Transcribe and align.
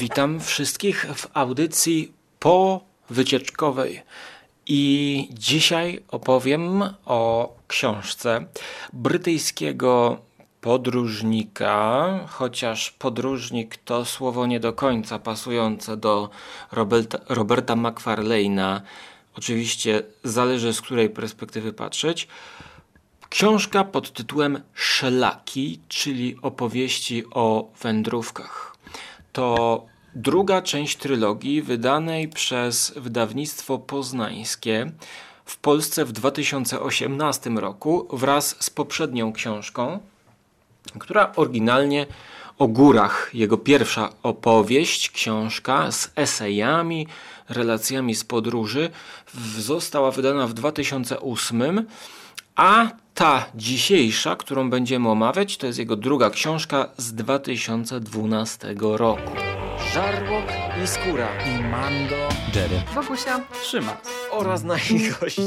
Witam 0.00 0.40
wszystkich 0.40 1.06
w 1.14 1.26
audycji 1.34 2.12
powycieczkowej. 2.38 4.02
I 4.66 5.28
dzisiaj 5.32 6.02
opowiem 6.08 6.82
o 7.04 7.52
książce 7.68 8.44
brytyjskiego 8.92 10.18
podróżnika, 10.60 12.08
chociaż 12.28 12.90
podróżnik 12.90 13.76
to 13.76 14.04
słowo 14.04 14.46
nie 14.46 14.60
do 14.60 14.72
końca 14.72 15.18
pasujące 15.18 15.96
do 15.96 16.30
Roberta, 16.72 17.18
Roberta 17.28 17.74
McFarlane'a. 17.74 18.80
Oczywiście 19.36 20.02
zależy 20.24 20.72
z 20.72 20.80
której 20.80 21.10
perspektywy 21.10 21.72
patrzeć. 21.72 22.28
Książka 23.28 23.84
pod 23.84 24.12
tytułem 24.12 24.62
Szlaki, 24.74 25.80
czyli 25.88 26.36
opowieści 26.42 27.24
o 27.30 27.70
wędrówkach. 27.82 28.69
To 29.32 29.86
druga 30.14 30.62
część 30.62 30.96
trylogii 30.96 31.62
wydanej 31.62 32.28
przez 32.28 32.92
wydawnictwo 32.96 33.78
poznańskie 33.78 34.92
w 35.44 35.56
Polsce 35.56 36.04
w 36.04 36.12
2018 36.12 37.50
roku 37.50 38.08
wraz 38.12 38.56
z 38.60 38.70
poprzednią 38.70 39.32
książką, 39.32 39.98
która 40.98 41.32
oryginalnie 41.36 42.06
o 42.58 42.68
górach, 42.68 43.30
jego 43.34 43.58
pierwsza 43.58 44.12
opowieść, 44.22 45.10
książka 45.10 45.92
z 45.92 46.10
esejami, 46.16 47.06
relacjami 47.48 48.14
z 48.14 48.24
podróży, 48.24 48.90
została 49.58 50.10
wydana 50.10 50.46
w 50.46 50.54
2008, 50.54 51.86
a 52.60 52.88
ta 53.14 53.44
dzisiejsza, 53.54 54.36
którą 54.36 54.70
będziemy 54.70 55.08
omawiać, 55.08 55.56
to 55.56 55.66
jest 55.66 55.78
jego 55.78 55.96
druga 55.96 56.30
książka 56.30 56.88
z 56.96 57.14
2012 57.14 58.74
roku. 58.80 59.32
Żarłok 59.92 60.44
i 60.84 60.86
Skóra 60.86 61.28
i 61.46 61.62
Mando, 61.64 62.16
Jerry, 62.54 62.82
Bogusia, 62.94 63.40
Szymas 63.62 63.96
oraz 64.30 64.62
nasi 64.62 65.10
goście. 65.20 65.42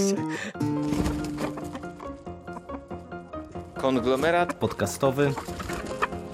Konglomerat 3.78 4.54
podcastowy. 4.54 5.34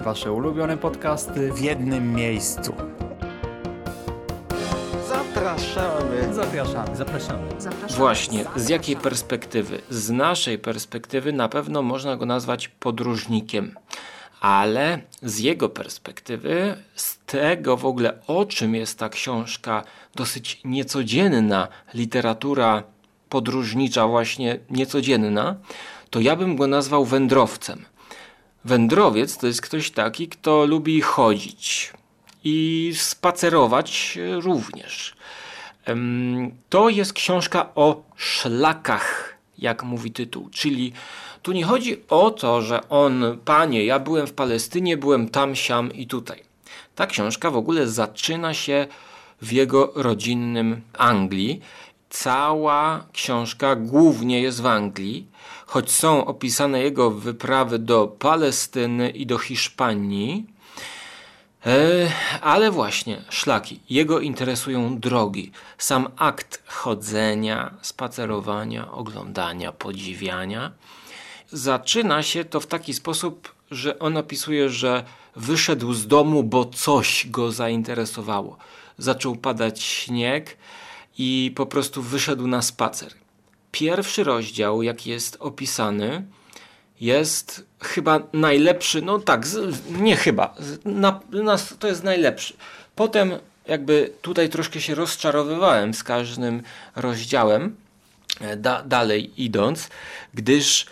Wasze 0.00 0.32
ulubione 0.32 0.76
podcasty 0.76 1.52
w 1.52 1.60
jednym 1.60 2.12
miejscu. 2.14 2.74
Zapraszamy. 5.40 6.34
Zapraszamy. 6.34 6.96
Zapraszamy. 6.96 7.48
zapraszam. 7.58 7.98
Właśnie, 7.98 8.44
z 8.56 8.68
jakiej 8.68 8.96
perspektywy? 8.96 9.80
Z 9.90 10.10
naszej 10.10 10.58
perspektywy 10.58 11.32
na 11.32 11.48
pewno 11.48 11.82
można 11.82 12.16
go 12.16 12.26
nazwać 12.26 12.68
podróżnikiem, 12.68 13.74
ale 14.40 15.00
z 15.22 15.38
jego 15.38 15.68
perspektywy, 15.68 16.76
z 16.94 17.18
tego 17.18 17.76
w 17.76 17.86
ogóle 17.86 18.18
o 18.26 18.44
czym 18.44 18.74
jest 18.74 18.98
ta 18.98 19.08
książka, 19.08 19.84
dosyć 20.14 20.60
niecodzienna 20.64 21.68
literatura 21.94 22.82
podróżnicza, 23.28 24.06
właśnie 24.06 24.58
niecodzienna, 24.70 25.56
to 26.10 26.20
ja 26.20 26.36
bym 26.36 26.56
go 26.56 26.66
nazwał 26.66 27.04
wędrowcem. 27.04 27.84
Wędrowiec 28.64 29.36
to 29.36 29.46
jest 29.46 29.62
ktoś 29.62 29.90
taki, 29.90 30.28
kto 30.28 30.66
lubi 30.66 31.00
chodzić 31.00 31.92
i 32.44 32.92
spacerować 32.96 34.18
również. 34.40 35.16
To 36.68 36.88
jest 36.88 37.12
książka 37.12 37.74
o 37.74 38.02
szlakach, 38.16 39.34
jak 39.58 39.82
mówi 39.82 40.10
tytuł. 40.10 40.48
Czyli 40.50 40.92
tu 41.42 41.52
nie 41.52 41.64
chodzi 41.64 42.02
o 42.08 42.30
to, 42.30 42.62
że 42.62 42.88
on, 42.88 43.38
panie, 43.44 43.84
ja 43.84 43.98
byłem 43.98 44.26
w 44.26 44.32
Palestynie, 44.32 44.96
byłem 44.96 45.28
tam, 45.28 45.56
siam 45.56 45.92
i 45.92 46.06
tutaj. 46.06 46.42
Ta 46.94 47.06
książka 47.06 47.50
w 47.50 47.56
ogóle 47.56 47.86
zaczyna 47.86 48.54
się 48.54 48.86
w 49.42 49.52
jego 49.52 49.92
rodzinnym 49.94 50.80
Anglii. 50.98 51.60
Cała 52.10 53.06
książka 53.12 53.76
głównie 53.76 54.42
jest 54.42 54.62
w 54.62 54.66
Anglii, 54.66 55.26
choć 55.66 55.90
są 55.90 56.26
opisane 56.26 56.82
jego 56.82 57.10
wyprawy 57.10 57.78
do 57.78 58.06
Palestyny 58.06 59.10
i 59.10 59.26
do 59.26 59.38
Hiszpanii 59.38 60.46
E, 60.46 60.59
ale 62.40 62.70
właśnie, 62.70 63.22
szlaki. 63.28 63.80
Jego 63.90 64.20
interesują 64.20 64.98
drogi. 64.98 65.52
Sam 65.78 66.08
akt 66.16 66.62
chodzenia, 66.66 67.74
spacerowania, 67.82 68.92
oglądania, 68.92 69.72
podziwiania. 69.72 70.72
Zaczyna 71.52 72.22
się 72.22 72.44
to 72.44 72.60
w 72.60 72.66
taki 72.66 72.94
sposób, 72.94 73.54
że 73.70 73.98
on 73.98 74.16
opisuje, 74.16 74.68
że 74.68 75.04
wyszedł 75.36 75.92
z 75.92 76.06
domu, 76.06 76.42
bo 76.42 76.64
coś 76.64 77.26
go 77.30 77.52
zainteresowało. 77.52 78.56
Zaczął 78.98 79.36
padać 79.36 79.82
śnieg 79.82 80.56
i 81.18 81.52
po 81.56 81.66
prostu 81.66 82.02
wyszedł 82.02 82.46
na 82.46 82.62
spacer. 82.62 83.12
Pierwszy 83.72 84.24
rozdział, 84.24 84.82
jaki 84.82 85.10
jest 85.10 85.36
opisany, 85.40 86.26
jest 87.00 87.64
chyba 87.80 88.20
najlepszy, 88.32 89.02
no 89.02 89.18
tak, 89.18 89.46
nie 89.90 90.16
chyba, 90.16 90.54
na, 90.84 91.20
na, 91.30 91.56
to 91.78 91.88
jest 91.88 92.04
najlepszy. 92.04 92.54
Potem 92.94 93.32
jakby 93.66 94.12
tutaj 94.22 94.48
troszkę 94.48 94.80
się 94.80 94.94
rozczarowywałem 94.94 95.94
z 95.94 96.04
każdym 96.04 96.62
rozdziałem, 96.96 97.76
e, 98.40 98.56
da, 98.56 98.82
dalej 98.82 99.42
idąc, 99.44 99.88
gdyż 100.34 100.86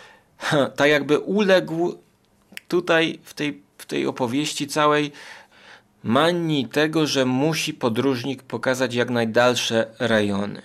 tak 0.77 0.89
jakby 0.89 1.19
uległ 1.19 1.95
tutaj 2.67 3.19
w 3.23 3.33
tej, 3.33 3.61
w 3.77 3.85
tej 3.85 4.07
opowieści 4.07 4.67
całej 4.67 5.11
manii 6.03 6.67
tego, 6.67 7.07
że 7.07 7.25
musi 7.25 7.73
podróżnik 7.73 8.43
pokazać 8.43 8.93
jak 8.93 9.09
najdalsze 9.09 9.87
rejony. 9.99 10.61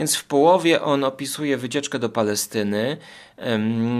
Więc 0.00 0.16
w 0.16 0.24
połowie 0.24 0.82
on 0.82 1.04
opisuje 1.04 1.56
wycieczkę 1.56 1.98
do 1.98 2.08
Palestyny, 2.08 2.96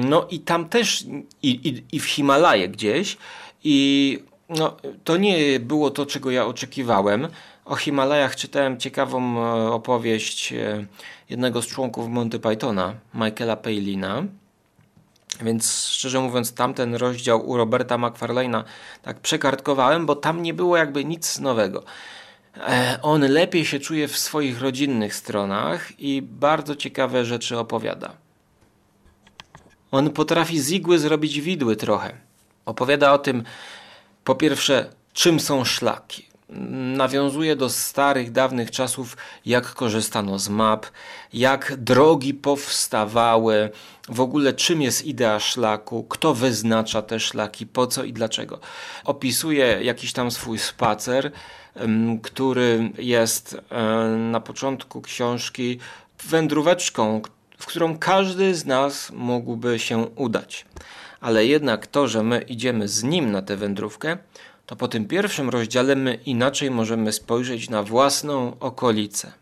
no 0.05 0.27
i 0.31 0.41
tam 0.41 0.69
też, 0.69 1.05
i, 1.43 1.49
i, 1.51 1.97
i 1.97 2.01
w 2.01 2.05
Himalaje 2.05 2.69
gdzieś, 2.69 3.17
i 3.65 4.19
no, 4.49 4.77
to 5.05 5.17
nie 5.17 5.61
było 5.61 5.91
to, 5.91 6.07
czego 6.07 6.31
ja 6.31 6.47
oczekiwałem. 6.47 7.29
O 7.65 7.77
Himalajach 7.77 8.37
czytałem 8.37 8.79
ciekawą 8.79 9.39
e, 9.39 9.73
opowieść 9.73 10.53
e, 10.53 10.87
jednego 11.31 11.63
z 11.63 11.67
członków 11.67 12.09
Monty 12.09 12.39
Pythona, 12.39 12.95
Michaela 13.15 13.57
Palina. 13.57 14.23
Więc 15.43 15.87
szczerze 15.87 16.21
mówiąc, 16.21 16.55
tamten 16.55 16.95
rozdział 16.95 17.49
u 17.49 17.57
Roberta 17.57 17.99
McFarlane'a 17.99 18.65
tak 19.03 19.21
przekartkowałem, 19.21 20.07
bo 20.07 20.17
tam 20.17 20.43
nie 20.43 20.55
było 20.55 20.77
jakby 20.77 21.05
nic 21.05 21.39
nowego. 21.39 21.85
E, 22.57 22.99
on 23.03 23.21
lepiej 23.21 23.65
się 23.65 23.81
czuje 23.81 24.09
w 24.09 24.19
swoich 24.19 24.61
rodzinnych 24.61 25.15
stronach 25.15 26.01
i 26.01 26.23
bardzo 26.23 26.77
ciekawe 26.77 27.25
rzeczy 27.25 27.59
opowiada. 27.59 28.13
On 29.91 30.11
potrafi 30.11 30.61
z 30.61 30.71
igły 30.71 30.99
zrobić 30.99 31.41
widły 31.41 31.77
trochę. 31.77 32.13
Opowiada 32.67 33.13
o 33.13 33.19
tym, 33.19 33.43
po 34.25 34.35
pierwsze, 34.35 34.91
czym 35.13 35.41
są 35.41 35.65
szlaki 35.65 36.31
nawiązuje 36.97 37.57
do 37.57 37.69
starych, 37.69 38.33
dawnych 38.33 38.71
czasów, 38.71 39.17
jak 39.47 39.75
korzystano 39.75 40.39
z 40.39 40.49
map, 40.49 40.87
jak 41.33 41.77
drogi 41.77 42.35
powstawały, 42.35 43.71
w 44.09 44.21
ogóle 44.21 44.53
czym 44.53 44.83
jest 44.83 45.07
idea 45.07 45.41
szlaku, 45.41 46.05
kto 46.05 46.35
wyznacza 46.35 47.03
te 47.03 47.21
szlaki, 47.21 47.67
po 47.67 47.87
co 47.87 48.05
i 48.05 48.13
dlaczego. 48.13 48.61
Opisuje 49.05 49.79
jakiś 49.83 50.13
tam 50.13 50.31
swój 50.31 50.59
spacer, 50.59 51.33
który 52.23 52.91
jest 52.99 53.57
e, 53.71 53.83
na 54.17 54.41
początku 54.41 55.03
książki 55.03 55.79
wędróweczką, 56.25 57.23
w 57.59 57.67
którą 57.67 57.99
każdy 57.99 58.55
z 58.55 58.67
nas 58.67 59.11
mógłby 59.11 59.79
się 59.79 59.99
udać. 59.99 60.67
Ale 61.21 61.47
jednak 61.47 61.87
to, 61.87 62.09
że 62.09 62.23
my 62.23 62.41
idziemy 62.41 62.89
z 62.89 63.03
nim 63.03 63.31
na 63.33 63.43
tę 63.43 63.57
wędrówkę, 63.57 64.19
to 64.67 64.77
po 64.77 64.89
tym 64.89 65.05
pierwszym 65.05 65.49
rozdziale 65.51 65.97
my 65.97 66.15
inaczej 66.15 66.71
możemy 66.71 67.13
spojrzeć 67.13 67.71
na 67.71 67.83
własną 67.83 68.57
okolicę. 68.61 69.33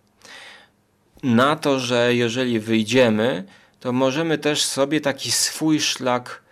Na 1.22 1.56
to, 1.56 1.80
że 1.80 2.14
jeżeli 2.14 2.60
wyjdziemy, 2.60 3.44
to 3.80 3.92
możemy 3.92 4.38
też 4.38 4.64
sobie 4.64 5.00
taki 5.00 5.30
swój 5.30 5.80
szlak 5.80 6.42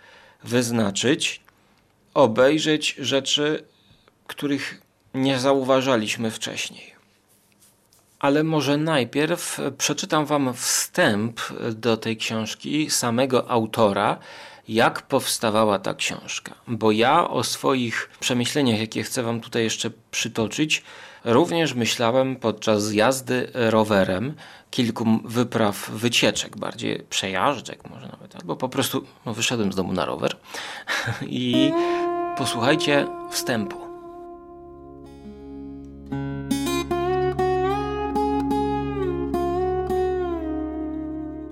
wyznaczyć, 0.43 1.41
obejrzeć 2.13 2.95
rzeczy, 2.99 3.63
których 4.27 4.81
nie 5.13 5.39
zauważaliśmy 5.39 6.31
wcześniej. 6.31 6.97
Ale 8.19 8.43
może 8.43 8.77
najpierw 8.77 9.59
przeczytam 9.77 10.25
Wam 10.25 10.53
wstęp 10.53 11.41
do 11.71 11.97
tej 11.97 12.17
książki 12.17 12.89
samego 12.89 13.51
autora, 13.51 14.17
jak 14.67 15.01
powstawała 15.01 15.79
ta 15.79 15.93
książka. 15.93 16.55
Bo 16.67 16.91
ja 16.91 17.29
o 17.29 17.43
swoich 17.43 18.09
przemyśleniach, 18.19 18.79
jakie 18.79 19.03
chcę 19.03 19.23
Wam 19.23 19.41
tutaj 19.41 19.63
jeszcze 19.63 19.91
przytoczyć, 20.11 20.83
również 21.25 21.73
myślałem 21.73 22.35
podczas 22.35 22.93
jazdy 22.93 23.51
rowerem, 23.53 24.35
kilku 24.71 25.05
wypraw, 25.25 25.89
wycieczek, 25.89 26.57
bardziej 26.57 27.03
przejażdżek 27.09 27.89
może 27.89 28.07
nawet, 28.07 28.35
albo 28.35 28.55
po 28.55 28.69
prostu 28.69 29.05
no, 29.25 29.33
wyszedłem 29.33 29.73
z 29.73 29.75
domu 29.75 29.93
na 29.93 30.05
rower 30.05 30.35
i 31.27 31.71
posłuchajcie 32.37 33.07
wstępu. 33.31 33.86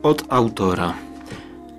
Od 0.05 0.23
autora. 0.29 0.93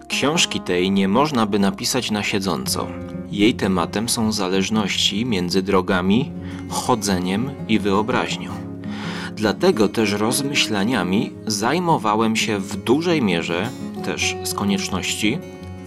Książki 0.08 0.60
tej 0.60 0.90
nie 0.90 1.08
można 1.08 1.46
by 1.46 1.58
napisać 1.58 2.10
na 2.10 2.22
siedząco. 2.22 2.86
Jej 3.30 3.54
tematem 3.54 4.08
są 4.08 4.32
zależności 4.32 5.26
między 5.26 5.62
drogami, 5.62 6.32
chodzeniem 6.68 7.50
i 7.68 7.78
wyobraźnią. 7.78 8.50
Dlatego 9.36 9.88
też 9.88 10.12
rozmyślaniami 10.12 11.32
zajmowałem 11.46 12.36
się 12.36 12.58
w 12.58 12.76
dużej 12.76 13.22
mierze, 13.22 13.68
też 14.04 14.36
z 14.44 14.54
konieczności, 14.54 15.38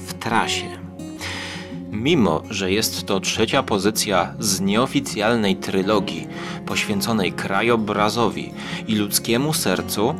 w 0.08 0.14
trasie. 0.14 0.68
Mimo, 1.92 2.44
że 2.50 2.72
jest 2.72 3.06
to 3.06 3.20
trzecia 3.20 3.64
pozycja 3.64 4.34
z 4.40 4.62
nieoficjalnej 4.62 5.56
trylogii 5.56 6.28
poświęconej 6.66 7.32
krajobrazowi 7.32 8.52
i 8.88 8.96
ludzkiemu 8.96 9.54
sercu, 9.54 10.16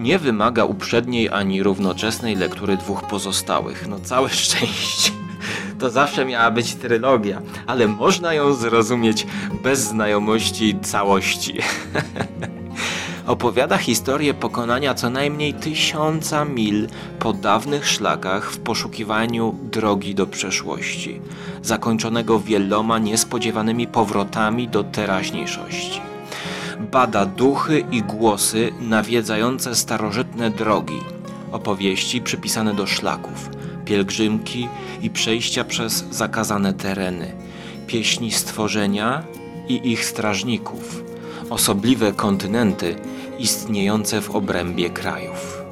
nie 0.00 0.18
wymaga 0.18 0.64
uprzedniej 0.64 1.28
ani 1.28 1.62
równoczesnej 1.62 2.36
lektury 2.36 2.76
dwóch 2.76 3.02
pozostałych. 3.02 3.88
No 3.88 3.98
całe 4.00 4.28
szczęście. 4.44 5.10
To 5.78 5.90
zawsze 5.90 6.24
miała 6.24 6.50
być 6.50 6.74
trylogia, 6.74 7.42
ale 7.66 7.88
można 7.88 8.34
ją 8.34 8.54
zrozumieć 8.54 9.26
bez 9.62 9.78
znajomości 9.78 10.78
całości. 10.82 11.58
Opowiada 13.26 13.78
historię 13.78 14.34
pokonania 14.34 14.94
co 14.94 15.10
najmniej 15.10 15.54
tysiąca 15.54 16.44
mil 16.44 16.88
po 17.18 17.32
dawnych 17.32 17.88
szlakach 17.88 18.52
w 18.52 18.58
poszukiwaniu 18.58 19.54
drogi 19.62 20.14
do 20.14 20.26
przeszłości, 20.26 21.20
zakończonego 21.62 22.40
wieloma 22.40 22.98
niespodziewanymi 22.98 23.86
powrotami 23.86 24.68
do 24.68 24.84
teraźniejszości 24.84 26.09
bada 26.90 27.26
duchy 27.26 27.84
i 27.90 28.02
głosy 28.02 28.72
nawiedzające 28.80 29.74
starożytne 29.74 30.50
drogi, 30.50 31.00
opowieści 31.52 32.20
przypisane 32.20 32.74
do 32.74 32.86
szlaków, 32.86 33.50
pielgrzymki 33.84 34.68
i 35.02 35.10
przejścia 35.10 35.64
przez 35.64 36.04
zakazane 36.10 36.72
tereny, 36.72 37.32
pieśni 37.86 38.32
stworzenia 38.32 39.22
i 39.68 39.90
ich 39.92 40.04
strażników, 40.04 41.04
osobliwe 41.50 42.12
kontynenty 42.12 42.96
istniejące 43.38 44.20
w 44.20 44.30
obrębie 44.30 44.90
krajów. 44.90 45.62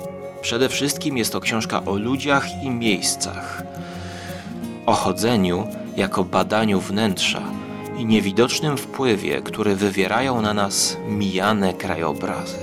Przede 0.40 0.68
wszystkim 0.68 1.16
jest 1.16 1.32
to 1.32 1.40
książka 1.40 1.84
o 1.84 1.96
ludziach 1.96 2.62
i 2.62 2.70
miejscach, 2.70 3.62
o 4.86 4.92
chodzeniu 4.92 5.66
jako 5.96 6.24
badaniu 6.24 6.80
wnętrza 6.80 7.42
i 7.98 8.06
niewidocznym 8.06 8.76
wpływie, 8.76 9.42
który 9.42 9.76
wywierają 9.76 10.42
na 10.42 10.54
nas 10.54 10.96
mijane 11.08 11.74
krajobrazy. 11.74 12.58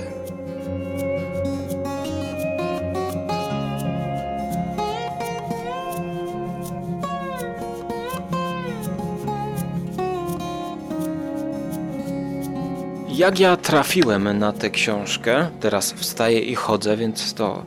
Jak 13.08 13.40
ja 13.40 13.56
trafiłem 13.56 14.38
na 14.38 14.52
tę 14.52 14.70
książkę, 14.70 15.50
teraz 15.60 15.92
wstaję 15.92 16.40
i 16.40 16.54
chodzę, 16.54 16.96
więc 16.96 17.34
to 17.34 17.64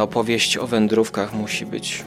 opowieść 0.00 0.56
o 0.56 0.66
wędrówkach 0.66 1.32
musi 1.32 1.66
być 1.66 2.04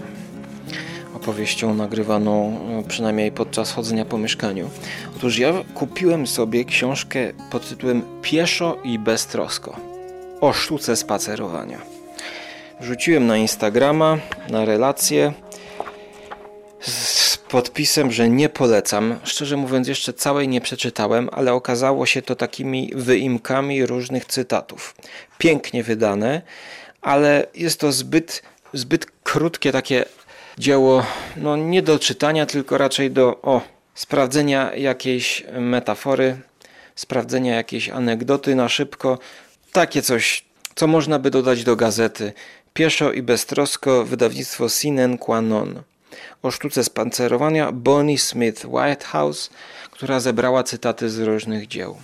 opowieścią 1.27 1.73
nagrywaną 1.73 2.59
e, 2.79 2.87
przynajmniej 2.87 3.31
podczas 3.31 3.71
chodzenia 3.71 4.05
po 4.05 4.17
mieszkaniu. 4.17 4.69
Otóż 5.17 5.37
ja 5.37 5.53
kupiłem 5.73 6.27
sobie 6.27 6.65
książkę 6.65 7.19
pod 7.51 7.69
tytułem 7.69 8.01
Pieszo 8.21 8.77
i 8.83 8.99
beztrosko 8.99 9.75
o 10.41 10.53
sztuce 10.53 10.95
spacerowania. 10.95 11.81
Wrzuciłem 12.81 13.27
na 13.27 13.37
Instagrama, 13.37 14.17
na 14.49 14.65
relację 14.65 15.33
z 16.81 17.37
podpisem, 17.37 18.11
że 18.11 18.29
nie 18.29 18.49
polecam. 18.49 19.19
Szczerze 19.23 19.57
mówiąc, 19.57 19.87
jeszcze 19.87 20.13
całej 20.13 20.47
nie 20.47 20.61
przeczytałem, 20.61 21.29
ale 21.31 21.53
okazało 21.53 22.05
się 22.05 22.21
to 22.21 22.35
takimi 22.35 22.91
wyimkami 22.95 23.85
różnych 23.85 24.25
cytatów. 24.25 24.95
Pięknie 25.37 25.83
wydane, 25.83 26.41
ale 27.01 27.45
jest 27.55 27.79
to 27.79 27.91
zbyt, 27.91 28.43
zbyt 28.73 29.05
krótkie 29.23 29.71
takie 29.71 30.05
dzieło 30.59 31.05
no, 31.37 31.57
nie 31.57 31.81
do 31.81 31.99
czytania, 31.99 32.45
tylko 32.45 32.77
raczej 32.77 33.11
do 33.11 33.41
o, 33.41 33.61
sprawdzenia 33.95 34.75
jakiejś 34.75 35.43
metafory, 35.59 36.37
sprawdzenia 36.95 37.55
jakiejś 37.55 37.89
anegdoty 37.89 38.55
na 38.55 38.69
szybko. 38.69 39.19
Takie 39.71 40.01
coś, 40.01 40.45
co 40.75 40.87
można 40.87 41.19
by 41.19 41.31
dodać 41.31 41.63
do 41.63 41.75
gazety. 41.75 42.33
Pieszo 42.73 43.11
i 43.11 43.21
beztrosko 43.21 44.05
wydawnictwo 44.05 44.69
Sinen 44.69 45.17
Qua 45.17 45.41
Non. 45.41 45.81
O 46.43 46.51
sztuce 46.51 46.83
spancerowania 46.83 47.71
Bonnie 47.71 48.19
Smith 48.19 48.65
Whitehouse, 48.65 49.49
która 49.91 50.19
zebrała 50.19 50.63
cytaty 50.63 51.09
z 51.09 51.19
różnych 51.19 51.67
dzieł. 51.67 51.97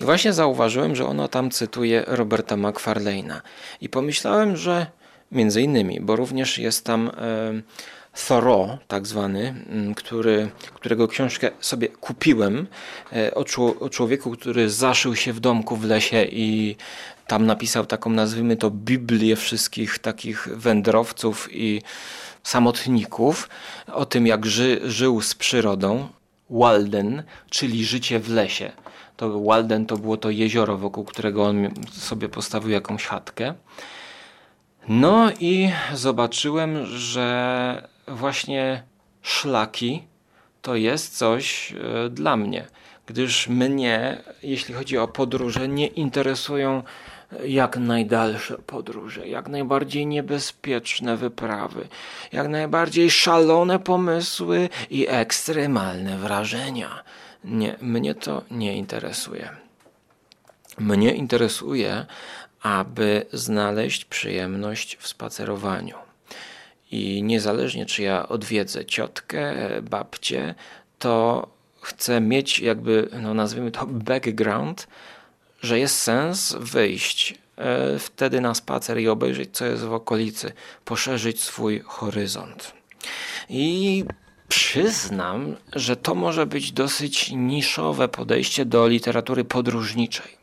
I 0.00 0.04
właśnie 0.04 0.32
zauważyłem, 0.32 0.96
że 0.96 1.06
ono 1.06 1.28
tam 1.28 1.50
cytuje 1.50 2.04
Roberta 2.06 2.56
McFarlane'a. 2.56 3.40
I 3.80 3.88
pomyślałem, 3.88 4.56
że 4.56 4.86
Między 5.32 5.62
innymi, 5.62 6.00
bo 6.00 6.16
również 6.16 6.58
jest 6.58 6.84
tam 6.84 7.08
e, 7.08 7.62
Thoreau, 8.28 8.78
tak 8.88 9.06
zwany, 9.06 9.54
który, 9.96 10.50
którego 10.74 11.08
książkę 11.08 11.50
sobie 11.60 11.88
kupiłem 11.88 12.66
e, 13.12 13.34
o, 13.34 13.44
o 13.80 13.88
człowieku, 13.88 14.30
który 14.30 14.70
zaszył 14.70 15.16
się 15.16 15.32
w 15.32 15.40
domku 15.40 15.76
w 15.76 15.84
lesie 15.84 16.24
i 16.24 16.76
tam 17.26 17.46
napisał 17.46 17.86
taką, 17.86 18.10
nazwijmy 18.10 18.56
to, 18.56 18.70
Biblię 18.70 19.36
wszystkich 19.36 19.98
takich 19.98 20.48
wędrowców 20.56 21.48
i 21.52 21.82
samotników, 22.42 23.48
o 23.92 24.06
tym 24.06 24.26
jak 24.26 24.46
ży, 24.46 24.80
żył 24.84 25.20
z 25.20 25.34
przyrodą. 25.34 26.08
Walden, 26.50 27.22
czyli 27.50 27.84
życie 27.84 28.20
w 28.20 28.28
lesie. 28.28 28.72
To 29.16 29.40
Walden 29.40 29.86
to 29.86 29.96
było 29.96 30.16
to 30.16 30.30
jezioro, 30.30 30.78
wokół 30.78 31.04
którego 31.04 31.44
on 31.44 31.70
sobie 31.92 32.28
postawił 32.28 32.70
jakąś 32.70 33.04
chatkę. 33.04 33.54
No 34.88 35.30
i 35.40 35.70
zobaczyłem, 35.92 36.86
że 36.86 37.88
właśnie 38.08 38.82
szlaki 39.22 40.02
to 40.62 40.76
jest 40.76 41.18
coś 41.18 41.72
e, 41.72 42.08
dla 42.08 42.36
mnie, 42.36 42.66
gdyż 43.06 43.48
mnie, 43.48 44.22
jeśli 44.42 44.74
chodzi 44.74 44.98
o 44.98 45.08
podróże, 45.08 45.68
nie 45.68 45.86
interesują 45.86 46.82
jak 47.44 47.76
najdalsze 47.76 48.58
podróże, 48.58 49.28
jak 49.28 49.48
najbardziej 49.48 50.06
niebezpieczne 50.06 51.16
wyprawy, 51.16 51.88
jak 52.32 52.48
najbardziej 52.48 53.10
szalone 53.10 53.78
pomysły 53.78 54.68
i 54.90 55.06
ekstremalne 55.08 56.18
wrażenia. 56.18 57.02
Nie, 57.44 57.76
mnie 57.80 58.14
to 58.14 58.42
nie 58.50 58.76
interesuje. 58.76 59.48
Mnie 60.78 61.14
interesuje, 61.14 62.06
aby 62.62 63.26
znaleźć 63.32 64.04
przyjemność 64.04 64.96
w 64.96 65.08
spacerowaniu. 65.08 65.96
I 66.90 67.22
niezależnie 67.22 67.86
czy 67.86 68.02
ja 68.02 68.28
odwiedzę 68.28 68.84
ciotkę, 68.84 69.54
babcię, 69.82 70.54
to 70.98 71.48
chcę 71.80 72.20
mieć 72.20 72.58
jakby, 72.58 73.08
no 73.22 73.34
nazwijmy 73.34 73.70
to 73.70 73.86
background, 73.86 74.86
że 75.62 75.78
jest 75.78 75.98
sens 75.98 76.56
wyjść 76.60 77.34
e, 77.56 77.98
wtedy 77.98 78.40
na 78.40 78.54
spacer 78.54 78.98
i 78.98 79.08
obejrzeć, 79.08 79.50
co 79.52 79.66
jest 79.66 79.84
w 79.84 79.92
okolicy, 79.92 80.52
poszerzyć 80.84 81.40
swój 81.40 81.80
horyzont. 81.80 82.72
I 83.48 84.04
przyznam, 84.48 85.56
że 85.72 85.96
to 85.96 86.14
może 86.14 86.46
być 86.46 86.72
dosyć 86.72 87.30
niszowe 87.30 88.08
podejście 88.08 88.64
do 88.64 88.88
literatury 88.88 89.44
podróżniczej. 89.44 90.41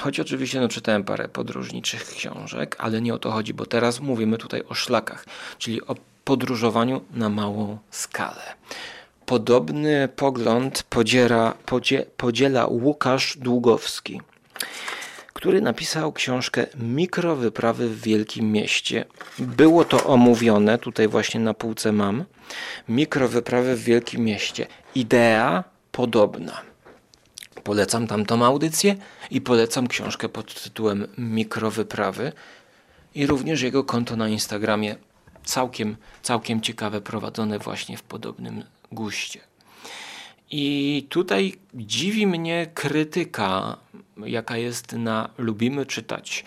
Choć 0.00 0.20
oczywiście 0.20 0.60
no, 0.60 0.68
czytałem 0.68 1.04
parę 1.04 1.28
podróżniczych 1.28 2.06
książek, 2.06 2.76
ale 2.78 3.00
nie 3.00 3.14
o 3.14 3.18
to 3.18 3.30
chodzi, 3.30 3.54
bo 3.54 3.66
teraz 3.66 4.00
mówimy 4.00 4.38
tutaj 4.38 4.62
o 4.68 4.74
szlakach, 4.74 5.26
czyli 5.58 5.86
o 5.86 5.94
podróżowaniu 6.24 7.00
na 7.10 7.28
małą 7.28 7.78
skalę. 7.90 8.54
Podobny 9.26 10.08
pogląd 10.16 10.82
podziera, 10.82 11.54
podzie, 11.66 12.06
podziela 12.16 12.66
Łukasz 12.66 13.38
Długowski, 13.38 14.20
który 15.32 15.60
napisał 15.60 16.12
książkę 16.12 16.66
Mikrowyprawy 16.76 17.88
w 17.88 18.00
Wielkim 18.00 18.52
Mieście. 18.52 19.04
Było 19.38 19.84
to 19.84 20.04
omówione, 20.04 20.78
tutaj 20.78 21.08
właśnie 21.08 21.40
na 21.40 21.54
półce 21.54 21.92
mam. 21.92 22.24
Mikrowyprawy 22.88 23.76
w 23.76 23.84
Wielkim 23.84 24.24
Mieście. 24.24 24.66
Idea 24.94 25.64
podobna. 25.92 26.73
Polecam 27.64 28.06
tamtą 28.06 28.44
audycję 28.44 28.96
i 29.30 29.40
polecam 29.40 29.86
książkę 29.86 30.28
pod 30.28 30.62
tytułem 30.62 31.06
Mikrowyprawy 31.18 32.32
i 33.14 33.26
również 33.26 33.62
jego 33.62 33.84
konto 33.84 34.16
na 34.16 34.28
Instagramie 34.28 34.96
całkiem, 35.44 35.96
całkiem 36.22 36.60
ciekawe, 36.60 37.00
prowadzone 37.00 37.58
właśnie 37.58 37.96
w 37.96 38.02
podobnym 38.02 38.64
guście. 38.92 39.40
I 40.50 41.06
tutaj 41.08 41.54
dziwi 41.74 42.26
mnie 42.26 42.66
krytyka, 42.74 43.76
jaka 44.16 44.56
jest 44.56 44.92
na 44.92 45.30
Lubimy 45.38 45.86
Czytać. 45.86 46.44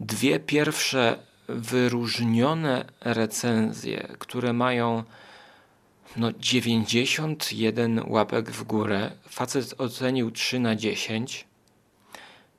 Dwie 0.00 0.40
pierwsze 0.40 1.18
wyróżnione 1.48 2.84
recenzje, 3.00 4.08
które 4.18 4.52
mają 4.52 5.04
no 6.16 6.32
91 6.38 8.04
łapek 8.06 8.50
w 8.50 8.64
górę. 8.64 9.10
Facet 9.28 9.74
ocenił 9.80 10.30
3 10.30 10.60
na 10.60 10.76
10. 10.76 11.46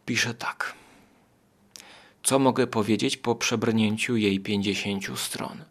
Pisze 0.06 0.34
tak. 0.34 0.74
Co 2.24 2.40
mogę 2.40 2.68
powiedzieć 2.68 3.18
po 3.18 3.36
przebrnięciu 3.36 4.18
jej 4.18 4.40
50 4.40 5.20
stron? 5.20 5.64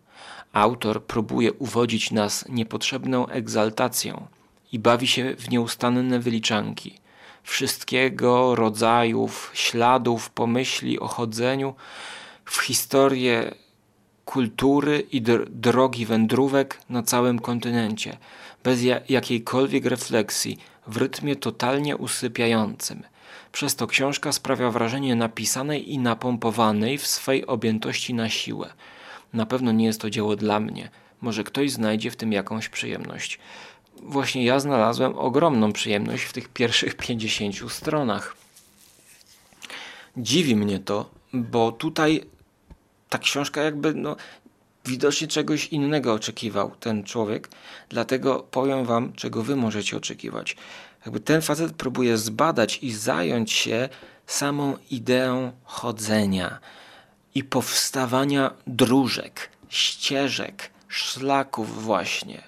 Autor 0.52 1.04
próbuje 1.04 1.52
uwodzić 1.52 2.10
nas 2.10 2.44
niepotrzebną 2.48 3.26
egzaltacją 3.26 4.26
i 4.72 4.78
bawi 4.78 5.06
się 5.06 5.34
w 5.36 5.50
nieustanne 5.50 6.20
wyliczanki 6.20 6.98
wszystkiego 7.46 8.54
rodzajów 8.54 9.50
śladów, 9.54 10.30
pomyśli 10.30 11.00
o 11.00 11.06
chodzeniu 11.06 11.74
w 12.44 12.60
historię 12.60 13.54
kultury 14.26 15.06
i 15.12 15.23
drogi 15.49 16.06
wędrówek 16.06 16.80
na 16.90 17.02
całym 17.02 17.38
kontynencie, 17.38 18.16
bez 18.64 18.83
ja 18.83 19.00
jakiejkolwiek 19.09 19.85
refleksji, 19.85 20.59
w 20.87 20.97
rytmie 20.97 21.37
totalnie 21.37 21.97
usypiającym. 21.97 23.02
Przez 23.52 23.76
to 23.76 23.87
książka 23.87 24.33
sprawia 24.33 24.71
wrażenie 24.71 25.16
napisanej 25.16 25.92
i 25.92 25.99
napompowanej 25.99 26.99
w 26.99 27.06
swej 27.06 27.47
objętości 27.47 28.14
na 28.14 28.28
siłę. 28.28 28.73
Na 29.33 29.47
pewno 29.47 29.73
nie 29.73 29.85
jest 29.85 30.00
to 30.00 30.11
dzieło 30.11 30.37
dla 30.37 30.61
mnie. 30.61 30.90
Może 31.21 31.45
ktoś 31.45 31.71
znajdzie 31.71 32.11
w 32.11 32.16
tym 32.16 32.33
jakąś 32.33 32.68
przyjemność. 32.68 33.38
Właśnie 34.02 34.45
ja 34.45 34.61
znalazłem 34.61 35.18
ogromną 35.18 35.73
przyjemność 35.73 36.25
w 36.25 36.33
tych 36.33 36.49
pierwszych 36.49 36.95
50 37.06 37.73
stronach. 37.73 38.37
Dziwi 40.16 40.56
mnie 40.56 40.78
to, 40.78 41.11
bo 41.33 41.73
tutaj 41.73 42.35
ta 43.16 43.23
książka 43.23 43.62
jakby 43.62 43.94
no, 43.94 44.16
widocznie 44.85 45.28
czegoś 45.28 45.66
innego 45.66 46.12
oczekiwał 46.12 46.70
ten 46.80 47.04
człowiek, 47.04 47.49
dlatego 47.88 48.46
powiem 48.50 48.85
wam, 48.85 49.12
czego 49.12 49.42
wy 49.42 49.56
możecie 49.56 49.96
oczekiwać. 49.96 50.56
Jakby 51.04 51.20
ten 51.20 51.42
facet 51.42 51.73
próbuje 51.73 52.18
zbadać 52.18 52.78
i 52.82 52.92
zająć 52.92 53.52
się 53.52 53.88
samą 54.26 54.76
ideą 54.90 55.52
chodzenia 55.64 56.58
i 57.35 57.44
powstawania 57.44 58.50
dróżek, 58.66 59.50
ścieżek, 59.68 60.70
szlaków 60.88 61.82
właśnie. 61.82 62.42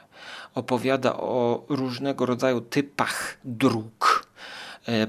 Opowiada 0.55 1.17
o 1.17 1.65
różnego 1.69 2.27
rodzaju 2.27 2.61
typach 2.61 3.39
dróg 3.45 4.28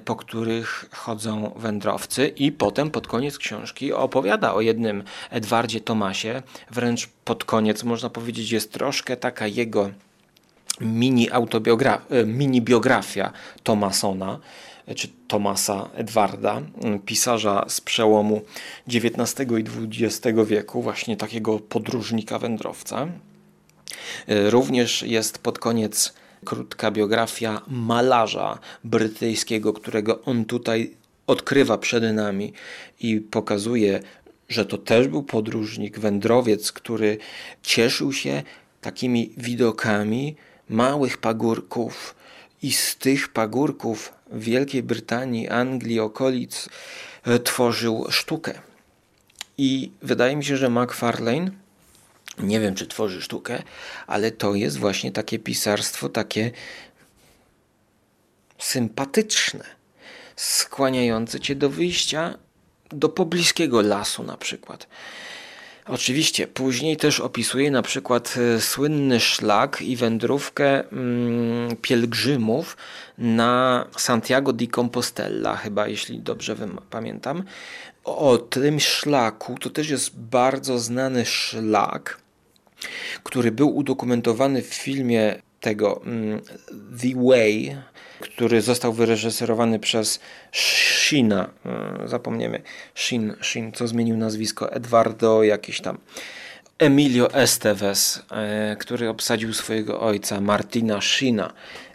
po 0.06 0.16
których 0.16 0.86
chodzą 0.92 1.52
wędrowcy 1.56 2.28
i 2.28 2.52
potem 2.52 2.92
pod 2.92 3.08
koniec 3.08 3.38
książki 3.38 3.94
opowiada 3.94 4.54
o 4.54 4.62
jednym 4.62 5.04
Edwardzie 5.30 5.82
Tomasie, 5.82 6.42
wręcz 6.72 7.10
pod 7.26 7.44
koniec 7.46 7.84
można 7.84 8.10
powiedzieć 8.10 8.52
jest 8.52 8.72
troszkę 8.74 9.18
taka 9.18 9.48
jego 9.48 9.90
mini, 10.82 11.30
autobiogra- 11.30 12.02
e, 12.10 12.26
mini 12.26 12.62
biografia 12.62 13.32
Tomasona, 13.64 14.40
e, 14.88 14.96
czy 14.96 15.08
Tomasa 15.28 15.90
Edwarda, 15.96 16.62
pisarza 17.06 17.66
z 17.68 17.82
przełomu 17.82 18.42
XIX 18.88 19.52
i 19.52 20.04
XX 20.04 20.28
wieku, 20.46 20.82
właśnie 20.82 21.18
takiego 21.18 21.60
podróżnika 21.60 22.40
wędrowca. 22.40 23.08
Również 24.28 25.04
jest 25.04 25.38
pod 25.38 25.60
koniec 25.60 26.14
krótka 26.46 26.91
biografia 26.91 27.62
malarza 27.67 28.60
brytyjskiego, 28.84 29.74
którego 29.74 30.22
on 30.22 30.46
tutaj 30.46 30.91
odkrywa 31.27 31.77
przed 31.77 32.03
nami 32.13 32.53
i 33.00 33.22
pokazuje, 33.22 34.00
że 34.50 34.65
to 34.65 34.77
też 34.77 35.08
był 35.08 35.24
podróżnik, 35.24 36.00
wędrowiec, 36.00 36.72
który 36.72 37.17
cieszył 37.63 38.13
się 38.13 38.43
takimi 38.81 39.34
widokami 39.38 40.36
małych 40.69 41.17
pagórków 41.17 42.15
i 42.62 42.72
z 42.72 42.96
tych 42.96 43.27
pagórków 43.27 44.13
w 44.31 44.43
Wielkiej 44.43 44.84
Brytanii, 44.84 45.50
Anglii, 45.50 46.00
okolic 46.00 46.69
e, 47.24 47.39
tworzył 47.39 48.05
sztukę. 48.10 48.53
I 49.58 49.91
wydaje 50.01 50.36
mi 50.36 50.46
się, 50.46 50.58
że 50.58 50.69
McFarlane 50.69 51.51
nie 52.39 52.60
wiem, 52.60 52.75
czy 52.75 52.88
tworzy 52.88 53.22
sztukę, 53.22 53.63
ale 54.08 54.31
to 54.31 54.55
jest 54.55 54.77
właśnie 54.77 55.12
takie 55.12 55.39
pisarstwo, 55.39 56.10
takie 56.10 56.51
sympatyczne, 58.58 59.65
skłaniające 60.36 61.39
cię 61.39 61.55
do 61.55 61.69
wyjścia 61.69 62.38
do 62.89 63.10
pobliskiego 63.10 63.81
lasu 63.81 64.24
na 64.24 64.38
przykład. 64.38 64.88
Oczywiście, 65.86 66.48
później 66.48 66.98
też 66.98 67.19
opisuje 67.19 67.72
na 67.72 67.81
przykład 67.81 68.36
e, 68.38 68.62
słynny 68.62 69.19
szlak 69.19 69.81
i 69.81 69.96
wędrówkę 69.96 70.89
mm, 70.89 71.75
pielgrzymów 71.75 72.77
na 73.17 73.86
Santiago 73.98 74.53
di 74.53 74.67
Compostela, 74.67 75.55
chyba 75.55 75.88
jeśli 75.88 76.19
dobrze 76.19 76.55
pamiętam. 76.89 77.43
O 78.03 78.38
tym 78.38 78.79
szlaku, 78.79 79.58
to 79.62 79.69
też 79.69 79.89
jest 79.89 80.19
bardzo 80.19 80.79
znany 80.79 81.25
szlak, 81.25 82.17
który 83.24 83.51
był 83.51 83.75
udokumentowany 83.75 84.62
w 84.62 84.74
filmie 84.74 85.36
tego 85.59 86.01
mm, 86.05 86.41
The 87.01 87.24
Way, 87.27 87.77
który 88.19 88.62
został 88.62 88.93
wyreżyserowany 88.93 89.79
przez 89.79 90.19
Shina, 90.51 91.50
e, 91.65 92.07
zapomniemy, 92.07 92.62
Shin, 92.95 93.36
Shin, 93.41 93.71
co 93.71 93.88
zmienił 93.88 94.17
nazwisko, 94.17 94.74
Eduardo 94.74 95.43
jakiś 95.43 95.81
tam. 95.81 95.98
Emilio 96.79 97.33
Esteves, 97.33 98.24
e, 98.31 98.75
który 98.79 99.09
obsadził 99.09 99.53
swojego 99.53 100.01
ojca, 100.01 100.41
Martina 100.41 101.01
Shina. 101.01 101.53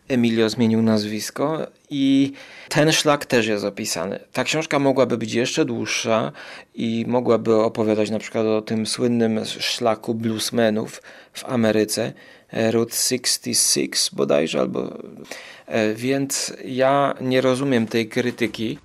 Emilio 0.08 0.48
zmienił 0.48 0.82
nazwisko 0.82 1.66
i 1.90 2.32
ten 2.68 2.92
szlak 2.92 3.26
też 3.26 3.46
jest 3.46 3.64
opisany. 3.64 4.20
Ta 4.32 4.44
książka 4.44 4.78
mogłaby 4.78 5.18
być 5.18 5.32
jeszcze 5.32 5.64
dłuższa 5.64 6.32
i 6.74 7.04
mogłaby 7.08 7.54
opowiadać 7.54 8.10
na 8.10 8.18
przykład 8.18 8.46
o 8.46 8.62
tym 8.62 8.86
słynnym 8.86 9.40
szlaku 9.44 10.14
bluesmenów 10.14 11.02
w 11.32 11.44
Ameryce, 11.44 12.12
Route 12.52 12.94
66 12.94 14.14
bodajże, 14.14 14.60
albo... 14.60 14.98
E, 15.66 15.94
więc 15.94 16.52
ja 16.64 17.14
nie 17.20 17.40
rozumiem 17.40 17.86
tej 17.86 18.08
krytyki. 18.08 18.78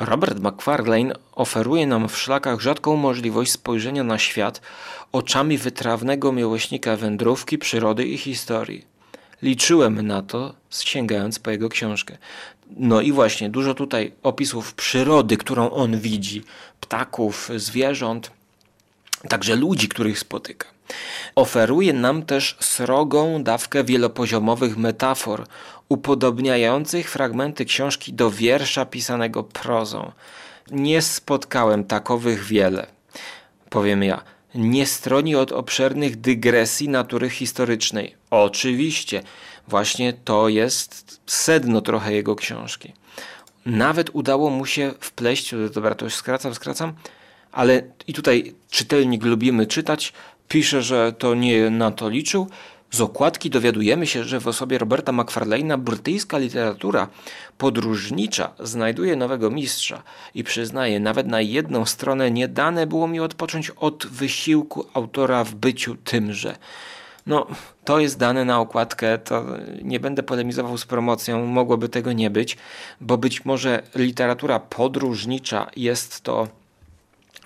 Robert 0.00 0.38
McFarlane 0.40 1.14
oferuje 1.32 1.86
nam 1.86 2.08
w 2.08 2.18
szlakach 2.18 2.60
rzadką 2.60 2.96
możliwość 2.96 3.52
spojrzenia 3.52 4.04
na 4.04 4.18
świat 4.18 4.60
oczami 5.12 5.58
wytrawnego 5.58 6.32
miłośnika 6.32 6.96
wędrówki, 6.96 7.58
przyrody 7.58 8.04
i 8.04 8.18
historii. 8.18 8.84
Liczyłem 9.42 10.06
na 10.06 10.22
to, 10.22 10.54
sięgając 10.70 11.38
po 11.38 11.50
jego 11.50 11.68
książkę. 11.68 12.18
No 12.70 13.00
i 13.00 13.12
właśnie, 13.12 13.50
dużo 13.50 13.74
tutaj 13.74 14.12
opisów 14.22 14.74
przyrody, 14.74 15.36
którą 15.36 15.70
on 15.70 16.00
widzi, 16.00 16.44
ptaków, 16.80 17.50
zwierząt, 17.56 18.30
także 19.28 19.56
ludzi, 19.56 19.88
których 19.88 20.18
spotyka. 20.18 20.66
Oferuje 21.34 21.92
nam 21.92 22.22
też 22.22 22.56
srogą 22.60 23.42
dawkę 23.42 23.84
wielopoziomowych 23.84 24.76
metafor, 24.76 25.46
upodobniających 25.88 27.10
fragmenty 27.10 27.64
książki 27.64 28.12
do 28.12 28.30
wiersza 28.30 28.86
pisanego 28.86 29.42
prozą. 29.42 30.12
Nie 30.70 31.02
spotkałem 31.02 31.84
takowych 31.84 32.44
wiele. 32.44 32.86
Powiem 33.70 34.02
ja, 34.02 34.22
nie 34.54 34.86
stroni 34.86 35.36
od 35.36 35.52
obszernych 35.52 36.20
dygresji 36.20 36.88
natury 36.88 37.30
historycznej. 37.30 38.14
Oczywiście, 38.30 39.22
właśnie 39.68 40.12
to 40.12 40.48
jest 40.48 41.20
sedno 41.26 41.80
trochę 41.80 42.12
jego 42.12 42.36
książki. 42.36 42.92
Nawet 43.66 44.10
udało 44.12 44.50
mu 44.50 44.66
się 44.66 44.92
wpleść, 45.00 45.54
dobra, 45.74 45.94
to 45.94 46.04
już 46.04 46.14
skracam, 46.14 46.54
skracam, 46.54 46.92
ale 47.52 47.82
i 48.06 48.12
tutaj 48.12 48.54
czytelnik 48.70 49.24
lubimy 49.24 49.66
czytać, 49.66 50.12
pisze, 50.48 50.82
że 50.82 51.12
to 51.12 51.34
nie 51.34 51.70
na 51.70 51.90
to 51.90 52.08
liczył. 52.08 52.48
Z 52.96 53.00
okładki 53.00 53.50
dowiadujemy 53.50 54.06
się, 54.06 54.24
że 54.24 54.40
w 54.40 54.48
osobie 54.48 54.78
Roberta 54.78 55.12
McFarlane'a 55.12 55.78
brytyjska 55.78 56.38
literatura 56.38 57.08
podróżnicza 57.58 58.50
znajduje 58.60 59.16
nowego 59.16 59.50
mistrza 59.50 60.02
i 60.34 60.44
przyznaje, 60.44 61.00
nawet 61.00 61.26
na 61.26 61.40
jedną 61.40 61.84
stronę 61.84 62.30
nie 62.30 62.48
dane 62.48 62.86
było 62.86 63.08
mi 63.08 63.20
odpocząć 63.20 63.70
od 63.70 64.06
wysiłku 64.06 64.86
autora 64.94 65.44
w 65.44 65.54
byciu 65.54 65.96
tymże. 66.04 66.56
No, 67.26 67.46
to 67.84 67.98
jest 67.98 68.18
dane 68.18 68.44
na 68.44 68.60
okładkę, 68.60 69.18
to 69.18 69.44
nie 69.82 70.00
będę 70.00 70.22
polemizował 70.22 70.78
z 70.78 70.86
promocją, 70.86 71.46
mogłoby 71.46 71.88
tego 71.88 72.12
nie 72.12 72.30
być, 72.30 72.56
bo 73.00 73.18
być 73.18 73.44
może 73.44 73.82
literatura 73.94 74.60
podróżnicza 74.60 75.66
jest 75.76 76.20
to 76.20 76.48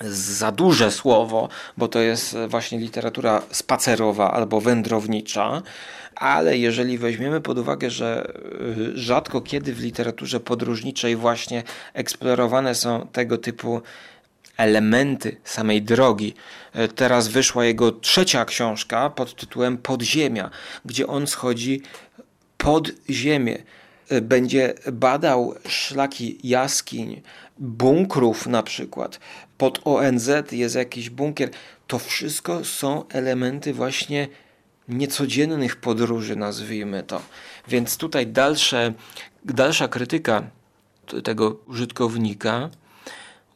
za 0.09 0.53
duże 0.53 0.91
słowo, 0.91 1.49
bo 1.77 1.89
to 1.89 1.99
jest 1.99 2.37
właśnie 2.49 2.79
literatura 2.79 3.43
spacerowa 3.51 4.31
albo 4.31 4.61
wędrownicza, 4.61 5.63
ale 6.17 6.59
jeżeli 6.59 6.99
weźmiemy 6.99 7.41
pod 7.41 7.59
uwagę, 7.59 7.91
że 7.91 8.33
y, 8.79 8.99
rzadko 8.99 9.41
kiedy 9.41 9.75
w 9.75 9.81
literaturze 9.81 10.41
podróżniczej 10.41 11.17
właśnie 11.17 11.63
eksplorowane 11.95 12.75
są 12.75 13.07
tego 13.13 13.39
typu 13.39 13.83
elementy 14.57 15.37
samej 15.45 15.83
drogi. 15.83 16.35
Y, 16.77 16.89
teraz 16.89 17.29
wyszła 17.29 17.65
jego 17.65 17.93
trzecia 17.93 18.45
książka 18.45 19.11
pod 19.11 19.35
tytułem 19.35 19.79
Podziemia, 19.79 20.51
gdzie 20.85 21.07
on 21.07 21.27
schodzi 21.27 21.83
pod 22.59 22.91
ziemię. 23.11 23.59
Y, 24.13 24.21
będzie 24.21 24.75
badał 24.93 25.55
szlaki 25.69 26.39
jaskiń, 26.45 27.23
bunkrów 27.61 28.47
na 28.47 28.63
przykład. 28.63 29.21
Pod 29.59 29.81
ONZ 29.85 30.31
jest 30.53 30.75
jakiś 30.75 31.11
bunkier. 31.11 31.51
To 31.87 31.99
wszystko 31.99 32.65
są 32.65 33.09
elementy 33.09 33.75
właśnie 33.75 34.29
niecodziennych 34.89 35.77
podróży, 35.77 36.37
nazwijmy 36.37 37.03
to. 37.03 37.23
Więc 37.69 37.97
tutaj 37.97 38.27
dalsze, 38.27 38.93
dalsza 39.45 39.89
krytyka 39.89 40.43
tego 41.25 41.57
użytkownika 41.67 42.71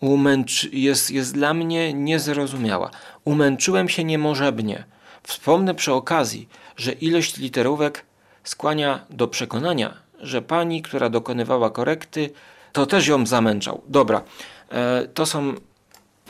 umęczy, 0.01 0.69
jest, 0.73 1.11
jest 1.11 1.35
dla 1.35 1.55
mnie 1.55 1.95
niezrozumiała. 1.95 2.91
Umęczyłem 3.25 3.89
się 3.89 4.05
niemożebnie. 4.05 4.85
Wspomnę 5.23 5.75
przy 5.75 5.93
okazji, 5.93 6.49
że 6.77 6.93
ilość 6.93 7.37
literówek 7.37 8.05
skłania 8.45 9.07
do 9.11 9.29
przekonania, 9.29 9.95
że 10.21 10.43
pani, 10.43 10.83
która 10.83 11.09
dokonywała 11.09 11.71
korekty, 11.71 12.31
to 12.75 12.87
też 12.87 13.07
ją 13.07 13.27
zamęczał. 13.27 13.83
Dobra, 13.89 14.23
e, 14.71 15.09
to 15.15 15.27
są 15.27 15.55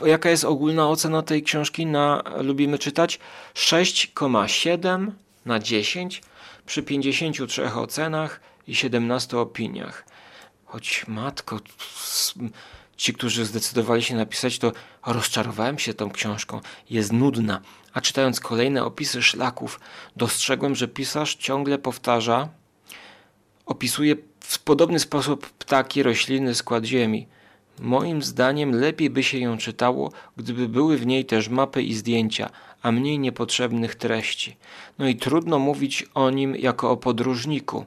Jaka 0.05 0.29
jest 0.29 0.43
ogólna 0.43 0.89
ocena 0.89 1.21
tej 1.21 1.43
książki 1.43 1.85
na 1.85 2.23
Lubimy 2.41 2.77
Czytać? 2.77 3.19
6,7 3.53 5.11
na 5.45 5.59
10 5.59 6.21
przy 6.65 6.83
53 6.83 7.73
ocenach 7.73 8.39
i 8.67 8.75
17 8.75 9.37
opiniach. 9.37 10.05
Choć 10.65 11.05
matko, 11.07 11.59
ci, 12.97 13.13
którzy 13.13 13.45
zdecydowali 13.45 14.03
się 14.03 14.15
napisać, 14.15 14.59
to 14.59 14.71
rozczarowałem 15.05 15.79
się 15.79 15.93
tą 15.93 16.11
książką. 16.11 16.61
Jest 16.89 17.13
nudna. 17.13 17.61
A 17.93 18.01
czytając 18.01 18.39
kolejne 18.39 18.83
opisy 18.83 19.23
szlaków, 19.23 19.79
dostrzegłem, 20.15 20.75
że 20.75 20.87
pisarz 20.87 21.35
ciągle 21.35 21.77
powtarza, 21.77 22.49
opisuje 23.65 24.15
w 24.47 24.59
podobny 24.59 24.99
sposób 24.99 25.49
ptaki, 25.49 26.03
rośliny, 26.03 26.55
skład 26.55 26.85
ziemi. 26.85 27.27
Moim 27.79 28.23
zdaniem 28.23 28.71
lepiej 28.71 29.09
by 29.09 29.23
się 29.23 29.37
ją 29.37 29.57
czytało, 29.57 30.11
gdyby 30.37 30.69
były 30.69 30.97
w 30.97 31.05
niej 31.05 31.25
też 31.25 31.49
mapy 31.49 31.83
i 31.83 31.93
zdjęcia, 31.93 32.49
a 32.81 32.91
mniej 32.91 33.19
niepotrzebnych 33.19 33.95
treści. 33.95 34.55
No 34.99 35.07
i 35.07 35.15
trudno 35.15 35.59
mówić 35.59 36.05
o 36.13 36.29
nim 36.29 36.55
jako 36.55 36.91
o 36.91 36.97
podróżniku. 36.97 37.85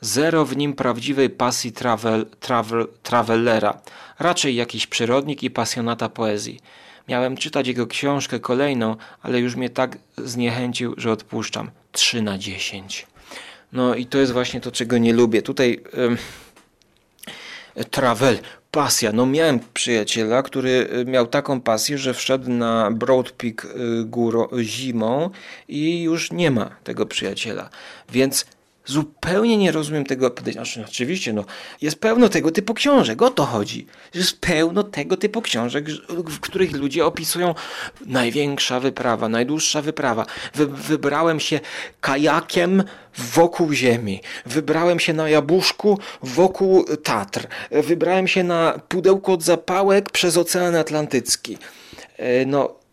Zero 0.00 0.44
w 0.44 0.56
nim 0.56 0.72
prawdziwej 0.72 1.30
pasji 1.30 1.72
travel, 1.72 2.26
travel, 2.40 2.88
travelera, 3.02 3.80
raczej 4.18 4.56
jakiś 4.56 4.86
przyrodnik 4.86 5.42
i 5.42 5.50
pasjonata 5.50 6.08
poezji. 6.08 6.60
Miałem 7.08 7.36
czytać 7.36 7.68
jego 7.68 7.86
książkę 7.86 8.40
kolejną, 8.40 8.96
ale 9.22 9.40
już 9.40 9.56
mnie 9.56 9.70
tak 9.70 9.98
zniechęcił, 10.16 10.94
że 10.96 11.12
odpuszczam. 11.12 11.70
3 11.92 12.22
na 12.22 12.38
10. 12.38 13.06
No 13.74 13.94
i 13.94 14.06
to 14.06 14.18
jest 14.18 14.32
właśnie 14.32 14.60
to, 14.60 14.72
czego 14.72 14.98
nie 14.98 15.12
lubię. 15.12 15.42
Tutaj 15.42 15.82
travel, 17.90 18.38
pasja. 18.70 19.12
No 19.12 19.26
miałem 19.26 19.60
przyjaciela, 19.74 20.42
który 20.42 20.88
y, 21.00 21.04
miał 21.04 21.26
taką 21.26 21.60
pasję, 21.60 21.98
że 21.98 22.14
wszedł 22.14 22.50
na 22.50 22.90
Broad 22.90 23.30
Peak 23.30 23.64
y, 23.64 23.68
góro, 24.04 24.48
zimą 24.62 25.30
i 25.68 26.02
już 26.02 26.32
nie 26.32 26.50
ma 26.50 26.70
tego 26.84 27.06
przyjaciela. 27.06 27.70
Więc 28.12 28.46
Zupełnie 28.86 29.56
nie 29.56 29.72
rozumiem 29.72 30.04
tego 30.04 30.30
podejścia. 30.30 30.64
Znaczy, 30.64 30.84
oczywiście, 30.88 31.32
no, 31.32 31.44
jest 31.82 32.00
pełno 32.00 32.28
tego 32.28 32.50
typu 32.50 32.74
książek, 32.74 33.22
o 33.22 33.30
to 33.30 33.44
chodzi. 33.44 33.86
Jest 34.14 34.40
pełno 34.40 34.82
tego 34.82 35.16
typu 35.16 35.42
książek, 35.42 35.90
w 36.08 36.40
których 36.40 36.72
ludzie 36.72 37.06
opisują 37.06 37.54
największa 38.06 38.80
wyprawa, 38.80 39.28
najdłuższa 39.28 39.82
wyprawa. 39.82 40.26
Wy, 40.54 40.66
wybrałem 40.66 41.40
się 41.40 41.60
kajakiem 42.00 42.82
wokół 43.16 43.72
Ziemi. 43.72 44.20
Wybrałem 44.46 45.00
się 45.00 45.12
na 45.12 45.28
jabłuszku 45.28 45.98
wokół 46.22 46.84
Tatr. 47.02 47.46
Wybrałem 47.70 48.28
się 48.28 48.44
na 48.44 48.78
pudełko 48.88 49.32
od 49.32 49.42
zapałek 49.42 50.10
przez 50.10 50.36
Ocean 50.36 50.76
Atlantycki. 50.76 51.58
E, 52.16 52.46
no, 52.46 52.83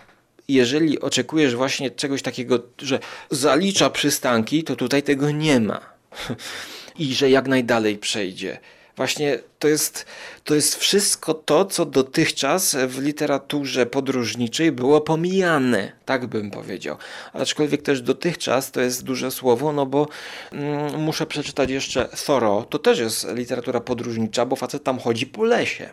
jeżeli 0.48 1.00
oczekujesz 1.00 1.56
właśnie 1.56 1.92
czegoś 1.92 2.22
takiego, 2.22 2.60
że 2.78 3.00
zalicza 3.30 3.90
przystanki, 3.90 4.64
to 4.64 4.76
tutaj 4.76 5.04
tego 5.04 5.32
nie 5.32 5.60
ma. 5.60 5.82
I 7.00 7.14
że 7.14 7.30
jak 7.30 7.48
najdalej 7.48 7.98
przejdzie. 7.98 8.58
Właśnie 8.98 9.40
to 9.60 9.68
jest, 9.68 10.06
to 10.44 10.56
jest 10.56 10.76
wszystko 10.76 11.34
to, 11.34 11.66
co 11.66 11.86
dotychczas 11.86 12.76
w 12.88 13.02
literaturze 13.02 13.86
podróżniczej 13.86 14.72
było 14.72 15.02
pomijane, 15.02 15.92
tak 16.06 16.28
bym 16.28 16.52
powiedział. 16.52 16.98
Aczkolwiek 17.34 17.82
też 17.82 18.02
dotychczas 18.02 18.72
to 18.72 18.82
jest 18.82 19.04
duże 19.04 19.32
słowo, 19.32 19.72
no 19.72 19.86
bo 19.86 20.08
mm, 20.52 21.02
muszę 21.02 21.26
przeczytać 21.26 21.70
jeszcze 21.70 22.10
Thoreau. 22.26 22.66
To 22.66 22.80
też 22.80 23.00
jest 23.00 23.28
literatura 23.34 23.80
podróżnicza, 23.80 24.46
bo 24.46 24.56
facet 24.56 24.84
tam 24.84 25.00
chodzi 25.00 25.28
po 25.28 25.44
lesie 25.44 25.90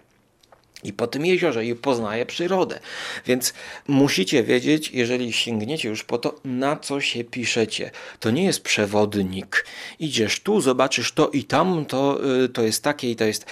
i 0.84 0.92
po 0.92 1.06
tym 1.06 1.26
jeziorze 1.26 1.64
i 1.64 1.74
poznaje 1.74 2.26
przyrodę. 2.26 2.80
Więc 3.26 3.54
musicie 3.88 4.42
wiedzieć, 4.42 4.90
jeżeli 4.90 5.32
sięgniecie 5.32 5.88
już 5.88 6.04
po 6.04 6.18
to, 6.18 6.34
na 6.44 6.76
co 6.76 7.00
się 7.00 7.24
piszecie. 7.24 7.90
To 8.20 8.30
nie 8.30 8.44
jest 8.44 8.62
przewodnik. 8.62 9.66
Idziesz 9.98 10.40
tu, 10.40 10.60
zobaczysz 10.60 11.12
to 11.12 11.28
i 11.28 11.44
tam, 11.44 11.84
to, 11.86 12.20
y, 12.44 12.48
to 12.48 12.62
jest 12.62 12.82
takie 12.82 13.10
i 13.10 13.16
to 13.16 13.24
jest. 13.24 13.46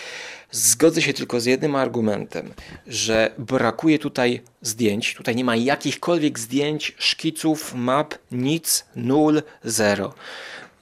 Zgodzę 0.50 1.02
się 1.02 1.12
tylko 1.12 1.40
z 1.40 1.44
jednym 1.44 1.76
argumentem, 1.76 2.54
że 2.86 3.30
brakuje 3.38 3.98
tutaj 3.98 4.42
zdjęć. 4.62 5.14
Tutaj 5.14 5.36
nie 5.36 5.44
ma 5.44 5.56
jakichkolwiek 5.56 6.38
zdjęć, 6.38 6.94
szkiców, 6.98 7.74
map, 7.74 8.14
nic, 8.32 8.84
nul, 8.96 9.42
zero. 9.64 10.14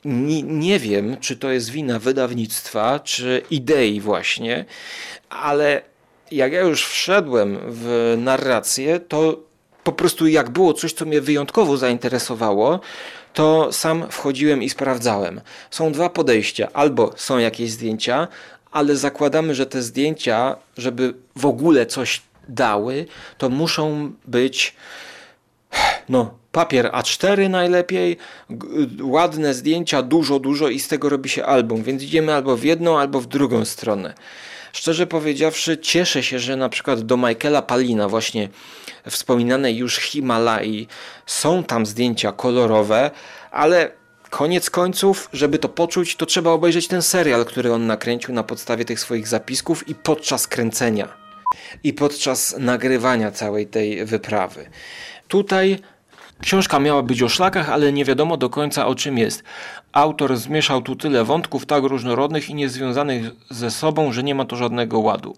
Nie, 0.05 0.43
nie 0.43 0.79
wiem, 0.79 1.17
czy 1.21 1.37
to 1.37 1.51
jest 1.51 1.71
wina 1.71 1.99
wydawnictwa, 1.99 3.01
czy 3.01 3.43
idei 3.51 4.01
właśnie, 4.01 4.65
ale 5.29 5.83
jak 6.31 6.53
ja 6.53 6.61
już 6.61 6.87
wszedłem 6.87 7.59
w 7.69 8.15
narrację, 8.19 9.01
to 9.01 9.41
po 9.85 9.93
prostu 9.93 10.27
jak 10.27 10.51
było 10.51 10.75
coś, 10.75 10.93
co 10.93 11.05
mnie 11.05 11.21
wyjątkowo 11.21 11.77
zainteresowało, 11.77 12.81
to 13.35 13.73
sam 13.73 14.05
wchodziłem 14.11 14.63
i 14.63 14.71
sprawdzałem. 14.71 15.41
Są 15.71 15.93
dwa 15.93 16.09
podejścia. 16.09 16.69
Albo 16.73 17.13
są 17.17 17.39
jakieś 17.39 17.71
zdjęcia, 17.71 18.29
ale 18.71 18.97
zakładamy, 18.97 19.55
że 19.55 19.67
te 19.67 19.83
zdjęcia, 19.83 20.57
żeby 20.77 21.15
w 21.37 21.47
ogóle 21.47 21.87
coś 21.87 22.23
dały, 22.49 23.07
to 23.39 23.49
muszą 23.49 24.13
być 24.27 24.75
no, 26.09 26.35
papier 26.53 26.87
A4 26.87 27.51
najlepiej, 27.51 28.17
ładne 29.03 29.55
zdjęcia, 29.55 30.03
dużo, 30.03 30.39
dużo 30.39 30.69
i 30.69 30.81
z 30.81 30.89
tego 30.89 31.09
robi 31.09 31.29
się 31.29 31.45
album, 31.45 31.83
więc 31.83 32.03
idziemy 32.03 32.35
albo 32.35 32.57
w 32.57 32.65
jedną, 32.65 32.99
albo 32.99 33.21
w 33.21 33.27
drugą 33.27 33.65
stronę. 33.65 34.15
Szczerze 34.75 35.07
powiedziawszy, 35.07 35.79
cieszę 35.79 36.23
się, 36.23 36.39
że 36.39 36.57
na 36.57 36.69
przykład 36.69 37.01
do 37.01 37.17
Michaela 37.17 37.63
Palina, 37.63 38.09
właśnie 38.09 38.49
wspominanej 39.11 39.77
już 39.77 39.97
Himalai, 39.97 40.89
są 41.27 41.65
tam 41.65 41.87
zdjęcia 41.87 42.33
kolorowe, 42.33 43.11
ale 43.51 43.91
koniec 44.31 44.71
końców, 44.71 45.29
żeby 45.33 45.59
to 45.59 45.69
poczuć, 45.69 46.17
to 46.17 46.27
trzeba 46.27 46.51
obejrzeć 46.51 46.89
ten 46.89 47.03
serial, 47.03 47.45
który 47.45 47.73
on 47.73 47.87
nakręcił 47.87 48.35
na 48.35 48.43
podstawie 48.43 48.85
tych 48.85 49.01
swoich 49.01 49.29
zapisków 49.29 49.89
i 49.89 49.95
podczas 49.95 50.47
kręcenia, 50.47 51.09
i 51.85 51.93
podczas 51.93 52.57
nagrywania 52.59 53.31
całej 53.31 53.67
tej 53.67 54.05
wyprawy. 54.05 54.71
Tutaj 55.29 55.79
Książka 56.45 56.81
miała 56.81 57.03
być 57.03 57.23
o 57.23 57.29
szlakach, 57.29 57.71
ale 57.71 57.93
nie 57.93 58.05
wiadomo 58.05 58.37
do 58.37 58.51
końca 58.51 58.87
o 58.87 58.95
czym 58.95 59.19
jest. 59.19 59.45
Autor 59.93 60.37
zmieszał 60.37 60.83
tu 60.83 60.97
tyle 60.97 61.25
wątków 61.25 61.67
tak 61.67 61.85
różnorodnych 61.85 62.51
i 62.51 62.55
niezwiązanych 62.55 63.31
ze 63.51 63.71
sobą, 63.71 64.13
że 64.13 64.23
nie 64.23 64.35
ma 64.35 64.45
to 64.45 64.57
żadnego 64.57 64.99
ładu 64.99 65.37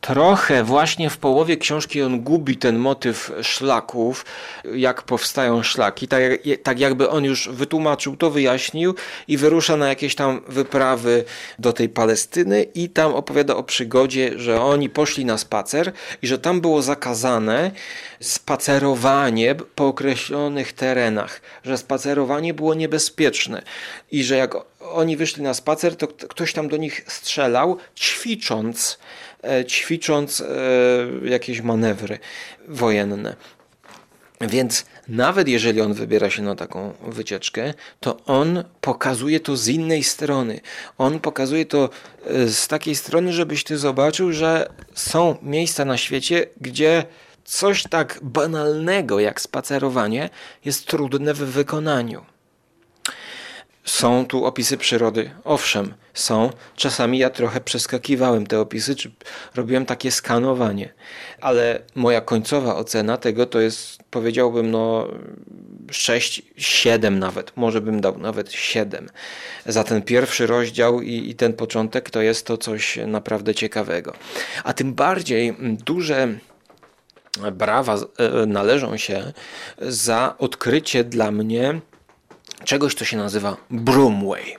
trochę 0.00 0.64
właśnie 0.64 1.10
w 1.10 1.18
połowie 1.18 1.56
książki 1.56 2.02
on 2.02 2.20
gubi 2.20 2.56
ten 2.56 2.78
motyw 2.78 3.32
szlaków, 3.42 4.24
jak 4.74 5.02
powstają 5.02 5.62
szlaki. 5.62 6.08
Tak, 6.08 6.22
tak 6.62 6.80
jakby 6.80 7.10
on 7.10 7.24
już 7.24 7.48
wytłumaczył, 7.48 8.16
to 8.16 8.30
wyjaśnił 8.30 8.94
i 9.28 9.36
wyrusza 9.36 9.76
na 9.76 9.88
jakieś 9.88 10.14
tam 10.14 10.40
wyprawy 10.48 11.24
do 11.58 11.72
tej 11.72 11.88
Palestyny 11.88 12.62
i 12.62 12.88
tam 12.88 13.14
opowiada 13.14 13.56
o 13.56 13.62
przygodzie, 13.62 14.32
że 14.36 14.62
oni 14.62 14.88
poszli 14.88 15.24
na 15.24 15.38
spacer 15.38 15.92
i 16.22 16.26
że 16.26 16.38
tam 16.38 16.60
było 16.60 16.82
zakazane 16.82 17.70
spacerowanie 18.20 19.54
po 19.74 19.86
określonych 19.86 20.72
terenach, 20.72 21.40
że 21.64 21.78
spacerowanie 21.78 22.54
było 22.54 22.74
niebezpieczne 22.74 23.62
i 24.12 24.24
że 24.24 24.36
jak 24.36 24.54
oni 24.80 25.16
wyszli 25.16 25.42
na 25.42 25.54
spacer, 25.54 25.96
to 25.96 26.08
ktoś 26.08 26.52
tam 26.52 26.68
do 26.68 26.76
nich 26.76 27.04
strzelał, 27.08 27.78
ćwicząc 27.96 28.98
ćwicząc 29.66 30.44
jakieś 31.24 31.60
manewry 31.60 32.18
wojenne. 32.68 33.36
Więc 34.40 34.84
nawet 35.08 35.48
jeżeli 35.48 35.80
on 35.80 35.94
wybiera 35.94 36.30
się 36.30 36.42
na 36.42 36.54
taką 36.54 36.92
wycieczkę, 37.06 37.74
to 38.00 38.16
on 38.26 38.64
pokazuje 38.80 39.40
to 39.40 39.56
z 39.56 39.68
innej 39.68 40.04
strony. 40.04 40.60
On 40.98 41.20
pokazuje 41.20 41.66
to 41.66 41.90
z 42.46 42.68
takiej 42.68 42.94
strony, 42.94 43.32
żebyś 43.32 43.64
ty 43.64 43.78
zobaczył, 43.78 44.32
że 44.32 44.70
są 44.94 45.36
miejsca 45.42 45.84
na 45.84 45.96
świecie, 45.96 46.46
gdzie 46.60 47.04
coś 47.44 47.82
tak 47.82 48.18
banalnego 48.22 49.20
jak 49.20 49.40
spacerowanie 49.40 50.30
jest 50.64 50.86
trudne 50.86 51.34
w 51.34 51.38
wykonaniu. 51.38 52.24
Są 53.90 54.26
tu 54.26 54.44
opisy 54.44 54.76
przyrody. 54.76 55.30
Owszem, 55.44 55.94
są. 56.14 56.50
Czasami 56.76 57.18
ja 57.18 57.30
trochę 57.30 57.60
przeskakiwałem 57.60 58.46
te 58.46 58.60
opisy, 58.60 58.96
czy 58.96 59.10
robiłem 59.54 59.86
takie 59.86 60.10
skanowanie. 60.10 60.92
Ale 61.40 61.82
moja 61.94 62.20
końcowa 62.20 62.76
ocena 62.76 63.16
tego 63.16 63.46
to 63.46 63.60
jest, 63.60 64.02
powiedziałbym, 64.10 64.70
no 64.70 65.08
6, 65.90 66.42
7 66.56 67.18
nawet. 67.18 67.56
Może 67.56 67.80
bym 67.80 68.00
dał 68.00 68.18
nawet 68.18 68.52
7. 68.52 69.08
Za 69.66 69.84
ten 69.84 70.02
pierwszy 70.02 70.46
rozdział 70.46 71.00
i, 71.00 71.30
i 71.30 71.34
ten 71.34 71.52
początek 71.52 72.10
to 72.10 72.22
jest 72.22 72.46
to 72.46 72.56
coś 72.58 72.98
naprawdę 73.06 73.54
ciekawego. 73.54 74.12
A 74.64 74.72
tym 74.72 74.94
bardziej 74.94 75.56
duże 75.84 76.28
brawa 77.52 77.94
e, 77.94 78.46
należą 78.46 78.96
się 78.96 79.32
za 79.78 80.34
odkrycie 80.38 81.04
dla 81.04 81.30
mnie 81.30 81.80
czegoś, 82.64 82.94
co 82.94 83.04
się 83.04 83.16
nazywa 83.16 83.56
Broomway. 83.70 84.56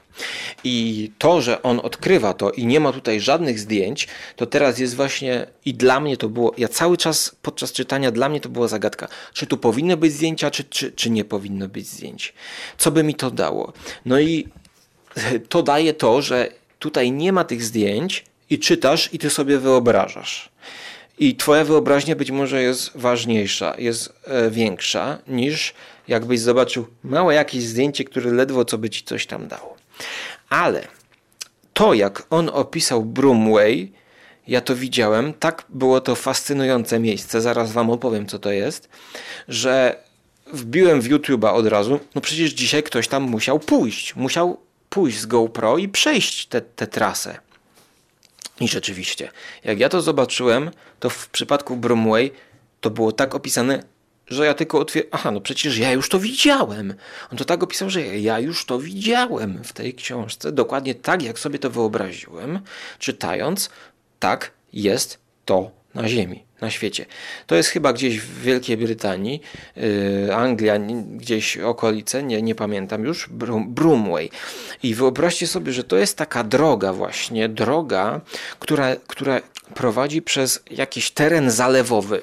I 0.63 1.11
to, 1.17 1.41
że 1.41 1.63
on 1.63 1.79
odkrywa 1.79 2.33
to 2.33 2.51
i 2.51 2.65
nie 2.65 2.79
ma 2.79 2.91
tutaj 2.91 3.21
żadnych 3.21 3.59
zdjęć, 3.59 4.07
to 4.35 4.45
teraz 4.45 4.79
jest 4.79 4.95
właśnie 4.95 5.47
i 5.65 5.73
dla 5.73 5.99
mnie 5.99 6.17
to 6.17 6.29
było, 6.29 6.53
ja 6.57 6.67
cały 6.67 6.97
czas 6.97 7.35
podczas 7.41 7.71
czytania 7.71 8.11
dla 8.11 8.29
mnie 8.29 8.41
to 8.41 8.49
była 8.49 8.67
zagadka, 8.67 9.07
czy 9.33 9.47
tu 9.47 9.57
powinny 9.57 9.97
być 9.97 10.13
zdjęcia, 10.13 10.51
czy, 10.51 10.63
czy, 10.63 10.91
czy 10.91 11.09
nie 11.09 11.25
powinno 11.25 11.67
być 11.67 11.87
zdjęć. 11.87 12.33
Co 12.77 12.91
by 12.91 13.03
mi 13.03 13.15
to 13.15 13.31
dało? 13.31 13.73
No 14.05 14.19
i 14.19 14.47
to 15.49 15.63
daje 15.63 15.93
to, 15.93 16.21
że 16.21 16.49
tutaj 16.79 17.11
nie 17.11 17.31
ma 17.33 17.43
tych 17.43 17.63
zdjęć 17.63 18.25
i 18.49 18.59
czytasz 18.59 19.09
i 19.13 19.19
ty 19.19 19.29
sobie 19.29 19.59
wyobrażasz. 19.59 20.49
I 21.19 21.35
twoja 21.35 21.63
wyobraźnia 21.63 22.15
być 22.15 22.31
może 22.31 22.63
jest 22.63 22.91
ważniejsza, 22.95 23.75
jest 23.77 24.13
e, 24.25 24.51
większa 24.51 25.17
niż 25.27 25.73
jakbyś 26.11 26.39
zobaczył 26.39 26.87
małe 27.03 27.35
jakieś 27.35 27.63
zdjęcie, 27.63 28.03
które 28.03 28.31
ledwo 28.31 28.65
co 28.65 28.77
by 28.77 28.89
ci 28.89 29.03
coś 29.03 29.25
tam 29.25 29.47
dało. 29.47 29.75
Ale 30.49 30.87
to, 31.73 31.93
jak 31.93 32.23
on 32.29 32.49
opisał 32.53 33.05
Broomway, 33.05 33.91
ja 34.47 34.61
to 34.61 34.75
widziałem, 34.75 35.33
tak 35.33 35.65
było 35.69 36.01
to 36.01 36.15
fascynujące 36.15 36.99
miejsce, 36.99 37.41
zaraz 37.41 37.71
wam 37.71 37.89
opowiem, 37.89 38.27
co 38.27 38.39
to 38.39 38.51
jest, 38.51 38.89
że 39.47 40.03
wbiłem 40.53 41.01
w 41.01 41.09
YouTube'a 41.09 41.53
od 41.53 41.67
razu, 41.67 41.99
no 42.15 42.21
przecież 42.21 42.51
dzisiaj 42.51 42.83
ktoś 42.83 43.07
tam 43.07 43.23
musiał 43.23 43.59
pójść, 43.59 44.15
musiał 44.15 44.59
pójść 44.89 45.19
z 45.19 45.25
GoPro 45.25 45.77
i 45.77 45.89
przejść 45.89 46.47
tę 46.75 46.87
trasę. 46.87 47.39
I 48.59 48.67
rzeczywiście, 48.67 49.31
jak 49.63 49.79
ja 49.79 49.89
to 49.89 50.01
zobaczyłem, 50.01 50.71
to 50.99 51.09
w 51.09 51.29
przypadku 51.29 51.77
Bromway 51.77 52.31
to 52.81 52.89
było 52.89 53.11
tak 53.11 53.35
opisane, 53.35 53.83
że 54.31 54.45
ja 54.45 54.53
tylko 54.53 54.79
otwieram. 54.79 55.09
Aha, 55.11 55.31
no 55.31 55.41
przecież 55.41 55.77
ja 55.77 55.91
już 55.91 56.09
to 56.09 56.19
widziałem. 56.19 56.93
On 57.31 57.37
to 57.37 57.45
tak 57.45 57.63
opisał, 57.63 57.89
że 57.89 58.01
ja 58.01 58.39
już 58.39 58.65
to 58.65 58.79
widziałem 58.79 59.63
w 59.63 59.73
tej 59.73 59.93
książce. 59.93 60.51
Dokładnie 60.51 60.95
tak, 60.95 61.23
jak 61.23 61.39
sobie 61.39 61.59
to 61.59 61.69
wyobraziłem, 61.69 62.59
czytając, 62.99 63.69
tak 64.19 64.51
jest 64.73 65.19
to 65.45 65.71
na 65.95 66.09
Ziemi, 66.09 66.43
na 66.61 66.69
świecie. 66.69 67.05
To 67.47 67.55
jest 67.55 67.69
chyba 67.69 67.93
gdzieś 67.93 68.19
w 68.19 68.41
Wielkiej 68.41 68.77
Brytanii, 68.77 69.41
yy, 69.75 70.35
Anglia, 70.35 70.79
gdzieś 71.17 71.57
okolice, 71.57 72.23
nie, 72.23 72.41
nie 72.41 72.55
pamiętam 72.55 73.03
już, 73.03 73.29
Brum, 73.29 73.73
Brumway. 73.73 74.29
I 74.83 74.95
wyobraźcie 74.95 75.47
sobie, 75.47 75.73
że 75.73 75.83
to 75.83 75.97
jest 75.97 76.17
taka 76.17 76.43
droga 76.43 76.93
właśnie, 76.93 77.49
droga, 77.49 78.21
która, 78.59 78.95
która 78.95 79.41
prowadzi 79.75 80.21
przez 80.21 80.63
jakiś 80.71 81.11
teren 81.11 81.51
zalewowy 81.51 82.21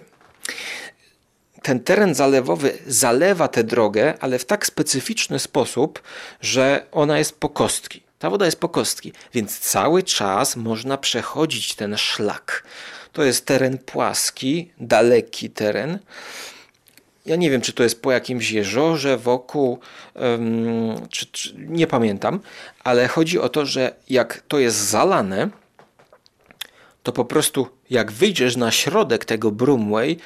ten 1.69 1.81
teren 1.81 2.15
zalewowy 2.15 2.79
zalewa 2.87 3.49
tę 3.49 3.65
drogę, 3.65 4.15
ale 4.21 4.39
w 4.39 4.45
tak 4.45 4.67
specyficzny 4.67 5.39
sposób, 5.39 6.03
że 6.41 6.87
ona 6.93 7.19
jest 7.19 7.41
po 7.41 7.49
kostki. 7.49 8.03
Ta 8.19 8.31
woda 8.31 8.45
jest 8.45 8.61
po 8.61 8.69
kostki, 8.69 9.13
więc 9.35 9.59
cały 9.59 10.03
czas 10.03 10.57
można 10.57 10.99
przechodzić 10.99 11.75
ten 11.75 11.97
szlak. 11.97 12.65
To 13.13 13.25
jest 13.25 13.47
teren 13.47 13.79
płaski, 13.79 14.71
daleki 14.81 15.51
teren. 15.51 15.99
Ja 17.27 17.37
nie 17.37 17.51
wiem, 17.51 17.61
czy 17.61 17.73
to 17.73 17.83
jest 17.83 18.03
po 18.03 18.13
jakimś 18.13 18.51
jeziorze 18.51 19.17
wokół, 19.17 19.79
um, 20.15 21.09
czy, 21.11 21.27
czy, 21.27 21.55
nie 21.57 21.87
pamiętam, 21.87 22.41
ale 22.85 23.09
chodzi 23.09 23.39
o 23.39 23.49
to, 23.49 23.67
że 23.67 23.95
jak 24.11 24.43
to 24.49 24.59
jest 24.59 24.77
zalane, 24.77 25.49
to 27.03 27.13
po 27.13 27.25
prostu 27.25 27.69
jak 27.91 28.13
wyjdziesz 28.13 28.57
na 28.57 28.71
środek 28.71 29.25
tego 29.25 29.51
Broomway, 29.51 30.19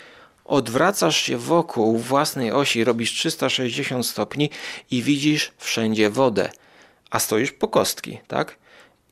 odwracasz 0.45 1.17
się 1.17 1.39
wokół 1.39 1.99
własnej 1.99 2.53
osi, 2.53 2.85
robisz 2.85 3.13
360 3.13 4.07
stopni 4.07 4.51
i 4.91 5.03
widzisz 5.03 5.53
wszędzie 5.59 6.11
wodę, 6.11 6.51
a 7.11 7.19
stoisz 7.19 7.53
po 7.53 7.69
kostki, 7.69 8.19
tak? 8.29 8.57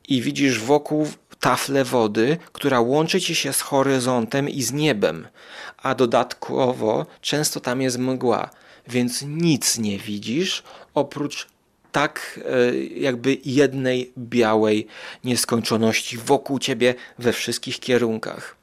I 0.08 0.22
widzisz 0.22 0.58
wokół 0.58 1.08
taflę 1.40 1.84
wody, 1.84 2.36
która 2.52 2.80
łączy 2.80 3.20
ci 3.20 3.34
się 3.34 3.52
z 3.52 3.60
horyzontem 3.60 4.48
i 4.48 4.62
z 4.62 4.72
niebem, 4.72 5.28
a 5.76 5.94
dodatkowo 5.94 7.06
często 7.20 7.60
tam 7.60 7.82
jest 7.82 7.98
mgła, 7.98 8.50
więc 8.88 9.22
nic 9.22 9.78
nie 9.78 9.98
widzisz 9.98 10.62
oprócz 10.94 11.46
tak 11.92 12.40
e, 12.44 12.76
jakby 12.78 13.38
jednej 13.44 14.12
białej 14.18 14.86
nieskończoności 15.24 16.18
wokół 16.18 16.58
ciebie 16.58 16.94
we 17.18 17.32
wszystkich 17.32 17.80
kierunkach. 17.80 18.56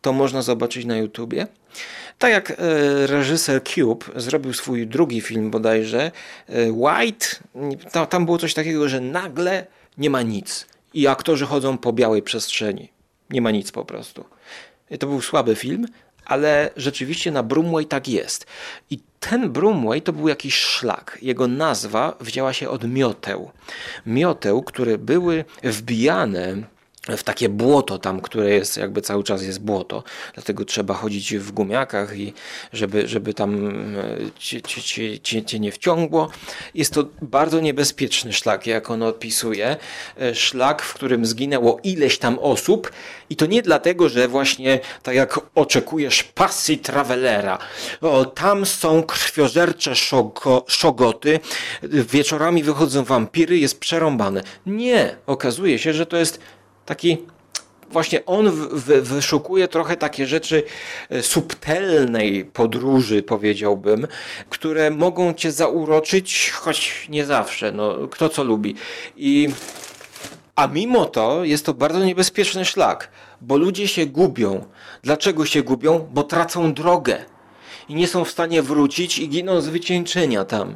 To 0.00 0.12
można 0.12 0.42
zobaczyć 0.42 0.84
na 0.84 0.96
YouTubie. 0.96 1.46
Tak 2.18 2.30
jak 2.30 2.50
e, 2.50 2.54
reżyser 3.06 3.64
Cube 3.64 4.04
zrobił 4.16 4.52
swój 4.52 4.86
drugi 4.86 5.20
film 5.20 5.50
bodajże, 5.50 6.10
e, 6.48 6.72
White, 6.72 7.26
tam 8.10 8.24
było 8.24 8.38
coś 8.38 8.54
takiego, 8.54 8.88
że 8.88 9.00
nagle 9.00 9.66
nie 9.98 10.10
ma 10.10 10.22
nic 10.22 10.66
i 10.94 11.06
aktorzy 11.06 11.46
chodzą 11.46 11.78
po 11.78 11.92
białej 11.92 12.22
przestrzeni. 12.22 12.88
Nie 13.30 13.40
ma 13.40 13.50
nic 13.50 13.72
po 13.72 13.84
prostu. 13.84 14.24
To 15.00 15.06
był 15.06 15.20
słaby 15.20 15.54
film, 15.54 15.86
ale 16.24 16.70
rzeczywiście 16.76 17.30
na 17.30 17.42
Broomway 17.42 17.86
tak 17.86 18.08
jest. 18.08 18.46
I 18.90 18.98
ten 19.20 19.52
Broomway 19.52 20.02
to 20.02 20.12
był 20.12 20.28
jakiś 20.28 20.54
szlak. 20.54 21.18
Jego 21.22 21.48
nazwa 21.48 22.16
wzięła 22.20 22.52
się 22.52 22.68
od 22.68 22.88
mioteł. 22.88 23.50
Mioteł, 24.06 24.62
które 24.62 24.98
były 24.98 25.44
wbijane 25.62 26.62
w 27.08 27.22
takie 27.22 27.48
błoto 27.48 27.98
tam, 27.98 28.20
które 28.20 28.50
jest 28.50 28.76
jakby 28.76 29.02
cały 29.02 29.24
czas 29.24 29.42
jest 29.42 29.60
błoto, 29.60 30.02
dlatego 30.34 30.64
trzeba 30.64 30.94
chodzić 30.94 31.36
w 31.36 31.52
gumiakach 31.52 32.18
i 32.18 32.32
żeby, 32.72 33.08
żeby 33.08 33.34
tam 33.34 33.68
e, 33.68 34.16
cię, 34.38 34.62
cię, 34.62 35.20
cię, 35.20 35.42
cię 35.42 35.60
nie 35.60 35.72
wciągło. 35.72 36.30
Jest 36.74 36.94
to 36.94 37.04
bardzo 37.22 37.60
niebezpieczny 37.60 38.32
szlak, 38.32 38.66
jak 38.66 38.90
on 38.90 39.02
opisuje. 39.02 39.76
E, 40.20 40.34
szlak, 40.34 40.82
w 40.82 40.94
którym 40.94 41.26
zginęło 41.26 41.80
ileś 41.82 42.18
tam 42.18 42.38
osób 42.38 42.92
i 43.30 43.36
to 43.36 43.46
nie 43.46 43.62
dlatego, 43.62 44.08
że 44.08 44.28
właśnie 44.28 44.80
tak 45.02 45.14
jak 45.14 45.40
oczekujesz 45.54 46.22
pasji 46.22 46.78
travelera. 46.78 47.58
O, 48.00 48.24
tam 48.24 48.66
są 48.66 49.02
krwiożercze 49.02 49.96
szogo, 49.96 50.64
szogoty, 50.68 51.40
wieczorami 51.82 52.62
wychodzą 52.62 53.04
wampiry, 53.04 53.58
jest 53.58 53.80
przerąbane. 53.80 54.42
Nie, 54.66 55.16
okazuje 55.26 55.78
się, 55.78 55.92
że 55.92 56.06
to 56.06 56.16
jest 56.16 56.40
taki 56.86 57.18
właśnie 57.90 58.26
on 58.26 58.50
wyszukuje 59.02 59.68
trochę 59.68 59.96
takie 59.96 60.26
rzeczy 60.26 60.62
e, 61.10 61.22
subtelnej 61.22 62.44
podróży, 62.44 63.22
powiedziałbym, 63.22 64.06
które 64.50 64.90
mogą 64.90 65.34
cię 65.34 65.52
zauroczyć, 65.52 66.50
choć 66.50 67.06
nie 67.08 67.24
zawsze, 67.24 67.72
no, 67.72 68.08
kto 68.08 68.28
co 68.28 68.44
lubi. 68.44 68.74
I, 69.16 69.48
a 70.56 70.66
mimo 70.66 71.04
to 71.04 71.44
jest 71.44 71.66
to 71.66 71.74
bardzo 71.74 72.04
niebezpieczny 72.04 72.64
szlak, 72.64 73.10
bo 73.40 73.56
ludzie 73.56 73.88
się 73.88 74.06
gubią. 74.06 74.66
Dlaczego 75.02 75.46
się 75.46 75.62
gubią? 75.62 76.08
Bo 76.12 76.22
tracą 76.22 76.74
drogę 76.74 77.24
i 77.88 77.94
nie 77.94 78.08
są 78.08 78.24
w 78.24 78.30
stanie 78.30 78.62
wrócić 78.62 79.18
i 79.18 79.28
giną 79.28 79.60
z 79.60 79.68
wycieńczenia 79.68 80.44
tam. 80.44 80.74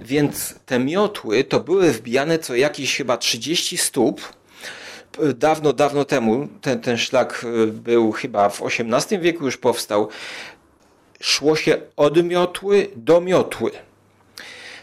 Więc 0.00 0.54
te 0.66 0.78
miotły 0.78 1.44
to 1.44 1.60
były 1.60 1.92
wbijane 1.92 2.38
co 2.38 2.54
jakieś 2.54 2.96
chyba 2.96 3.16
30 3.16 3.76
stóp 3.76 4.20
dawno, 5.34 5.72
dawno 5.72 6.04
temu, 6.04 6.48
ten, 6.60 6.80
ten 6.80 6.98
szlak 6.98 7.44
e, 7.44 7.66
był 7.66 8.12
chyba 8.12 8.48
w 8.48 8.62
XVIII 8.62 9.20
wieku 9.20 9.44
już 9.44 9.56
powstał, 9.56 10.08
szło 11.20 11.56
się 11.56 11.76
od 11.96 12.24
miotły 12.24 12.88
do 12.96 13.20
miotły. 13.20 13.70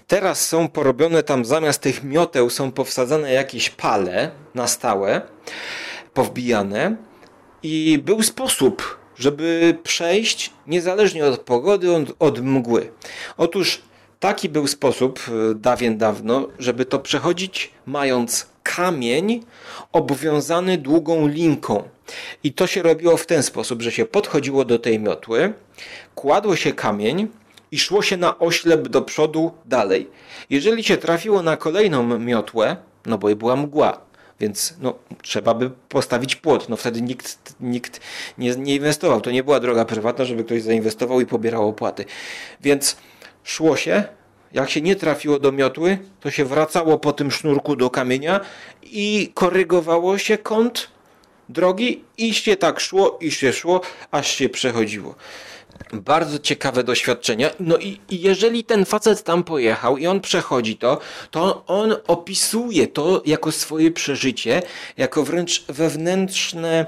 Teraz 0.08 0.48
są 0.48 0.67
porobione 0.67 1.24
tam 1.24 1.46
zamiast 1.46 1.82
tych 1.82 2.04
mioteł 2.04 2.50
są 2.50 2.72
powsadzane 2.72 3.34
jakieś 3.34 3.69
pale 3.69 4.32
na 4.56 4.67
stałe, 4.67 5.22
powbijane 6.13 6.96
I 7.63 8.00
był 8.06 8.24
sposób, 8.24 8.98
żeby 9.15 9.78
przejść 9.84 10.54
niezależnie 10.67 11.26
od 11.26 11.39
pogody, 11.39 11.96
od, 11.96 12.04
od 12.19 12.39
mgły. 12.39 12.91
Otóż 13.38 13.82
taki 14.19 14.50
był 14.50 14.67
sposób 14.67 15.19
e, 15.28 15.56
dawien 15.56 15.98
dawno, 15.98 16.48
żeby 16.60 16.86
to 16.86 17.00
przechodzić 17.00 17.72
mając 17.86 18.53
kamień 18.63 19.43
obwiązany 19.91 20.78
długą 20.78 21.28
linką. 21.28 21.84
I 22.43 22.54
to 22.54 22.67
się 22.67 22.82
robiło 22.82 23.17
w 23.17 23.26
ten 23.26 23.43
sposób, 23.43 23.82
że 23.82 23.91
się 23.91 24.06
podchodziło 24.06 24.65
do 24.65 24.80
tej 24.80 24.99
miotły, 24.99 25.54
kładło 26.15 26.56
się 26.56 26.73
kamień 26.73 27.28
i 27.71 27.80
szło 27.80 28.02
się 28.02 28.17
na 28.17 28.39
oślep 28.39 28.88
do 28.88 29.02
przodu 29.02 29.52
dalej. 29.65 30.10
Jeżeli 30.49 30.84
się 30.84 30.97
trafiło 30.97 31.41
na 31.41 31.58
kolejną 31.58 32.19
miotłę, 32.19 32.78
no 33.06 33.17
bo 33.17 33.36
była 33.36 33.56
mgła, 33.56 34.02
więc 34.39 34.76
no, 34.82 34.93
trzeba 35.21 35.54
by 35.54 35.69
postawić 35.89 36.36
płot. 36.36 36.69
No 36.69 36.76
wtedy 36.76 37.02
nikt, 37.02 37.56
nikt 37.60 37.99
nie, 38.38 38.56
nie 38.56 38.76
inwestował. 38.76 39.21
To 39.21 39.32
nie 39.32 39.43
była 39.43 39.60
droga 39.60 39.86
prywatna, 39.86 40.26
żeby 40.26 40.43
ktoś 40.43 40.62
zainwestował 40.62 41.21
i 41.21 41.26
pobierał 41.26 41.67
opłaty. 41.67 42.06
Więc 42.62 42.97
szło 43.43 43.76
się, 43.76 44.04
jak 44.54 44.70
się 44.70 44.82
nie 44.82 44.96
trafiło 44.96 45.39
do 45.39 45.52
miotły, 45.52 45.98
to 46.20 46.32
się 46.32 46.46
wracało 46.46 47.00
po 47.00 47.13
tym 47.13 47.32
sznurku 47.32 47.76
do 47.76 47.89
kamienia 47.89 48.39
i 48.84 49.32
korygowało 49.34 50.18
się 50.18 50.38
kąt 50.38 50.88
drogi 51.50 52.04
i 52.18 52.34
się 52.34 52.56
tak 52.56 52.80
szło 52.80 53.18
i 53.22 53.32
się 53.32 53.54
szło, 53.54 53.82
aż 54.12 54.36
się 54.36 54.50
przechodziło. 54.50 55.16
Bardzo 55.94 56.39
ciekawe 56.39 56.84
doświadczenia. 56.84 57.50
No 57.60 57.78
i, 57.78 58.00
i 58.10 58.22
jeżeli 58.22 58.63
ten 58.63 58.86
facet 58.86 59.24
tam 59.24 59.44
pojechał 59.44 59.98
i 59.98 60.08
on 60.08 60.22
przechodzi 60.22 60.78
to, 60.78 61.00
to 61.32 61.63
on 61.68 61.96
opisuje 62.08 62.88
to 62.88 63.22
jako 63.26 63.52
swoje 63.52 63.92
przeżycie, 63.92 64.62
jako 64.98 65.24
wręcz 65.24 65.66
wewnętrzne 65.70 66.86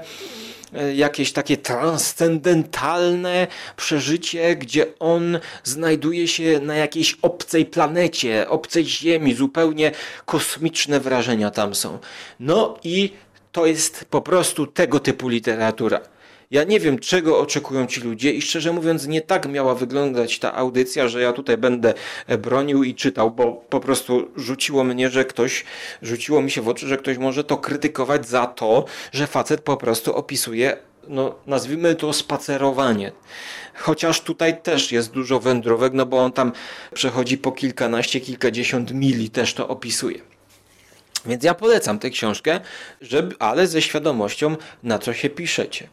jakieś 0.94 1.32
takie 1.32 1.56
transcendentalne 1.56 3.46
przeżycie, 3.76 4.56
gdzie 4.56 4.86
on 4.98 5.38
znajduje 5.64 6.28
się 6.28 6.60
na 6.62 6.74
jakiejś 6.74 7.18
obcej 7.22 7.66
planecie, 7.66 8.48
obcej 8.48 8.84
ziemi, 8.84 9.34
zupełnie 9.34 9.92
kosmiczne 10.24 11.00
wrażenia 11.00 11.50
tam 11.50 11.74
są. 11.74 11.98
No 12.40 12.78
i 12.84 13.12
to 13.52 13.66
jest 13.66 14.04
po 14.10 14.20
prostu 14.20 14.66
tego 14.66 15.00
typu 15.00 15.28
literatura. 15.28 16.00
Ja 16.50 16.64
nie 16.64 16.80
wiem, 16.80 16.98
czego 16.98 17.38
oczekują 17.38 17.86
ci 17.86 18.00
ludzie 18.00 18.32
i 18.32 18.42
szczerze 18.42 18.72
mówiąc, 18.72 19.06
nie 19.06 19.20
tak 19.20 19.48
miała 19.48 19.74
wyglądać 19.74 20.38
ta 20.38 20.54
audycja, 20.54 21.08
że 21.08 21.22
ja 21.22 21.32
tutaj 21.32 21.56
będę 21.56 21.94
e, 22.26 22.38
bronił 22.38 22.84
i 22.84 22.94
czytał, 22.94 23.30
bo 23.30 23.52
po 23.52 23.80
prostu 23.80 24.30
rzuciło 24.36 24.84
mnie, 24.84 25.10
że 25.10 25.24
ktoś, 25.24 25.64
rzuciło 26.02 26.42
mi 26.42 26.50
się 26.50 26.62
w 26.62 26.68
oczy, 26.68 26.86
że 26.86 26.96
ktoś 26.96 27.18
może 27.18 27.44
to 27.44 27.56
krytykować 27.56 28.28
za 28.28 28.46
to, 28.46 28.84
że 29.12 29.26
facet 29.26 29.60
po 29.60 29.76
prostu 29.76 30.16
opisuje 30.16 30.76
no, 31.08 31.34
nazwijmy 31.46 31.94
to 31.94 32.12
spacerowanie. 32.12 33.12
Chociaż 33.74 34.20
tutaj 34.20 34.62
też 34.62 34.92
jest 34.92 35.10
dużo 35.10 35.40
wędrówek, 35.40 35.92
no 35.92 36.06
bo 36.06 36.18
on 36.18 36.32
tam 36.32 36.52
przechodzi 36.94 37.38
po 37.38 37.52
kilkanaście, 37.52 38.20
kilkadziesiąt 38.20 38.92
mili, 38.92 39.30
też 39.30 39.54
to 39.54 39.68
opisuje. 39.68 40.35
Więc 41.26 41.44
ja 41.44 41.54
polecam 41.54 41.98
tę 41.98 42.10
książkę, 42.10 42.60
żeby, 43.00 43.34
ale 43.38 43.66
ze 43.66 43.82
świadomością, 43.82 44.56
na 44.82 44.98
co 44.98 45.12
się 45.12 45.30
piszecie. 45.30 45.88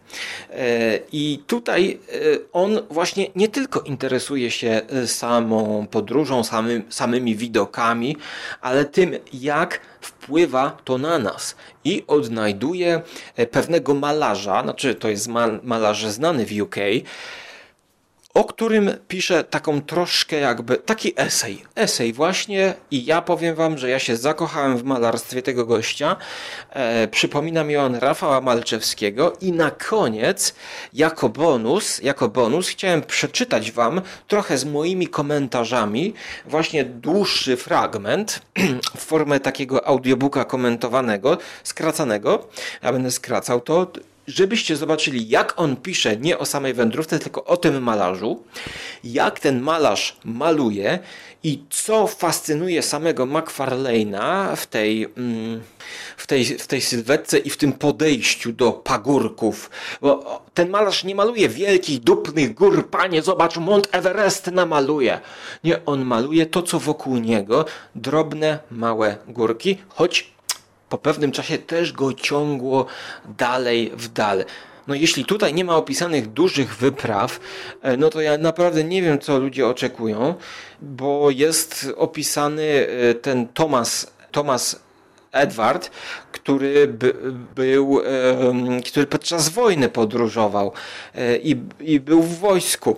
E, 0.49 0.99
I 1.11 1.43
tutaj 1.47 1.99
e, 2.09 2.17
on 2.53 2.79
właśnie 2.89 3.27
nie 3.35 3.47
tylko 3.47 3.79
interesuje 3.79 4.51
się 4.51 4.81
e, 4.89 5.07
samą 5.07 5.87
podróżą, 5.91 6.43
samym, 6.43 6.83
samymi 6.89 7.35
widokami, 7.35 8.17
ale 8.61 8.85
tym, 8.85 9.15
jak 9.33 9.79
wpływa 10.01 10.77
to 10.83 10.97
na 10.97 11.19
nas. 11.19 11.55
I 11.85 12.03
odnajduje 12.07 13.01
pewnego 13.51 13.93
malarza, 13.93 14.63
znaczy 14.63 14.95
to 14.95 15.09
jest 15.09 15.27
malarz 15.63 16.05
znany 16.05 16.45
w 16.45 16.61
UK, 16.61 16.75
o 18.33 18.43
którym 18.43 18.91
piszę 19.07 19.43
taką 19.43 19.81
troszkę 19.81 20.35
jakby, 20.35 20.77
taki 20.77 21.13
esej. 21.15 21.63
Esej 21.75 22.13
właśnie 22.13 22.73
i 22.91 23.05
ja 23.05 23.21
powiem 23.21 23.55
wam, 23.55 23.77
że 23.77 23.89
ja 23.89 23.99
się 23.99 24.17
zakochałem 24.17 24.77
w 24.77 24.83
malarstwie 24.83 25.41
tego 25.41 25.65
gościa. 25.65 26.15
E, 26.69 27.07
przypomina 27.07 27.63
mi 27.63 27.77
on 27.77 27.95
Rafała 27.95 28.41
Malczewskiego 28.41 29.33
i 29.41 29.51
na 29.51 29.71
koniec, 29.71 30.55
jako 30.93 31.29
bonus, 31.29 32.01
jako 32.03 32.29
bonus 32.29 32.67
chciałem 32.67 33.01
przeczytać 33.01 33.71
wam 33.71 34.01
trochę 34.27 34.57
z 34.57 34.65
moimi 34.65 35.07
komentarzami, 35.07 36.13
właśnie 36.45 36.85
dłuższy 36.85 37.57
fragment 37.57 38.41
w 38.97 38.99
formę 38.99 39.39
takiego 39.39 39.87
audiobooka 39.87 40.45
komentowanego, 40.45 41.37
skracanego. 41.63 42.47
Ja 42.83 42.93
będę 42.93 43.11
skracał 43.11 43.61
to 43.61 43.87
żebyście 44.27 44.75
zobaczyli, 44.75 45.29
jak 45.29 45.53
on 45.59 45.75
pisze 45.75 46.17
nie 46.17 46.39
o 46.39 46.45
samej 46.45 46.73
wędrówce, 46.73 47.19
tylko 47.19 47.45
o 47.45 47.57
tym 47.57 47.83
malarzu, 47.83 48.43
jak 49.03 49.39
ten 49.39 49.61
malarz 49.61 50.17
maluje 50.23 50.99
i 51.43 51.63
co 51.69 52.07
fascynuje 52.07 52.81
samego 52.81 53.25
McFarlane'a 53.25 54.55
w 54.55 54.67
tej, 54.67 55.03
mm, 55.17 55.61
w, 56.17 56.27
tej, 56.27 56.45
w 56.45 56.67
tej 56.67 56.81
sylwetce 56.81 57.37
i 57.37 57.49
w 57.49 57.57
tym 57.57 57.73
podejściu 57.73 58.51
do 58.51 58.71
pagórków. 58.71 59.69
Bo 60.01 60.41
ten 60.53 60.69
malarz 60.69 61.03
nie 61.03 61.15
maluje 61.15 61.49
wielkich, 61.49 61.99
dupnych 61.99 62.53
gór, 62.53 62.89
panie, 62.89 63.21
zobacz, 63.21 63.57
Mont 63.57 63.87
Everest 63.91 64.47
namaluje. 64.47 65.19
Nie, 65.63 65.85
on 65.85 66.05
maluje 66.05 66.45
to, 66.45 66.61
co 66.61 66.79
wokół 66.79 67.17
niego, 67.17 67.65
drobne, 67.95 68.59
małe 68.71 69.17
górki, 69.27 69.77
choć 69.89 70.32
po 70.93 70.97
pewnym 70.97 71.31
czasie 71.31 71.57
też 71.57 71.93
go 71.93 72.13
ciągło 72.13 72.85
dalej 73.37 73.91
w 73.95 74.07
dal. 74.07 74.45
No 74.87 74.95
jeśli 74.95 75.25
tutaj 75.25 75.53
nie 75.53 75.65
ma 75.65 75.75
opisanych 75.75 76.27
dużych 76.27 76.75
wypraw, 76.75 77.39
e, 77.81 77.97
no 77.97 78.09
to 78.09 78.21
ja 78.21 78.37
naprawdę 78.37 78.83
nie 78.83 79.01
wiem, 79.01 79.19
co 79.19 79.39
ludzie 79.39 79.67
oczekują, 79.67 80.35
bo 80.81 81.29
jest 81.29 81.93
opisany 81.97 82.87
e, 83.09 83.13
ten 83.13 83.47
Thomas, 83.47 84.13
Thomas 84.31 84.79
Edward, 85.31 85.91
który 86.31 86.87
by, 86.87 87.13
był, 87.55 88.01
który 88.85 89.07
podczas 89.07 89.49
wojny 89.49 89.89
podróżował 89.89 90.71
e, 91.15 91.37
i, 91.37 91.55
i 91.79 91.99
był 91.99 92.23
w 92.23 92.39
wojsku. 92.39 92.95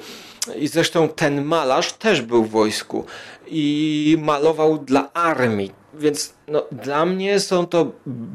I 0.56 0.68
zresztą 0.68 1.10
ten 1.10 1.46
malarz 1.46 1.94
też 1.94 2.22
był 2.22 2.44
w 2.44 2.50
wojsku 2.50 3.06
i 3.48 4.18
malował 4.20 4.78
dla 4.78 5.14
armii 5.14 5.85
więc 5.98 6.34
no, 6.48 6.64
dla 6.72 7.06
mnie 7.06 7.40
są 7.40 7.68
to 7.68 7.92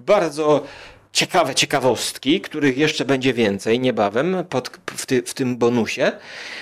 bardzo 0.06 0.64
ciekawe 1.12 1.54
ciekawostki, 1.54 2.40
których 2.40 2.78
jeszcze 2.78 3.04
będzie 3.04 3.34
więcej 3.34 3.80
niebawem 3.80 4.36
pod, 4.48 4.70
w, 4.86 5.06
ty, 5.06 5.22
w 5.22 5.34
tym 5.34 5.56
bonusie. 5.56 6.12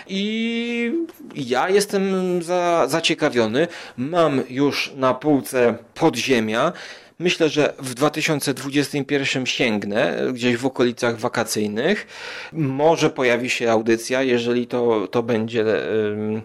I 0.07 0.93
ja 1.35 1.69
jestem 1.69 2.03
za, 2.43 2.87
zaciekawiony. 2.89 3.69
Mam 3.97 4.43
już 4.49 4.93
na 4.97 5.15
półce 5.15 5.75
podziemia. 5.95 6.73
Myślę, 7.19 7.49
że 7.49 7.75
w 7.79 7.95
2021 7.95 9.47
sięgnę 9.47 10.17
gdzieś 10.33 10.57
w 10.57 10.67
okolicach 10.67 11.19
wakacyjnych. 11.19 12.07
Może 12.53 13.11
pojawi 13.11 13.51
się 13.51 13.71
audycja, 13.71 14.23
jeżeli 14.23 14.67
to, 14.67 15.09
to 15.11 15.23
będzie. 15.23 15.59
Yy, 15.59 16.43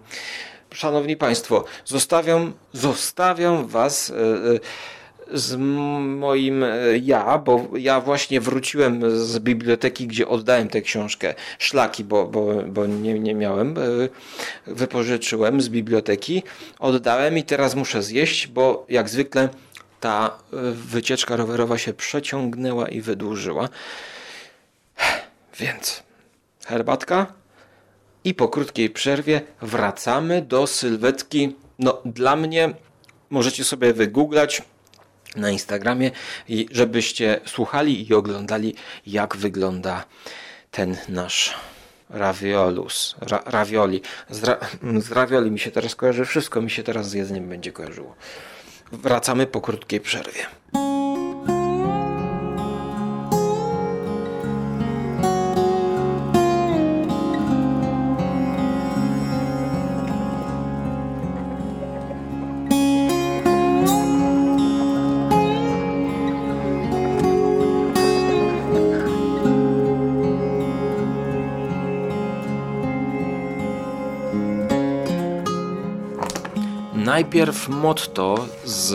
Szanowni 0.73 1.17
Państwo, 1.17 1.65
zostawiam, 1.85 2.53
zostawiam 2.73 3.67
Was 3.67 4.09
e, 4.09 4.15
e, 4.15 4.59
z 5.33 5.55
moim 6.19 6.63
e, 6.63 6.97
ja, 7.01 7.37
bo 7.37 7.67
ja 7.77 8.01
właśnie 8.01 8.41
wróciłem 8.41 9.19
z 9.19 9.39
biblioteki, 9.39 10.07
gdzie 10.07 10.27
oddałem 10.27 10.69
tę 10.69 10.81
książkę, 10.81 11.33
szlaki, 11.59 12.03
bo, 12.03 12.27
bo, 12.27 12.63
bo 12.67 12.85
nie, 12.85 13.19
nie 13.19 13.35
miałem, 13.35 13.75
wypożyczyłem 14.67 15.61
z 15.61 15.69
biblioteki, 15.69 16.43
oddałem 16.79 17.37
i 17.37 17.43
teraz 17.43 17.75
muszę 17.75 18.03
zjeść, 18.03 18.47
bo 18.47 18.85
jak 18.89 19.09
zwykle 19.09 19.49
ta 19.99 20.37
wycieczka 20.73 21.35
rowerowa 21.35 21.77
się 21.77 21.93
przeciągnęła 21.93 22.87
i 22.87 23.01
wydłużyła. 23.01 23.69
Więc 25.59 26.03
herbatka, 26.65 27.33
i 28.23 28.33
po 28.33 28.47
krótkiej 28.47 28.89
przerwie 28.89 29.41
wracamy 29.61 30.41
do 30.41 30.67
sylwetki. 30.67 31.55
No, 31.79 32.01
dla 32.05 32.35
mnie 32.35 32.73
możecie 33.29 33.63
sobie 33.63 33.93
wygooglać 33.93 34.61
na 35.35 35.51
Instagramie, 35.51 36.11
żebyście 36.71 37.39
słuchali 37.45 38.09
i 38.09 38.13
oglądali, 38.13 38.75
jak 39.07 39.37
wygląda 39.37 40.05
ten 40.71 40.97
nasz 41.09 41.53
raviolus, 42.09 43.15
ra, 43.21 43.43
ravioli. 43.45 44.01
Z, 44.29 44.43
ra, 44.43 44.57
z 44.97 45.11
ravioli 45.11 45.51
mi 45.51 45.59
się 45.59 45.71
teraz 45.71 45.95
kojarzy 45.95 46.25
wszystko, 46.25 46.61
mi 46.61 46.69
się 46.69 46.83
teraz 46.83 47.09
z 47.09 47.13
jedzeniem 47.13 47.49
będzie 47.49 47.71
kojarzyło. 47.71 48.15
Wracamy 48.91 49.47
po 49.47 49.61
krótkiej 49.61 49.99
przerwie. 49.99 50.45
Najpierw 77.13 77.69
motto 77.69 78.45
z 78.65 78.93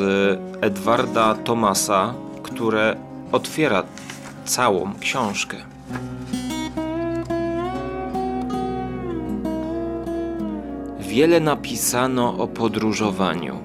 Edwarda 0.61 1.35
Thomasa, 1.35 2.15
które 2.43 2.97
otwiera 3.33 3.83
całą 4.45 4.95
książkę. 5.01 5.57
Wiele 11.01 11.41
napisano 11.41 12.39
o 12.39 12.49
podróżowaniu, 12.49 13.59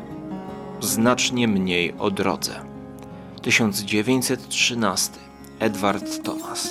znacznie 0.82 1.48
mniej 1.48 1.94
o 2.00 2.12
drodze. 2.12 2.60
1913 3.42 5.12
Edward 5.60 6.24
Thomas 6.24 6.68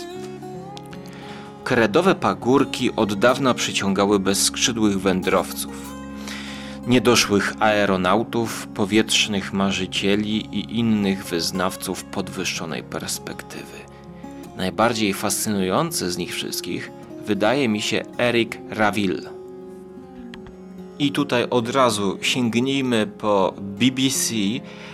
Kredowe 1.64 2.14
pagórki 2.14 2.96
od 2.96 3.14
dawna 3.14 3.54
przyciągały 3.54 4.18
bezskrzydłych 4.18 5.00
wędrowców, 5.00 5.91
niedoszłych 6.86 7.54
aeronautów, 7.60 8.66
powietrznych 8.66 9.52
marzycieli 9.52 10.36
i 10.58 10.78
innych 10.78 11.24
wyznawców 11.24 12.04
podwyższonej 12.04 12.82
perspektywy. 12.82 13.78
Najbardziej 14.56 15.14
fascynujący 15.14 16.10
z 16.10 16.16
nich 16.16 16.34
wszystkich 16.34 16.90
wydaje 17.26 17.68
mi 17.68 17.80
się 17.80 18.02
Eric 18.18 18.58
Raville. 18.70 19.30
I 20.98 21.12
tutaj 21.12 21.46
od 21.50 21.68
razu 21.68 22.18
sięgnijmy 22.20 23.06
po 23.06 23.54
BBC 23.58 24.34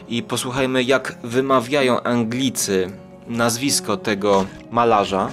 i 0.09 0.23
posłuchajmy, 0.23 0.83
jak 0.83 1.19
wymawiają 1.25 2.03
Anglicy 2.03 2.91
nazwisko 3.29 3.97
tego 3.97 4.47
malarza. 4.71 5.31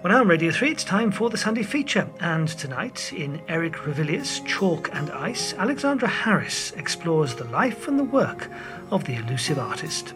Well, 0.00 0.12
now 0.12 0.20
on 0.20 0.28
Radio 0.28 0.52
3, 0.52 0.70
it's 0.70 0.84
time 0.84 1.10
for 1.10 1.28
the 1.28 1.36
Sunday 1.36 1.64
feature. 1.64 2.06
And 2.20 2.46
tonight, 2.56 3.12
in 3.12 3.40
Eric 3.48 3.72
Revilius' 3.84 4.40
Chalk 4.46 4.90
and 4.94 5.10
Ice, 5.10 5.54
Alexandra 5.58 6.08
Harris 6.08 6.72
explores 6.76 7.34
the 7.34 7.44
life 7.44 7.88
and 7.88 7.98
the 7.98 8.04
work 8.04 8.48
of 8.92 9.02
the 9.04 9.16
elusive 9.16 9.58
artist. 9.58 10.14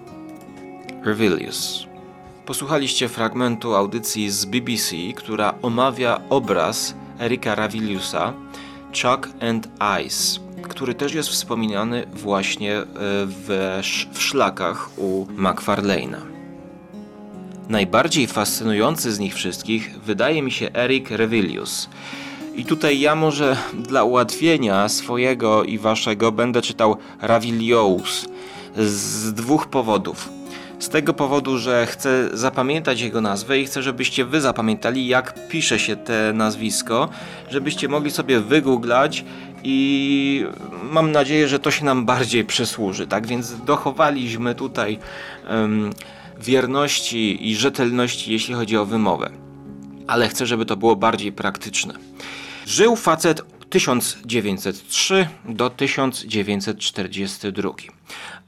Revilius. 1.04 1.86
Posłuchaliście 2.46 3.08
fragmentu 3.08 3.74
audycji 3.74 4.30
z 4.30 4.44
BBC, 4.44 4.96
która 5.16 5.54
omawia 5.62 6.20
obraz 6.30 6.94
Erika 7.20 7.54
Raviliusa 7.54 8.32
Chalk 9.02 9.28
and 9.40 9.68
Ice, 10.06 10.40
który 10.68 10.94
też 10.94 11.14
jest 11.14 11.28
wspominany 11.28 12.06
właśnie 12.12 12.76
e, 12.76 12.84
w, 13.26 13.80
w 14.12 14.22
szlakach 14.22 14.98
u 14.98 15.26
McFarlane'a. 15.26 16.31
Najbardziej 17.68 18.26
fascynujący 18.26 19.12
z 19.12 19.18
nich 19.18 19.34
wszystkich 19.34 20.00
wydaje 20.00 20.42
mi 20.42 20.50
się 20.50 20.70
Eric 20.74 21.10
Revilius. 21.10 21.88
I 22.54 22.64
tutaj 22.64 23.00
ja 23.00 23.14
może 23.14 23.56
dla 23.74 24.04
ułatwienia 24.04 24.88
swojego 24.88 25.64
i 25.64 25.78
waszego 25.78 26.32
będę 26.32 26.62
czytał 26.62 26.96
Ravilius 27.20 28.28
z 28.76 29.32
dwóch 29.32 29.66
powodów. 29.66 30.28
Z 30.78 30.88
tego 30.88 31.14
powodu, 31.14 31.58
że 31.58 31.86
chcę 31.86 32.28
zapamiętać 32.32 33.00
jego 33.00 33.20
nazwę 33.20 33.58
i 33.58 33.64
chcę, 33.64 33.82
żebyście 33.82 34.24
wy 34.24 34.40
zapamiętali, 34.40 35.06
jak 35.06 35.48
pisze 35.48 35.78
się 35.78 35.96
te 35.96 36.32
nazwisko, 36.32 37.08
żebyście 37.50 37.88
mogli 37.88 38.10
sobie 38.10 38.40
wygooglać 38.40 39.24
i 39.64 40.46
mam 40.82 41.12
nadzieję, 41.12 41.48
że 41.48 41.58
to 41.58 41.70
się 41.70 41.84
nam 41.84 42.06
bardziej 42.06 42.44
przysłuży. 42.44 43.06
Tak 43.06 43.26
więc 43.26 43.64
dochowaliśmy 43.64 44.54
tutaj 44.54 44.98
um, 45.50 45.90
wierności 46.42 47.50
i 47.50 47.56
rzetelności, 47.56 48.32
jeśli 48.32 48.54
chodzi 48.54 48.76
o 48.76 48.86
wymowę. 48.86 49.30
Ale 50.06 50.28
chcę, 50.28 50.46
żeby 50.46 50.66
to 50.66 50.76
było 50.76 50.96
bardziej 50.96 51.32
praktyczne. 51.32 51.94
Żył 52.66 52.96
facet 52.96 53.42
1903 53.70 55.28
do 55.44 55.70
1942. 55.70 57.70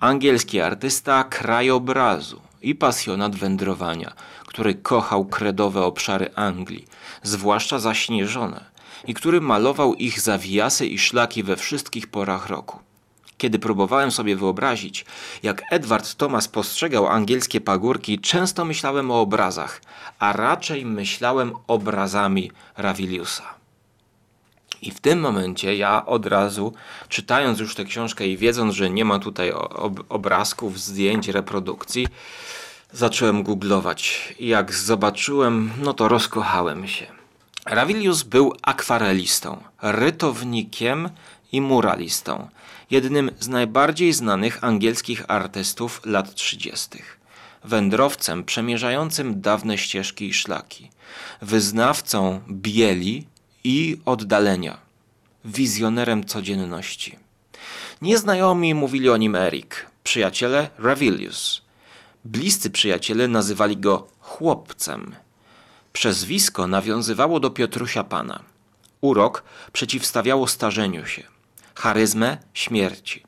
Angielski 0.01 0.61
artysta 0.61 1.25
krajobrazu 1.25 2.41
i 2.63 2.75
pasjonat 2.75 3.37
wędrowania, 3.37 4.13
który 4.47 4.75
kochał 4.75 5.25
kredowe 5.25 5.83
obszary 5.83 6.31
Anglii, 6.35 6.87
zwłaszcza 7.23 7.79
zaśnieżone, 7.79 8.65
i 9.07 9.15
który 9.15 9.41
malował 9.41 9.95
ich 9.95 10.21
zawijasy 10.21 10.87
i 10.87 10.99
szlaki 10.99 11.43
we 11.43 11.57
wszystkich 11.57 12.07
porach 12.07 12.47
roku. 12.47 12.84
Kiedy 13.39 13.59
próbowałem 13.59 14.11
sobie 14.11 14.37
wyobrazić, 14.37 15.05
jak 15.43 15.63
Edward 15.71 16.15
Thomas 16.15 16.49
postrzegał 16.49 17.07
angielskie 17.07 17.61
pagórki, 17.61 18.19
często 18.19 18.65
myślałem 18.65 19.11
o 19.11 19.21
obrazach, 19.21 19.81
a 20.19 20.33
raczej 20.33 20.87
myślałem 20.87 21.53
obrazami 21.67 22.51
Raviliusa. 22.77 23.55
I 24.83 24.91
w 24.91 25.01
tym 25.01 25.21
momencie 25.21 25.77
ja 25.77 26.07
od 26.07 26.27
razu, 26.27 26.73
czytając 27.09 27.61
już 27.61 27.75
tę 27.75 27.85
książkę 27.85 28.27
i 28.27 28.37
wiedząc, 28.37 28.75
że 28.75 28.91
nie 28.91 29.05
ma 29.05 29.19
tutaj 29.19 29.53
ob 29.53 30.05
obrazków, 30.09 30.81
zdjęć, 30.81 31.29
reprodukcji, 31.29 32.09
zacząłem 32.93 33.43
googlować. 33.43 34.35
I 34.39 34.47
jak 34.47 34.75
zobaczyłem, 34.75 35.71
no 35.83 35.95
to 35.95 36.09
rozkochałem 36.09 36.89
się. 36.89 37.07
Ravilius 37.67 38.23
był 38.23 38.55
akwarelistą, 38.63 39.63
rytownikiem 39.83 41.09
i 41.53 41.61
muralistą, 41.61 42.49
jednym 42.91 43.31
z 43.41 43.49
najbardziej 43.49 44.13
znanych 44.13 44.65
angielskich 44.65 45.25
artystów 45.29 46.01
lat 46.05 46.35
30. 46.35 46.89
Wędrowcem 47.65 48.45
przemierzającym 48.45 49.41
dawne 49.41 49.79
ścieżki 49.79 50.29
i 50.29 50.35
szlaki, 50.35 50.91
wyznawcą 51.43 52.41
bieli 52.51 53.27
i 53.65 53.97
oddalenia, 54.05 54.79
wizjonerem 55.45 56.25
codzienności. 56.25 57.19
Nieznajomi 58.03 58.75
mówili 58.75 59.11
o 59.11 59.17
nim 59.17 59.35
Erik, 59.37 59.87
przyjaciele 60.05 60.71
Ravilius. 60.79 61.63
Bliscy 62.25 62.71
przyjaciele 62.71 63.29
nazywali 63.29 63.77
go 63.77 64.09
chłopcem. 64.21 65.15
Przezwisko 65.93 66.67
nawiązywało 66.67 67.41
do 67.41 67.51
Piotrusia 67.51 68.05
Pana. 68.05 68.43
Urok 69.01 69.45
przeciwstawiało 69.73 70.47
starzeniu 70.47 71.07
się, 71.07 71.23
charyzmę 71.75 72.39
śmierci. 72.55 73.23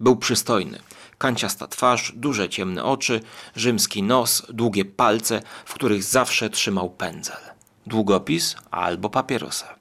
Był 0.00 0.16
przystojny, 0.16 0.78
kanciasta 1.18 1.66
twarz, 1.66 2.12
duże 2.16 2.48
ciemne 2.48 2.84
oczy, 2.84 3.20
rzymski 3.56 4.02
nos, 4.02 4.42
długie 4.48 4.84
palce, 4.84 5.42
w 5.64 5.74
których 5.74 6.02
zawsze 6.02 6.50
trzymał 6.50 6.90
pędzel, 6.90 7.40
długopis 7.86 8.56
albo 8.70 9.10
papierosa. 9.10 9.74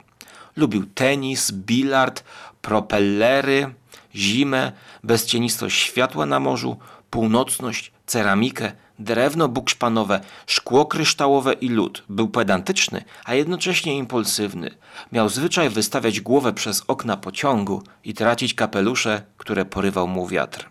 Lubił 0.55 0.85
tenis, 0.85 1.51
bilard, 1.51 2.23
propellery, 2.61 3.73
zimę, 4.15 4.71
bezcienistość 5.03 5.81
światła 5.81 6.25
na 6.25 6.39
morzu, 6.39 6.77
północność, 7.09 7.91
ceramikę, 8.05 8.71
drewno 8.99 9.47
bukszpanowe, 9.47 10.19
szkło 10.47 10.85
kryształowe 10.85 11.53
i 11.53 11.69
lód. 11.69 12.03
Był 12.09 12.27
pedantyczny, 12.29 13.03
a 13.25 13.35
jednocześnie 13.35 13.97
impulsywny. 13.97 14.71
Miał 15.11 15.29
zwyczaj 15.29 15.69
wystawiać 15.69 16.21
głowę 16.21 16.53
przez 16.53 16.83
okna 16.87 17.17
pociągu 17.17 17.83
i 18.03 18.13
tracić 18.13 18.53
kapelusze, 18.53 19.21
które 19.37 19.65
porywał 19.65 20.07
mu 20.07 20.27
wiatr. 20.27 20.69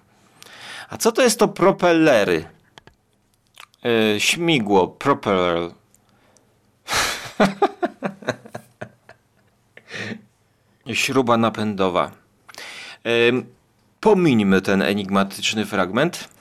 A 0.88 0.96
co 0.96 1.12
to 1.12 1.22
jest 1.22 1.38
to 1.38 1.48
propellery? 1.48 2.44
Yy, 3.84 4.20
śmigło, 4.20 4.88
propeller. 4.88 5.70
Śruba 10.92 11.36
napędowa. 11.36 12.10
Yy, 13.04 13.44
pomińmy 14.00 14.60
ten 14.62 14.82
enigmatyczny 14.82 15.66
fragment. 15.66 16.35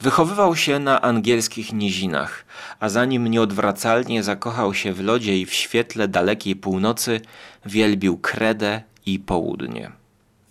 Wychowywał 0.00 0.56
się 0.56 0.78
na 0.78 1.00
angielskich 1.00 1.72
nizinach, 1.72 2.44
a 2.80 2.88
zanim 2.88 3.28
nieodwracalnie 3.28 4.22
zakochał 4.22 4.74
się 4.74 4.92
w 4.92 5.00
lodzie 5.00 5.38
i 5.38 5.46
w 5.46 5.54
świetle 5.54 6.08
dalekiej 6.08 6.56
północy, 6.56 7.20
wielbił 7.66 8.18
kredę 8.18 8.82
i 9.06 9.18
południe. 9.18 9.90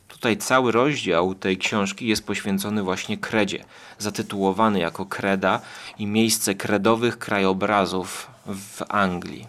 Tutaj 0.08 0.38
cały 0.38 0.72
rozdział 0.72 1.36
tej 1.36 1.58
książki 1.58 2.08
jest 2.08 2.26
poświęcony 2.26 2.84
właśnie 2.84 3.18
kredzie, 3.18 3.66
zatytułowany 3.98 4.80
jako 4.80 5.06
Kreda 5.06 5.62
i 6.00 6.06
miejsce 6.08 6.56
kredowych 6.56 7.20
krajobrazów 7.20 8.28
w 8.46 8.82
Anglii. 8.90 9.48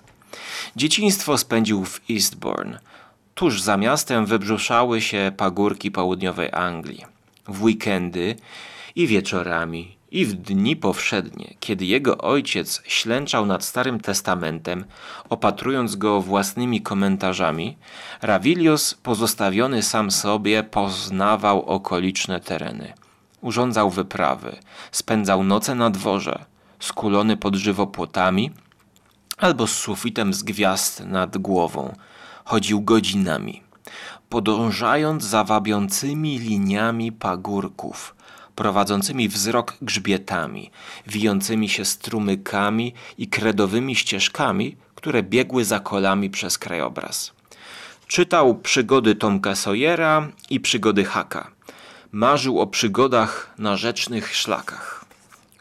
Dzieciństwo 0.76 1.38
spędził 1.38 1.84
w 1.84 2.00
Eastbourne. 2.10 2.78
Tuż 3.34 3.62
za 3.62 3.76
miastem 3.76 4.26
wybrzuszały 4.26 5.00
się 5.00 5.32
pagórki 5.36 5.90
południowej 5.90 6.48
Anglii. 6.52 7.04
W 7.48 7.62
weekendy 7.62 8.36
i 8.94 9.06
wieczorami, 9.06 9.96
i 10.10 10.26
w 10.26 10.34
dni 10.34 10.76
powszednie, 10.76 11.54
kiedy 11.60 11.84
jego 11.84 12.18
ojciec 12.18 12.82
ślęczał 12.86 13.46
nad 13.46 13.64
Starym 13.64 14.00
Testamentem, 14.00 14.84
opatrując 15.28 15.96
go 15.96 16.20
własnymi 16.20 16.82
komentarzami, 16.82 17.76
Ravilius, 18.22 18.94
pozostawiony 18.94 19.82
sam 19.82 20.10
sobie, 20.10 20.62
poznawał 20.62 21.62
okoliczne 21.62 22.40
tereny. 22.40 22.92
Urządzał 23.40 23.90
wyprawy, 23.90 24.56
spędzał 24.92 25.42
noce 25.44 25.74
na 25.74 25.90
dworze, 25.90 26.44
skulony 26.80 27.36
pod 27.36 27.54
żywopłotami 27.54 28.50
albo 29.38 29.66
z 29.66 29.72
sufitem 29.72 30.34
z 30.34 30.42
gwiazd 30.42 31.04
nad 31.06 31.38
głową. 31.38 31.94
Chodził 32.44 32.80
godzinami. 32.80 33.62
podążając 34.28 35.24
za 35.24 35.44
wabiącymi 35.44 36.38
liniami 36.38 37.12
pagórków, 37.12 38.14
prowadzącymi 38.60 39.28
wzrok 39.28 39.76
grzbietami, 39.82 40.70
wijącymi 41.06 41.68
się 41.68 41.84
strumykami 41.84 42.94
i 43.18 43.28
kredowymi 43.28 43.96
ścieżkami, 43.96 44.76
które 44.94 45.22
biegły 45.22 45.64
za 45.64 45.80
kolami 45.80 46.30
przez 46.30 46.58
krajobraz. 46.58 47.32
Czytał 48.06 48.54
przygody 48.54 49.14
Tomka 49.14 49.54
Sawyera 49.54 50.28
i 50.50 50.60
przygody 50.60 51.04
Haka. 51.04 51.50
Marzył 52.12 52.60
o 52.60 52.66
przygodach 52.66 53.54
na 53.58 53.76
rzecznych 53.76 54.36
szlakach. 54.36 55.04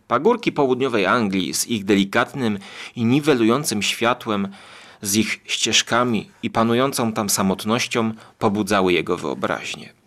Pagórki 0.07 0.51
południowej 0.51 1.05
Anglii 1.05 1.53
z 1.53 1.67
ich 1.67 1.85
delikatnym 1.85 2.59
i 2.95 3.05
niwelującym 3.05 3.81
światłem, 3.81 4.47
z 5.01 5.15
ich 5.15 5.39
ścieżkami 5.45 6.29
i 6.43 6.49
panującą 6.49 7.13
tam 7.13 7.29
samotnością 7.29 8.11
pobudzały 8.39 8.93
jego 8.93 9.17
wyobraźnię. 9.17 9.98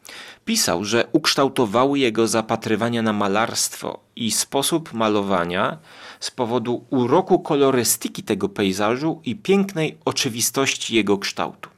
Pisał, 0.44 0.84
że 0.84 1.06
ukształtowały 1.12 1.98
jego 1.98 2.28
zapatrywania 2.28 3.02
na 3.02 3.12
malarstwo 3.12 4.00
i 4.16 4.30
sposób 4.30 4.92
malowania 4.92 5.78
z 6.20 6.30
powodu 6.30 6.84
uroku 6.90 7.38
kolorystyki 7.38 8.22
tego 8.22 8.48
pejzażu 8.48 9.20
i 9.24 9.36
pięknej 9.36 9.98
oczywistości 10.04 10.96
jego 10.96 11.18
kształtu. 11.18 11.70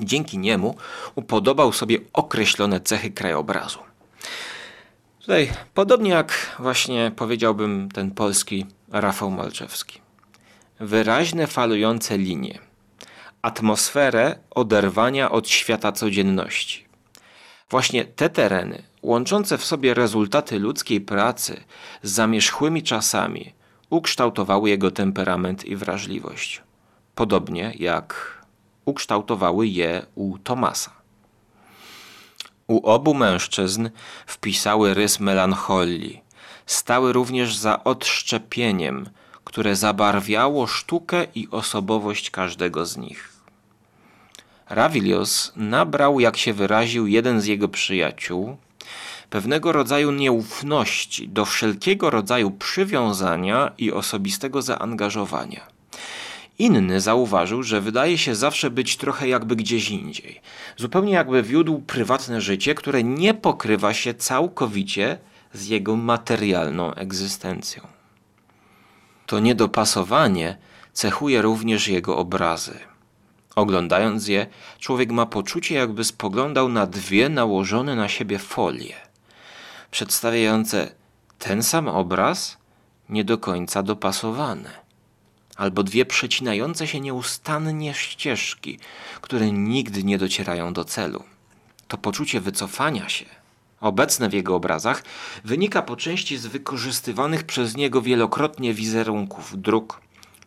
Dzięki 0.00 0.38
niemu 0.38 0.74
upodobał 1.14 1.72
sobie 1.72 1.98
określone 2.12 2.80
cechy 2.80 3.10
krajobrazu. 3.10 3.78
Tutaj, 5.20 5.50
podobnie 5.74 6.10
jak 6.10 6.56
właśnie 6.58 7.12
powiedziałbym 7.16 7.88
ten 7.94 8.10
polski 8.10 8.66
Rafał 8.92 9.30
Malczewski. 9.30 10.00
Wyraźne 10.80 11.46
falujące 11.46 12.18
linie, 12.18 12.58
atmosferę 13.42 14.38
oderwania 14.50 15.30
od 15.30 15.48
świata 15.48 15.92
codzienności. 15.92 16.89
Właśnie 17.70 18.04
te 18.04 18.30
tereny, 18.30 18.82
łączące 19.02 19.58
w 19.58 19.64
sobie 19.64 19.94
rezultaty 19.94 20.58
ludzkiej 20.58 21.00
pracy 21.00 21.60
z 22.02 22.10
zamierzchłymi 22.10 22.82
czasami, 22.82 23.52
ukształtowały 23.90 24.70
jego 24.70 24.90
temperament 24.90 25.64
i 25.64 25.76
wrażliwość. 25.76 26.62
Podobnie 27.14 27.72
jak 27.78 28.38
ukształtowały 28.84 29.66
je 29.66 30.06
u 30.14 30.38
Tomasa. 30.38 30.90
U 32.66 32.86
obu 32.86 33.14
mężczyzn 33.14 33.90
wpisały 34.26 34.94
rys 34.94 35.20
melancholii. 35.20 36.22
Stały 36.66 37.12
również 37.12 37.56
za 37.56 37.84
odszczepieniem, 37.84 39.08
które 39.44 39.76
zabarwiało 39.76 40.66
sztukę 40.66 41.26
i 41.34 41.48
osobowość 41.50 42.30
każdego 42.30 42.86
z 42.86 42.96
nich. 42.96 43.29
Ravilios 44.70 45.52
nabrał, 45.56 46.20
jak 46.20 46.36
się 46.36 46.52
wyraził 46.52 47.06
jeden 47.06 47.40
z 47.40 47.46
jego 47.46 47.68
przyjaciół, 47.68 48.56
pewnego 49.30 49.72
rodzaju 49.72 50.12
nieufności 50.12 51.28
do 51.28 51.44
wszelkiego 51.44 52.10
rodzaju 52.10 52.50
przywiązania 52.50 53.72
i 53.78 53.92
osobistego 53.92 54.62
zaangażowania. 54.62 55.66
Inny 56.58 57.00
zauważył, 57.00 57.62
że 57.62 57.80
wydaje 57.80 58.18
się 58.18 58.34
zawsze 58.34 58.70
być 58.70 58.96
trochę 58.96 59.28
jakby 59.28 59.56
gdzieś 59.56 59.90
indziej. 59.90 60.40
Zupełnie 60.76 61.12
jakby 61.12 61.42
wiódł 61.42 61.78
prywatne 61.78 62.40
życie, 62.40 62.74
które 62.74 63.02
nie 63.04 63.34
pokrywa 63.34 63.94
się 63.94 64.14
całkowicie 64.14 65.18
z 65.52 65.66
jego 65.66 65.96
materialną 65.96 66.94
egzystencją. 66.94 67.82
To 69.26 69.40
niedopasowanie 69.40 70.56
cechuje 70.92 71.42
również 71.42 71.88
jego 71.88 72.16
obrazy. 72.16 72.89
Oglądając 73.56 74.28
je, 74.28 74.46
człowiek 74.78 75.10
ma 75.10 75.26
poczucie, 75.26 75.74
jakby 75.74 76.04
spoglądał 76.04 76.68
na 76.68 76.86
dwie 76.86 77.28
nałożone 77.28 77.96
na 77.96 78.08
siebie 78.08 78.38
folie, 78.38 78.94
przedstawiające 79.90 80.94
ten 81.38 81.62
sam 81.62 81.88
obraz, 81.88 82.58
nie 83.08 83.24
do 83.24 83.38
końca 83.38 83.82
dopasowane 83.82 84.90
albo 85.60 85.82
dwie 85.82 86.06
przecinające 86.06 86.86
się 86.86 87.00
nieustannie 87.00 87.94
ścieżki, 87.94 88.78
które 89.20 89.52
nigdy 89.52 90.04
nie 90.04 90.18
docierają 90.18 90.72
do 90.72 90.84
celu. 90.84 91.24
To 91.88 91.98
poczucie 91.98 92.40
wycofania 92.40 93.08
się, 93.08 93.24
obecne 93.80 94.28
w 94.28 94.32
jego 94.32 94.54
obrazach, 94.54 95.02
wynika 95.44 95.82
po 95.82 95.96
części 95.96 96.38
z 96.38 96.46
wykorzystywanych 96.46 97.44
przez 97.44 97.76
niego 97.76 98.02
wielokrotnie 98.02 98.74
wizerunków 98.74 99.62
dróg, 99.62 100.00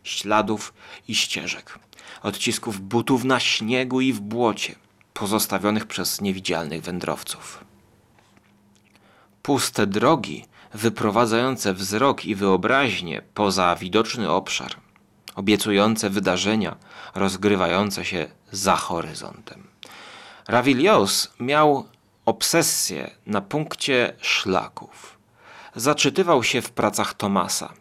śladów 0.04 0.74
i 1.08 1.14
ścieżek, 1.14 1.78
odcisków 2.22 2.80
butów 2.80 3.24
na 3.24 3.40
śniegu 3.40 4.00
i 4.00 4.12
w 4.12 4.20
błocie, 4.20 4.74
pozostawionych 5.14 5.86
przez 5.86 6.20
niewidzialnych 6.20 6.82
wędrowców. 6.82 7.64
Puste 9.42 9.86
drogi, 9.86 10.44
wyprowadzające 10.74 11.74
wzrok 11.74 12.24
i 12.24 12.34
wyobraźnię 12.34 13.22
poza 13.34 13.76
widoczny 13.76 14.30
obszar, 14.30 14.74
obiecujące 15.34 16.10
wydarzenia 16.10 16.76
rozgrywające 17.14 18.04
się 18.04 18.26
za 18.52 18.76
horyzontem. 18.76 19.66
Ravilios 20.48 21.32
miał 21.40 21.88
obsesję 22.26 23.10
na 23.26 23.40
punkcie 23.40 24.12
szlaków. 24.20 25.18
Zaczytywał 25.76 26.42
się 26.42 26.62
w 26.62 26.70
pracach 26.70 27.14
Tomasa, 27.14 27.72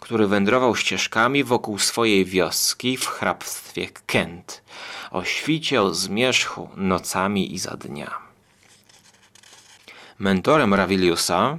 który 0.00 0.26
wędrował 0.26 0.76
ścieżkami 0.76 1.44
wokół 1.44 1.78
swojej 1.78 2.24
wioski 2.24 2.96
w 2.96 3.06
hrabstwie 3.06 3.88
Kent, 4.06 4.62
o 5.10 5.24
świcie 5.24 5.82
o 5.82 5.94
zmierzchu 5.94 6.68
nocami 6.76 7.54
i 7.54 7.58
za 7.58 7.76
dnia. 7.76 8.18
Mentorem 10.18 10.74
Raviliusa 10.74 11.58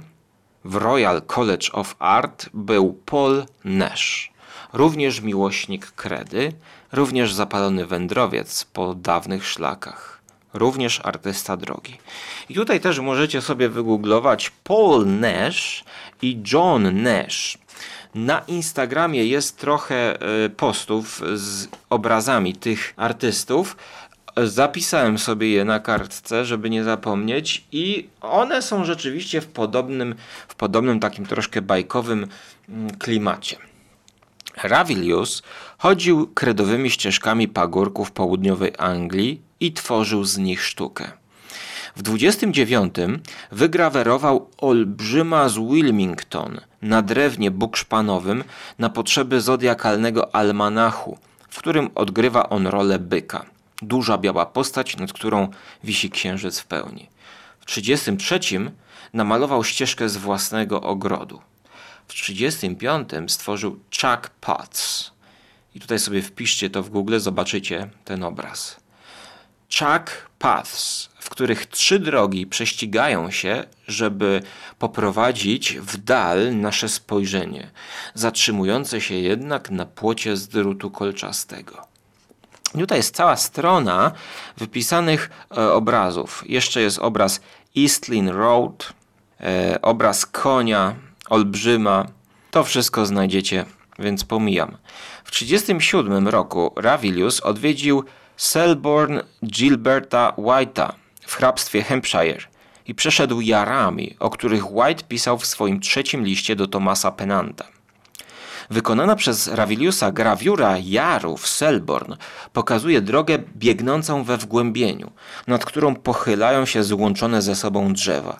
w 0.64 0.74
Royal 0.74 1.22
College 1.22 1.72
of 1.72 1.96
Art 1.98 2.48
był 2.54 2.92
Paul 3.06 3.44
Nash, 3.64 4.32
również 4.72 5.20
miłośnik 5.20 5.90
kredy, 5.90 6.52
również 6.92 7.34
zapalony 7.34 7.86
wędrowiec 7.86 8.64
po 8.64 8.94
dawnych 8.94 9.46
szlakach, 9.46 10.20
również 10.54 11.00
artysta 11.04 11.56
drogi. 11.56 11.98
I 12.48 12.54
tutaj 12.54 12.80
też 12.80 12.98
możecie 12.98 13.42
sobie 13.42 13.68
wygooglować 13.68 14.50
Paul 14.64 15.06
Nash 15.06 15.84
i 16.22 16.42
John 16.52 17.02
Nash. 17.02 17.58
Na 18.14 18.38
Instagramie 18.38 19.24
jest 19.24 19.58
trochę 19.58 20.20
e, 20.20 20.48
postów 20.48 21.22
z 21.34 21.68
obrazami 21.90 22.54
tych 22.54 22.94
artystów. 22.96 23.76
Zapisałem 24.36 25.18
sobie 25.18 25.50
je 25.50 25.64
na 25.64 25.80
kartce, 25.80 26.44
żeby 26.44 26.70
nie 26.70 26.84
zapomnieć, 26.84 27.64
i 27.72 28.08
one 28.20 28.62
są 28.62 28.84
rzeczywiście 28.84 29.40
w 29.40 29.46
podobnym, 29.46 30.14
w 30.48 30.54
podobnym 30.54 31.00
takim 31.00 31.26
troszkę 31.26 31.62
bajkowym 31.62 32.26
mm, 32.68 32.90
klimacie. 32.90 33.56
Ravilius 34.62 35.42
chodził 35.78 36.26
kredowymi 36.26 36.90
ścieżkami 36.90 37.48
pagórków 37.48 38.10
południowej 38.10 38.72
Anglii 38.78 39.40
i 39.60 39.72
tworzył 39.72 40.24
z 40.24 40.38
nich 40.38 40.62
sztukę. 40.62 41.19
W 41.96 42.02
29 42.02 42.94
wygrawerował 43.52 44.50
olbrzyma 44.58 45.48
z 45.48 45.58
Wilmington 45.58 46.60
na 46.82 47.02
drewnie 47.02 47.50
bukszpanowym 47.50 48.44
na 48.78 48.90
potrzeby 48.90 49.40
zodiakalnego 49.40 50.34
almanachu, 50.34 51.18
w 51.48 51.58
którym 51.58 51.90
odgrywa 51.94 52.48
on 52.48 52.66
rolę 52.66 52.98
byka. 52.98 53.46
Duża 53.82 54.18
biała 54.18 54.46
postać, 54.46 54.96
nad 54.96 55.12
którą 55.12 55.48
wisi 55.84 56.10
księżyc 56.10 56.58
w 56.58 56.66
pełni. 56.66 57.08
W 57.60 57.66
33 57.66 58.40
namalował 59.12 59.64
ścieżkę 59.64 60.08
z 60.08 60.16
własnego 60.16 60.80
ogrodu. 60.80 61.40
W 62.08 62.12
1935 62.12 63.32
stworzył 63.32 63.70
Chuck 63.72 64.30
Potts. 64.40 65.10
I 65.74 65.80
tutaj 65.80 65.98
sobie 65.98 66.22
wpiszcie 66.22 66.70
to 66.70 66.82
w 66.82 66.90
Google, 66.90 67.18
zobaczycie 67.18 67.90
ten 68.04 68.24
obraz. 68.24 68.80
Chuck 69.78 70.30
Paths, 70.38 71.10
w 71.20 71.30
których 71.30 71.66
trzy 71.66 71.98
drogi 71.98 72.46
prześcigają 72.46 73.30
się, 73.30 73.64
żeby 73.88 74.42
poprowadzić 74.78 75.78
w 75.78 75.96
dal 75.96 76.56
nasze 76.56 76.88
spojrzenie, 76.88 77.70
zatrzymujące 78.14 79.00
się 79.00 79.14
jednak 79.14 79.70
na 79.70 79.86
płocie 79.86 80.36
z 80.36 80.48
drutu 80.48 80.90
kolczastego. 80.90 81.90
Tutaj 82.78 82.98
jest 82.98 83.16
cała 83.16 83.36
strona 83.36 84.12
wypisanych 84.56 85.30
e, 85.56 85.72
obrazów. 85.72 86.44
Jeszcze 86.46 86.80
jest 86.80 86.98
obraz 86.98 87.40
Eastlyn 87.78 88.28
Road, 88.28 88.92
e, 89.40 89.78
obraz 89.82 90.26
konia 90.26 90.94
olbrzyma. 91.30 92.06
To 92.50 92.64
wszystko 92.64 93.06
znajdziecie, 93.06 93.64
więc 93.98 94.24
pomijam. 94.24 94.76
W 95.24 95.30
1937 95.30 96.28
roku 96.28 96.72
Ravilius 96.76 97.40
odwiedził 97.40 98.04
Selborne 98.40 99.24
Gilberta 99.44 100.32
White'a 100.36 100.92
w 101.26 101.36
hrabstwie 101.36 101.82
Hampshire 101.82 102.42
i 102.86 102.94
przeszedł 102.94 103.40
jarami, 103.40 104.16
o 104.18 104.30
których 104.30 104.72
White 104.72 105.04
pisał 105.08 105.38
w 105.38 105.46
swoim 105.46 105.80
trzecim 105.80 106.24
liście 106.24 106.56
do 106.56 106.66
Thomasa 106.66 107.10
Pennanta. 107.10 107.64
Wykonana 108.70 109.16
przez 109.16 109.48
Raviliusa 109.48 110.12
grawiura 110.12 110.78
jaru 110.78 111.36
w 111.36 111.48
Selborn 111.48 112.14
pokazuje 112.52 113.00
drogę 113.00 113.38
biegnącą 113.56 114.24
we 114.24 114.36
wgłębieniu, 114.36 115.10
nad 115.46 115.64
którą 115.64 115.94
pochylają 115.94 116.66
się 116.66 116.84
złączone 116.84 117.42
ze 117.42 117.56
sobą 117.56 117.92
drzewa. 117.92 118.38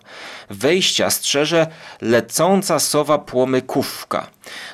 Wejścia 0.49 1.09
strzeże 1.09 1.67
lecąca 2.01 2.79
sowa 2.79 3.17
płomykówka. 3.17 4.27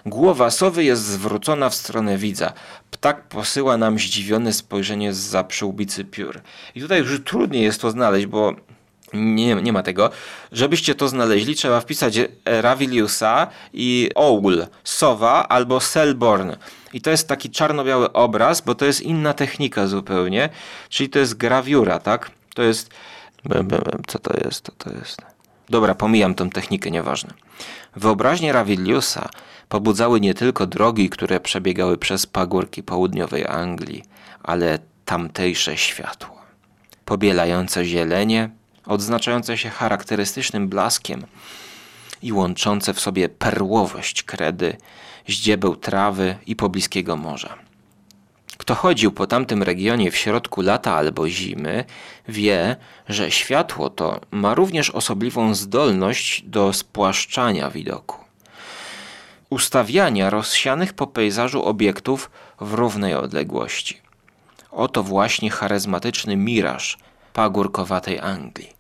Głowa 0.05 0.49
sowy 0.49 0.83
jest 0.83 1.05
zwrócona 1.05 1.69
w 1.69 1.75
stronę 1.75 2.17
widza. 2.17 2.53
Ptak 2.99 3.21
posyła 3.21 3.77
nam 3.77 3.99
zdziwione 3.99 4.53
spojrzenie 4.53 5.13
z 5.13 5.47
przyłbicy 5.47 6.05
piór. 6.05 6.41
I 6.75 6.81
tutaj 6.81 6.99
już 6.99 7.23
trudniej 7.23 7.63
jest 7.63 7.81
to 7.81 7.91
znaleźć, 7.91 8.25
bo 8.25 8.55
nie, 9.13 9.55
nie 9.55 9.73
ma 9.73 9.83
tego. 9.83 10.09
Żebyście 10.51 10.95
to 10.95 11.07
znaleźli, 11.07 11.55
trzeba 11.55 11.81
wpisać 11.81 12.19
Raviliusa 12.45 13.47
i 13.73 14.09
Owl, 14.15 14.67
Sowa 14.83 15.47
albo 15.47 15.79
Selborn. 15.79 16.51
I 16.93 17.01
to 17.01 17.09
jest 17.09 17.27
taki 17.27 17.49
czarno-biały 17.49 18.13
obraz, 18.13 18.61
bo 18.61 18.75
to 18.75 18.85
jest 18.85 19.01
inna 19.01 19.33
technika 19.33 19.87
zupełnie, 19.87 20.49
czyli 20.89 21.09
to 21.09 21.19
jest 21.19 21.33
grawiura, 21.33 21.99
tak? 21.99 22.31
To 22.55 22.63
jest... 22.63 22.89
Co 24.07 24.19
to 24.19 24.33
jest? 24.43 24.65
Co 24.65 24.71
to 24.71 24.93
jest? 24.97 25.21
Dobra, 25.69 25.95
pomijam 25.95 26.35
tą 26.35 26.49
technikę, 26.49 26.91
nieważne. 26.91 27.33
Wyobraźnie 27.95 28.53
Raviliusa 28.53 29.29
pobudzały 29.69 30.19
nie 30.19 30.33
tylko 30.33 30.67
drogi, 30.67 31.09
które 31.09 31.39
przebiegały 31.39 31.97
przez 31.97 32.25
pagórki 32.25 32.83
południowej 32.83 33.47
Anglii, 33.47 34.03
ale 34.43 34.79
tamtejsze 35.05 35.77
światło. 35.77 36.37
Pobielające 37.05 37.85
zielenie, 37.85 38.49
odznaczające 38.85 39.57
się 39.57 39.69
charakterystycznym 39.69 40.67
blaskiem 40.67 41.25
i 42.21 42.33
łączące 42.33 42.93
w 42.93 42.99
sobie 42.99 43.29
perłowość 43.29 44.23
kredy, 44.23 44.77
ździebeł 45.29 45.75
trawy 45.75 46.35
i 46.45 46.55
pobliskiego 46.55 47.15
morza. 47.15 47.57
Kto 48.57 48.75
chodził 48.75 49.11
po 49.11 49.27
tamtym 49.27 49.63
regionie 49.63 50.11
w 50.11 50.17
środku 50.17 50.61
lata 50.61 50.95
albo 50.95 51.29
zimy, 51.29 51.85
wie, 52.27 52.75
że 53.09 53.31
światło 53.31 53.89
to 53.89 54.21
ma 54.31 54.53
również 54.55 54.89
osobliwą 54.89 55.55
zdolność 55.55 56.41
do 56.41 56.73
spłaszczania 56.73 57.69
widoku. 57.69 58.26
Ustawiania 59.49 60.29
rozsianych 60.29 60.93
po 60.93 61.07
pejzażu 61.07 61.63
obiektów 61.63 62.31
w 62.61 62.73
równej 62.73 63.15
odległości. 63.15 64.01
Oto 64.71 65.03
właśnie 65.03 65.49
charyzmatyczny 65.49 66.35
miraż 66.35 66.97
pagórkowatej 67.33 68.19
Anglii. 68.19 68.73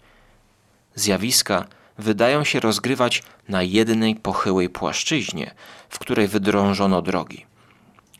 Zjawiska 0.95 1.65
wydają 1.97 2.43
się 2.43 2.59
rozgrywać 2.59 3.23
na 3.49 3.63
jednej 3.63 4.15
pochyłej 4.15 4.69
płaszczyźnie, 4.69 5.53
w 5.89 5.99
której 5.99 6.27
wydrążono 6.27 7.01
drogi. 7.01 7.45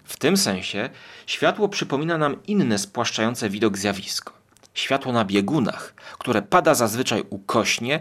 W 0.03 0.17
tym 0.17 0.37
sensie 0.37 0.89
światło 1.25 1.69
przypomina 1.69 2.17
nam 2.17 2.43
inne 2.43 2.77
spłaszczające 2.77 3.49
widok 3.49 3.77
zjawisko. 3.77 4.33
Światło 4.73 5.11
na 5.11 5.25
biegunach, 5.25 5.93
które 6.19 6.41
pada 6.41 6.75
zazwyczaj 6.75 7.23
ukośnie 7.29 7.99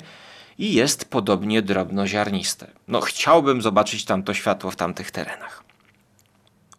i 0.59 0.75
jest 0.75 1.05
podobnie 1.05 1.63
drobnoziarniste. 1.63 2.71
No, 2.89 3.01
chciałbym 3.01 3.63
zobaczyć 3.63 4.05
tamto 4.05 4.35
światło 4.35 4.71
w 4.71 4.77
tamtych 4.77 5.11
terenach. 5.11 5.65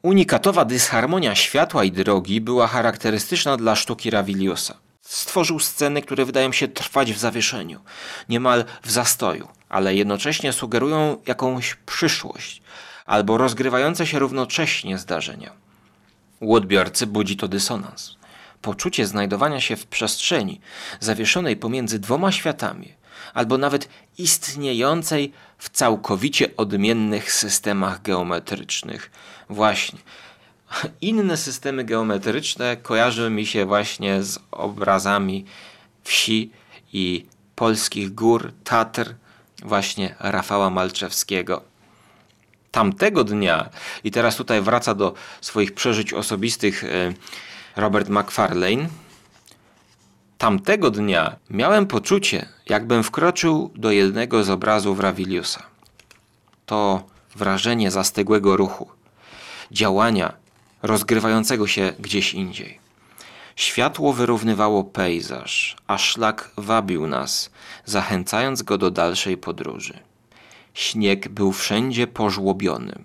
Unikatowa 0.02 0.66
dysharmonia 0.66 1.36
światła 1.36 1.84
i 1.84 1.92
drogi 1.92 2.42
była 2.42 2.68
charakterystyczna 2.68 3.58
dla 3.58 3.76
sztuki 3.76 4.10
Raviliusa. 4.10 4.78
Stworzył 5.02 5.60
sceny, 5.60 6.02
które 6.02 6.26
wydają 6.26 6.52
się 6.52 6.68
trwać 6.68 7.14
w 7.14 7.18
zawieszeniu, 7.18 7.80
niemal 8.30 8.66
w 8.84 8.92
zastoju, 8.92 9.48
ale 9.70 9.96
jednocześnie 9.96 10.54
sugerują 10.54 11.18
jakąś 11.28 11.76
przyszłość 11.76 12.62
albo 13.06 13.38
rozgrywające 13.38 14.08
się 14.08 14.20
równocześnie 14.20 14.98
zdarzenia. 14.98 15.52
U 16.40 16.56
odbiorcy 16.56 17.08
budzi 17.08 17.38
to 17.38 17.48
dysonans. 17.48 18.16
Poczucie 18.62 19.08
znajdowania 19.08 19.62
się 19.62 19.76
w 19.76 19.86
przestrzeni 19.86 20.62
zawieszonej 21.00 21.58
pomiędzy 21.58 22.00
dwoma 22.00 22.32
światami, 22.32 22.94
albo 23.38 23.58
nawet 23.58 23.90
istniejącej 24.18 25.34
w 25.58 25.70
całkowicie 25.70 26.58
odmiennych 26.58 27.34
systemach 27.34 28.02
geometrycznych. 28.02 29.12
Właśnie, 29.50 30.00
inne 31.02 31.38
systemy 31.38 31.84
geometryczne 31.84 32.78
kojarzą 32.78 33.30
mi 33.30 33.46
się 33.46 33.66
właśnie 33.66 34.24
z 34.24 34.40
obrazami 34.52 35.46
wsi 36.04 36.52
i 36.94 37.26
polskich 37.56 38.16
gór, 38.16 38.52
Tatr, 38.64 39.14
właśnie 39.64 40.16
Rafała 40.20 40.70
Malczewskiego. 40.70 41.62
Tamtego 42.72 43.24
dnia, 43.24 43.70
i 44.04 44.12
teraz 44.12 44.36
tutaj 44.36 44.62
wraca 44.62 44.96
do 44.96 45.14
swoich 45.42 45.74
przeżyć 45.74 46.14
osobistych 46.14 46.84
e, 46.84 47.14
Robert 47.76 48.10
McFarlane, 48.10 48.90
tamtego 50.38 50.92
dnia 50.92 51.36
miałem 51.50 51.88
poczucie, 51.88 52.50
jakbym 52.70 53.04
wkroczył 53.04 53.72
do 53.76 53.92
jednego 53.92 54.44
z 54.44 54.50
obrazów 54.50 55.00
Raviliusa. 55.00 55.64
To 56.66 57.04
wrażenie 57.36 57.92
zastygłego 57.92 58.58
ruchu, 58.58 58.90
działania 59.72 60.34
rozgrywającego 60.82 61.68
się 61.68 61.94
gdzieś 62.00 62.34
indziej. 62.34 62.80
Światło 63.56 64.14
wyrównywało 64.14 64.84
pejzaż, 64.84 65.76
a 65.88 65.98
szlak 65.98 66.52
wabił 66.58 67.08
nas, 67.08 67.52
zachęcając 67.86 68.64
go 68.64 68.78
do 68.78 68.92
dalszej 68.92 69.38
podróży. 69.38 70.00
Śnieg 70.74 71.30
był 71.30 71.52
wszędzie 71.52 72.08
pożłobiony, 72.08 73.00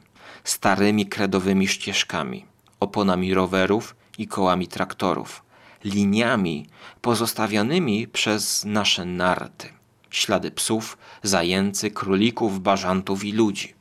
starymi 0.45 1.07
kredowymi 1.07 1.69
ścieżkami, 1.69 2.45
oponami 2.81 3.35
rowerów 3.35 3.97
i 4.19 4.27
kołami 4.27 4.69
traktorów, 4.69 5.43
liniami 5.85 6.67
pozostawionymi 7.01 8.09
przez 8.09 8.65
nasze 8.65 9.05
narty, 9.05 9.69
ślady 10.11 10.51
psów, 10.51 10.99
zajęcy, 11.23 11.91
królików, 11.91 12.61
bażantów 12.61 13.25
i 13.25 13.33
ludzi. 13.33 13.75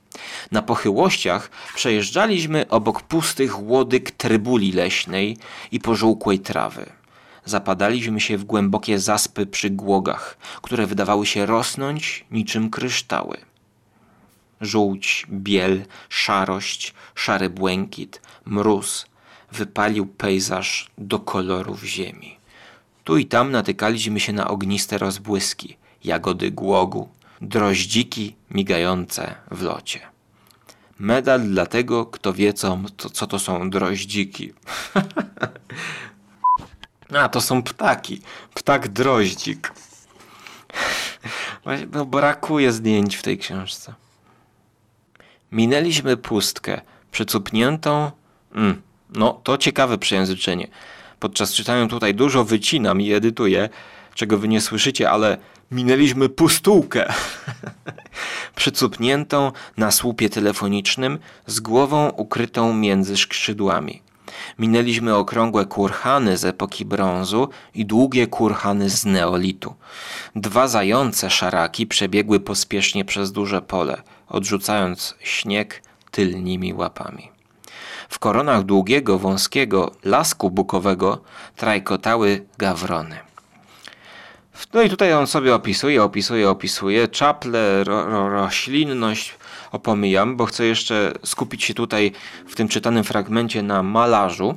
Na 0.52 0.62
pochyłościach 0.62 1.52
przejeżdżaliśmy 1.76 2.70
obok 2.70 3.02
pustych 3.02 3.64
łodyg 3.64 4.12
trybuli 4.12 4.72
leśnej 4.72 5.38
i 5.72 5.80
pożółkłej 5.80 6.40
trawy. 6.40 6.86
Zapadaliśmy 7.46 8.22
się 8.22 8.38
w 8.38 8.44
głębokie 8.44 9.00
zaspy 9.00 9.46
przy 9.46 9.70
głogach, 9.70 10.38
które 10.62 10.88
wydawały 10.88 11.26
się 11.26 11.46
rosnąć 11.46 12.26
niczym 12.32 12.70
kryształy. 12.70 13.38
Żółć, 14.62 15.28
biel, 15.30 15.86
szarość, 16.10 16.94
szary 17.16 17.50
błękit, 17.50 18.22
mróz 18.46 19.06
wypalił 19.52 20.06
pejzaż 20.06 20.92
do 20.98 21.20
kolorów 21.20 21.84
ziemi. 21.84 22.38
Tu 23.04 23.18
i 23.18 23.26
tam 23.26 23.52
natykaliśmy 23.52 24.20
się 24.20 24.34
na 24.34 24.48
ogniste 24.48 24.98
rozbłyski, 24.98 25.78
jagody 26.04 26.52
głogu, 26.52 27.10
droździki 27.42 28.36
migające 28.52 29.36
w 29.52 29.62
locie. 29.62 30.00
Medal 31.00 31.42
dla 31.42 31.66
tego, 31.66 32.06
kto 32.06 32.34
wie, 32.34 32.54
co 32.54 32.80
to, 32.98 33.10
co 33.10 33.28
to 33.28 33.40
są 33.40 33.70
droździki. 33.70 34.54
A, 37.20 37.30
to 37.30 37.42
są 37.42 37.64
ptaki. 37.64 38.22
Ptak 38.54 38.88
droździk. 38.88 39.74
No, 41.92 42.06
brakuje 42.06 42.72
zdjęć 42.72 43.16
w 43.16 43.22
tej 43.22 43.38
książce. 43.38 43.94
Minęliśmy 45.52 46.18
pustkę, 46.18 46.82
przycupniętą. 47.12 48.12
Mm, 48.56 48.82
no, 49.12 49.42
to 49.44 49.58
ciekawe 49.58 49.98
przejęzyczenie. 49.98 50.68
Podczas 51.20 51.54
czytania 51.54 51.88
tutaj 51.88 52.16
dużo 52.16 52.46
wycinam 52.46 53.02
i 53.02 53.14
edytuję, 53.14 53.70
czego 54.16 54.38
wy 54.38 54.48
nie 54.48 54.62
słyszycie, 54.62 55.12
ale 55.12 55.38
minęliśmy 55.72 56.30
pustułkę. 56.30 57.14
Przycupniętą 58.56 59.52
na 59.78 59.92
słupie 59.92 60.30
telefonicznym 60.30 61.20
z 61.46 61.60
głową 61.60 62.10
ukrytą 62.10 62.74
między 62.74 63.18
skrzydłami. 63.18 64.02
Minęliśmy 64.60 65.16
okrągłe 65.16 65.66
kurhany 65.66 66.38
z 66.38 66.46
epoki 66.46 66.86
brązu 66.86 67.50
i 67.76 67.86
długie 67.86 68.28
kurhany 68.28 68.90
z 68.90 69.06
neolitu. 69.06 69.76
Dwa 70.36 70.68
zające 70.68 71.30
szaraki 71.30 71.88
przebiegły 71.88 72.40
pospiesznie 72.40 73.06
przez 73.06 73.32
duże 73.32 73.62
pole, 73.62 74.02
odrzucając 74.28 75.16
śnieg 75.20 75.84
tylnymi 76.12 76.74
łapami. 76.74 77.41
W 78.12 78.20
koronach 78.20 78.64
długiego, 78.64 79.20
wąskiego 79.20 79.92
lasku 80.04 80.52
bukowego 80.52 81.22
trajkotały 81.56 82.46
gawrony. 82.58 83.20
No 84.74 84.82
i 84.82 84.90
tutaj 84.90 85.14
on 85.14 85.28
sobie 85.28 85.56
opisuje, 85.56 86.04
opisuje, 86.04 86.50
opisuje. 86.50 87.08
Czaple, 87.08 87.84
ro, 87.84 88.10
ro, 88.10 88.30
roślinność 88.30 89.36
opomijam, 89.72 90.38
bo 90.38 90.46
chcę 90.46 90.66
jeszcze 90.66 91.14
skupić 91.26 91.64
się 91.64 91.74
tutaj 91.74 92.12
w 92.48 92.56
tym 92.56 92.68
czytanym 92.68 93.04
fragmencie 93.04 93.64
na 93.64 93.84
malarzu. 93.84 94.56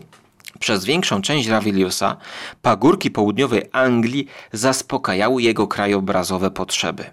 Przez 0.61 0.85
większą 0.85 1.23
część 1.23 1.49
Raviliusa 1.49 2.17
pagórki 2.63 3.11
południowej 3.11 3.63
Anglii 3.73 4.27
zaspokajały 4.53 5.43
jego 5.43 5.67
krajobrazowe 5.69 6.51
potrzeby. 6.51 7.05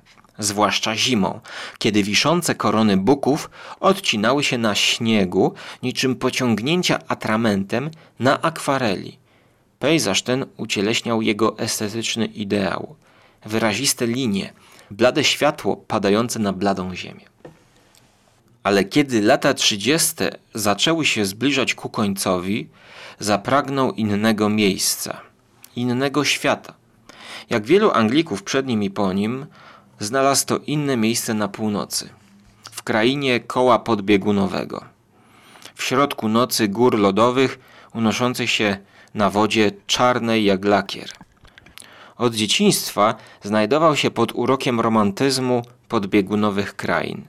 Zwłaszcza 0.44 0.96
zimą, 0.96 1.40
kiedy 1.78 2.04
wiszące 2.04 2.56
korony 2.56 2.98
buków 2.98 3.50
odcinały 3.80 4.44
się 4.44 4.58
na 4.58 4.76
śniegu 4.76 5.54
niczym 5.84 6.16
pociągnięcia 6.16 7.00
atramentem 7.08 7.90
na 8.20 8.42
akwareli. 8.42 9.18
Pejzaż 9.80 10.22
ten 10.22 10.46
ucieleśniał 10.58 11.22
jego 11.22 11.60
estetyczny 11.60 12.26
ideał. 12.26 12.96
Wyraziste 13.46 14.08
linie, 14.08 14.54
blade 14.92 15.24
światło 15.24 15.78
padające 15.78 16.40
na 16.40 16.54
bladą 16.54 16.96
ziemię. 16.96 17.26
Ale 18.64 18.84
kiedy 18.84 19.22
lata 19.22 19.54
trzydzieste 19.54 20.38
zaczęły 20.54 21.06
się 21.06 21.26
zbliżać 21.26 21.74
ku 21.76 21.90
końcowi, 21.90 22.68
zapragnął 23.20 23.92
innego 23.92 24.50
miejsca, 24.50 25.22
innego 25.76 26.26
świata. 26.26 26.74
Jak 27.50 27.66
wielu 27.66 27.92
Anglików 27.92 28.44
przed 28.44 28.68
nim 28.68 28.84
i 28.84 28.90
po 28.90 29.14
nim, 29.14 29.46
znalazł 30.02 30.46
to 30.46 30.58
inne 30.58 30.98
miejsce 30.98 31.34
na 31.34 31.48
północy, 31.48 32.10
w 32.72 32.84
krainie 32.84 33.40
koła 33.40 33.80
podbiegunowego. 33.80 34.86
W 35.76 35.84
środku 35.84 36.30
nocy 36.30 36.68
gór 36.68 37.00
lodowych, 37.00 37.60
unoszących 37.94 38.50
się 38.50 38.78
na 39.14 39.30
wodzie 39.30 39.72
czarnej 39.88 40.44
jak 40.44 40.66
lakier. 40.66 41.10
Od 42.18 42.36
dzieciństwa 42.36 43.16
znajdował 43.44 43.96
się 43.96 44.12
pod 44.12 44.32
urokiem 44.36 44.80
romantyzmu 44.80 45.62
podbiegunowych 45.88 46.76
krain. 46.76 47.28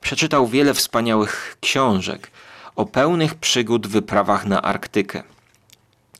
Przeczytał 0.00 0.46
wiele 0.46 0.74
wspaniałych 0.74 1.56
książek 1.60 2.30
o 2.76 2.86
pełnych 2.86 3.34
przygód 3.34 3.86
wyprawach 3.86 4.46
na 4.46 4.62
Arktykę. 4.62 5.22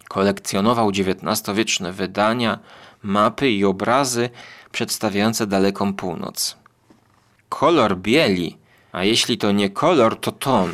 Kolekcjonował 0.08 0.88
XIX-wieczne 0.88 1.92
wydania, 1.92 2.58
mapy 3.02 3.50
i 3.50 3.64
obrazy 3.64 4.30
przedstawiające 4.72 5.46
daleką 5.46 5.94
północ. 5.94 6.56
Kolor 7.48 7.96
bieli, 7.96 8.58
a 8.92 9.04
jeśli 9.04 9.38
to 9.38 9.52
nie 9.52 9.70
kolor, 9.70 10.20
to 10.20 10.32
ton. 10.32 10.72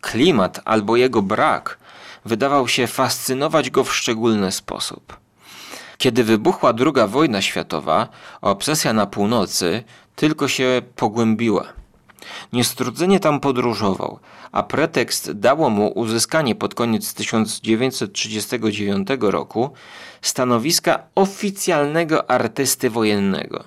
Klimat 0.00 0.60
albo 0.64 0.96
jego 0.96 1.22
brak 1.22 1.78
wydawał 2.24 2.68
się 2.68 2.86
fascynować 2.86 3.70
go 3.70 3.84
w 3.84 3.94
szczególny 3.94 4.52
sposób. 4.52 5.16
Kiedy 5.98 6.24
wybuchła 6.24 6.72
II 6.78 7.08
wojna 7.08 7.42
światowa, 7.42 8.08
obsesja 8.40 8.92
na 8.92 9.06
północy 9.06 9.84
tylko 10.16 10.48
się 10.48 10.82
pogłębiła. 10.96 11.81
Niestrudzenie 12.52 13.20
tam 13.20 13.40
podróżował, 13.40 14.18
a 14.52 14.62
pretekst 14.62 15.32
dało 15.32 15.70
mu 15.70 15.88
uzyskanie 15.88 16.54
pod 16.54 16.74
koniec 16.74 17.14
1939 17.14 19.08
roku 19.20 19.70
stanowiska 20.22 21.02
oficjalnego 21.14 22.30
artysty 22.30 22.90
wojennego, 22.90 23.64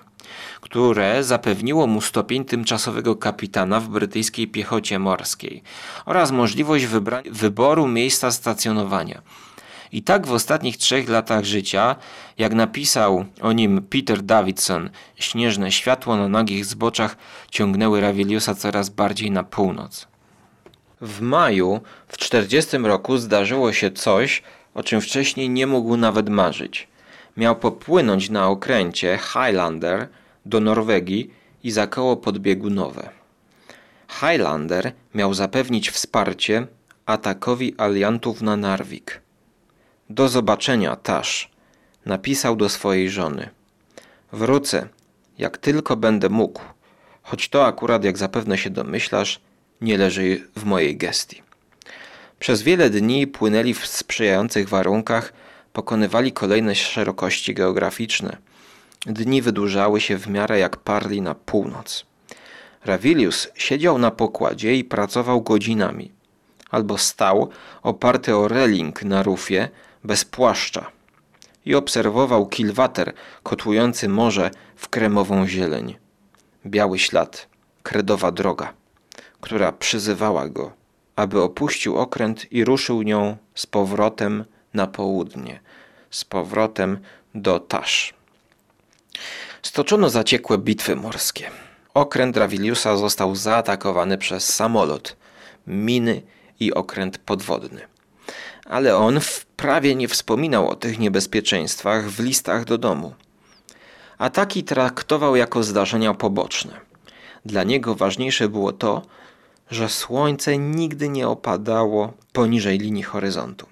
które 0.61 1.23
zapewniło 1.23 1.87
mu 1.87 2.01
stopień 2.01 2.45
tymczasowego 2.45 3.15
kapitana 3.15 3.79
w 3.79 3.87
brytyjskiej 3.87 4.47
piechocie 4.47 4.99
morskiej 4.99 5.63
oraz 6.05 6.31
możliwość 6.31 6.85
wyboru 7.31 7.87
miejsca 7.87 8.31
stacjonowania. 8.31 9.21
I 9.91 10.03
tak 10.03 10.27
w 10.27 10.31
ostatnich 10.31 10.77
trzech 10.77 11.09
latach 11.09 11.45
życia, 11.45 11.95
jak 12.37 12.53
napisał 12.53 13.25
o 13.41 13.51
nim 13.51 13.81
Peter 13.81 14.21
Davidson, 14.21 14.89
śnieżne 15.15 15.71
światło 15.71 16.17
na 16.17 16.29
nagich 16.29 16.65
zboczach 16.65 17.17
ciągnęły 17.51 18.01
Raviliusa 18.01 18.55
coraz 18.55 18.89
bardziej 18.89 19.31
na 19.31 19.43
północ. 19.43 20.07
W 21.01 21.21
maju 21.21 21.81
w 22.07 22.17
40 22.17 22.77
roku 22.77 23.17
zdarzyło 23.17 23.73
się 23.73 23.91
coś, 23.91 24.43
o 24.73 24.83
czym 24.83 25.01
wcześniej 25.01 25.49
nie 25.49 25.67
mógł 25.67 25.97
nawet 25.97 26.29
marzyć. 26.29 26.87
Miał 27.37 27.55
popłynąć 27.55 28.29
na 28.29 28.47
okręcie 28.47 29.19
Highlander 29.21 30.07
do 30.45 30.59
Norwegii 30.59 31.31
i 31.63 31.71
za 31.71 31.87
koło 31.87 32.17
podbiegunowe. 32.17 33.09
Highlander 34.09 34.91
miał 35.15 35.33
zapewnić 35.33 35.89
wsparcie 35.89 36.67
atakowi 37.05 37.75
aliantów 37.77 38.41
na 38.41 38.57
Narvik. 38.57 39.24
Do 40.09 40.29
zobaczenia, 40.29 40.95
Tasz, 40.95 41.51
napisał 42.05 42.55
do 42.55 42.69
swojej 42.69 43.09
żony. 43.09 43.49
Wrócę, 44.31 44.87
jak 45.37 45.57
tylko 45.57 45.95
będę 45.95 46.29
mógł, 46.29 46.61
choć 47.23 47.49
to 47.49 47.65
akurat, 47.65 48.03
jak 48.03 48.17
zapewne 48.17 48.57
się 48.57 48.69
domyślasz, 48.69 49.39
nie 49.81 49.97
leży 49.97 50.47
w 50.55 50.63
mojej 50.63 50.97
gestii. 50.97 51.41
Przez 52.39 52.61
wiele 52.61 52.89
dni 52.89 53.27
płynęli 53.27 53.73
w 53.73 53.87
sprzyjających 53.87 54.69
warunkach, 54.69 55.33
pokonywali 55.73 56.31
kolejne 56.31 56.75
szerokości 56.75 57.53
geograficzne. 57.53 58.37
Dni 59.05 59.41
wydłużały 59.41 60.01
się 60.01 60.17
w 60.17 60.27
miarę 60.27 60.59
jak 60.59 60.77
parli 60.77 61.21
na 61.21 61.35
północ. 61.35 62.05
Ravilius 62.85 63.47
siedział 63.55 63.97
na 63.97 64.11
pokładzie 64.11 64.75
i 64.75 64.83
pracował 64.83 65.41
godzinami. 65.41 66.11
Albo 66.71 66.97
stał, 66.97 67.49
oparty 67.83 68.35
o 68.35 68.47
reling 68.47 69.03
na 69.03 69.23
rufie, 69.23 69.69
bez 70.05 70.25
płaszcza. 70.25 70.91
I 71.65 71.75
obserwował 71.75 72.47
kilwater 72.47 73.13
kotłujący 73.43 74.09
morze 74.09 74.51
w 74.75 74.89
kremową 74.89 75.47
zieleń. 75.47 75.95
Biały 76.65 76.99
ślad, 76.99 77.47
kredowa 77.83 78.31
droga, 78.31 78.73
która 79.41 79.71
przyzywała 79.71 80.49
go 80.49 80.71
aby 81.15 81.41
opuścił 81.41 81.97
okręt 81.97 82.51
i 82.51 82.65
ruszył 82.65 83.01
nią 83.01 83.37
z 83.55 83.65
powrotem 83.65 84.45
na 84.73 84.87
południe, 84.87 85.59
z 86.11 86.25
powrotem 86.25 86.99
do 87.35 87.59
Tasz. 87.59 88.13
Stoczono 89.61 90.09
zaciekłe 90.09 90.57
bitwy 90.57 90.95
morskie. 90.95 91.51
Okręt 91.93 92.37
Raviliusa 92.37 92.97
został 92.97 93.35
zaatakowany 93.35 94.17
przez 94.17 94.55
samolot, 94.55 95.15
miny 95.67 96.21
i 96.59 96.73
okręt 96.73 97.17
podwodny. 97.17 97.81
Ale 98.65 98.97
on 98.97 99.19
prawie 99.55 99.95
nie 99.95 100.07
wspominał 100.07 100.69
o 100.69 100.75
tych 100.75 100.99
niebezpieczeństwach 100.99 102.09
w 102.09 102.19
listach 102.19 102.65
do 102.65 102.77
domu. 102.77 103.13
Ataki 104.17 104.63
traktował 104.63 105.35
jako 105.35 105.63
zdarzenia 105.63 106.13
poboczne. 106.13 106.79
Dla 107.45 107.63
niego 107.63 107.95
ważniejsze 107.95 108.49
było 108.49 108.71
to, 108.71 109.01
że 109.71 109.89
słońce 109.89 110.57
nigdy 110.57 111.09
nie 111.09 111.27
opadało 111.27 112.13
poniżej 112.33 112.79
linii 112.79 113.03
horyzontu. 113.03 113.67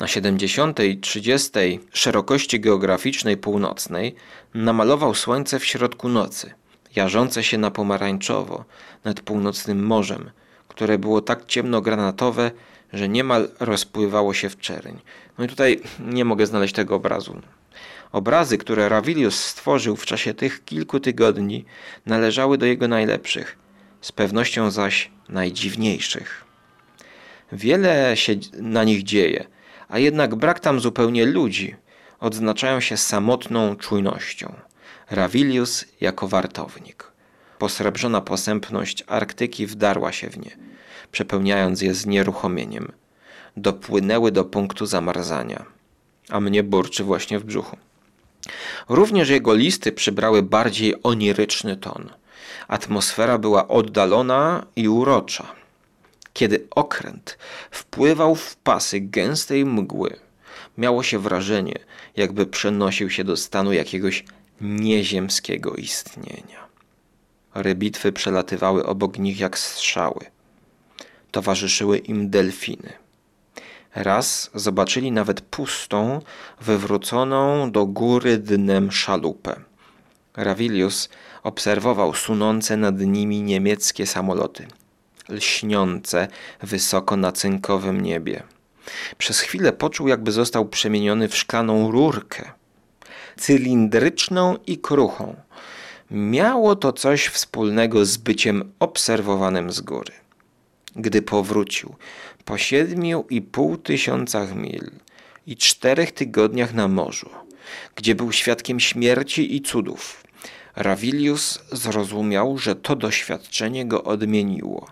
Na 0.00 0.06
70 0.06 0.80
i 0.80 0.98
30 0.98 1.80
szerokości 1.92 2.60
geograficznej 2.60 3.36
północnej 3.36 4.14
namalował 4.54 5.14
słońce 5.14 5.58
w 5.58 5.64
środku 5.64 6.08
nocy, 6.08 6.54
jarzące 6.96 7.44
się 7.44 7.58
na 7.58 7.70
pomarańczowo 7.70 8.64
nad 9.04 9.20
północnym 9.20 9.86
morzem, 9.86 10.30
które 10.68 10.98
było 10.98 11.20
tak 11.20 11.46
ciemnogranatowe, 11.46 12.50
że 12.92 13.08
niemal 13.08 13.48
rozpływało 13.60 14.34
się 14.34 14.48
w 14.48 14.58
czerń. 14.58 14.96
No 15.38 15.44
i 15.44 15.48
tutaj 15.48 15.80
nie 16.00 16.24
mogę 16.24 16.46
znaleźć 16.46 16.74
tego 16.74 16.94
obrazu. 16.94 17.40
Obrazy, 18.12 18.58
które 18.58 18.88
Ravilius 18.88 19.44
stworzył 19.44 19.96
w 19.96 20.06
czasie 20.06 20.34
tych 20.34 20.64
kilku 20.64 21.00
tygodni, 21.00 21.64
należały 22.06 22.58
do 22.58 22.66
jego 22.66 22.88
najlepszych– 22.88 23.56
z 24.06 24.12
pewnością 24.12 24.70
zaś 24.70 25.10
najdziwniejszych. 25.28 26.44
Wiele 27.52 28.16
się 28.16 28.34
na 28.52 28.84
nich 28.84 29.02
dzieje, 29.02 29.46
a 29.88 29.98
jednak 29.98 30.34
brak 30.34 30.60
tam 30.60 30.80
zupełnie 30.80 31.26
ludzi. 31.26 31.76
Odznaczają 32.20 32.80
się 32.80 32.96
samotną 32.96 33.76
czujnością. 33.76 34.54
Ravilius 35.10 35.84
jako 36.00 36.28
wartownik. 36.28 37.12
Posrebrzona 37.58 38.20
posępność 38.20 39.04
Arktyki 39.06 39.66
wdarła 39.66 40.12
się 40.12 40.30
w 40.30 40.38
nie, 40.38 40.56
przepełniając 41.12 41.82
je 41.82 41.94
znieruchomieniem. 41.94 42.92
Dopłynęły 43.56 44.32
do 44.32 44.44
punktu 44.44 44.86
zamarzania, 44.86 45.64
a 46.28 46.40
mnie 46.40 46.62
burczy 46.62 47.04
właśnie 47.04 47.38
w 47.38 47.44
brzuchu. 47.44 47.76
Również 48.88 49.28
jego 49.28 49.54
listy 49.54 49.92
przybrały 49.92 50.42
bardziej 50.42 50.94
oniryczny 51.02 51.76
ton– 51.76 52.10
Atmosfera 52.68 53.38
była 53.38 53.68
oddalona 53.68 54.66
i 54.76 54.88
urocza. 54.88 55.52
Kiedy 56.32 56.66
okręt 56.70 57.38
wpływał 57.70 58.34
w 58.34 58.56
pasy 58.56 59.00
gęstej 59.00 59.64
mgły, 59.64 60.16
miało 60.78 61.02
się 61.02 61.18
wrażenie, 61.18 61.78
jakby 62.16 62.46
przenosił 62.46 63.10
się 63.10 63.24
do 63.24 63.36
stanu 63.36 63.72
jakiegoś 63.72 64.24
nieziemskiego 64.60 65.74
istnienia. 65.74 66.66
Rybitwy 67.54 68.12
przelatywały 68.12 68.86
obok 68.86 69.18
nich 69.18 69.40
jak 69.40 69.58
strzały. 69.58 70.24
Towarzyszyły 71.36 71.98
im 71.98 72.30
delfiny. 72.30 72.92
Raz 73.94 74.50
zobaczyli 74.54 75.12
nawet 75.12 75.40
pustą, 75.40 76.20
wywróconą 76.60 77.70
do 77.70 77.86
góry 77.86 78.38
dnem 78.38 78.92
szalupę. 78.92 79.60
Ravilius 80.36 81.08
obserwował 81.42 82.14
sunące 82.14 82.76
nad 82.76 83.00
nimi 83.00 83.42
niemieckie 83.42 84.06
samoloty, 84.06 84.66
lśniące 85.28 86.28
wysoko 86.62 87.16
na 87.16 87.32
cynkowym 87.32 88.00
niebie. 88.00 88.42
Przez 89.18 89.40
chwilę 89.40 89.72
poczuł, 89.72 90.08
jakby 90.08 90.32
został 90.32 90.68
przemieniony 90.68 91.28
w 91.28 91.36
szklaną 91.36 91.90
rurkę, 91.90 92.50
cylindryczną 93.36 94.56
i 94.66 94.78
kruchą, 94.78 95.36
Miało 96.10 96.76
to 96.76 96.92
coś 96.92 97.26
wspólnego 97.26 98.04
z 98.04 98.16
byciem 98.16 98.72
obserwowanym 98.78 99.72
z 99.72 99.80
góry. 99.80 100.12
Gdy 100.96 101.22
powrócił 101.22 101.94
po 102.44 102.58
siedmiu 102.58 103.24
i 103.30 103.42
pół 103.42 103.76
tysiącach 103.76 104.54
mil 104.54 104.90
i 105.46 105.56
czterech 105.56 106.12
tygodniach 106.12 106.74
na 106.74 106.88
morzu, 106.88 107.30
gdzie 107.94 108.14
był 108.14 108.32
świadkiem 108.32 108.80
śmierci 108.80 109.56
i 109.56 109.60
cudów, 109.60 110.26
Rawilius 110.76 111.58
zrozumiał, 111.72 112.58
że 112.58 112.74
to 112.74 112.96
doświadczenie 112.96 113.86
go 113.86 114.04
odmieniło. 114.04 114.86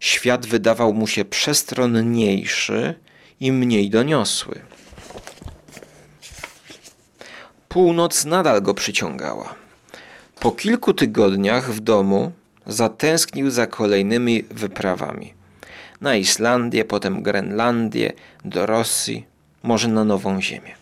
Świat 0.00 0.46
wydawał 0.46 0.94
mu 0.94 1.06
się 1.06 1.24
przestronniejszy 1.24 2.94
i 3.40 3.52
mniej 3.52 3.90
doniosły. 3.90 4.60
Północ 7.68 8.24
nadal 8.24 8.62
go 8.62 8.74
przyciągała. 8.74 9.54
Po 10.40 10.52
kilku 10.52 10.94
tygodniach 10.94 11.72
w 11.72 11.80
domu 11.80 12.32
zatęsknił 12.68 13.50
za 13.50 13.66
kolejnymi 13.66 14.42
wyprawami. 14.50 15.34
Na 16.00 16.16
Islandię, 16.16 16.84
potem 16.84 17.22
Grenlandię, 17.22 18.12
do 18.44 18.66
Rosji, 18.66 19.26
może 19.62 19.88
na 19.88 20.04
Nową 20.04 20.42
Ziemię. 20.42 20.74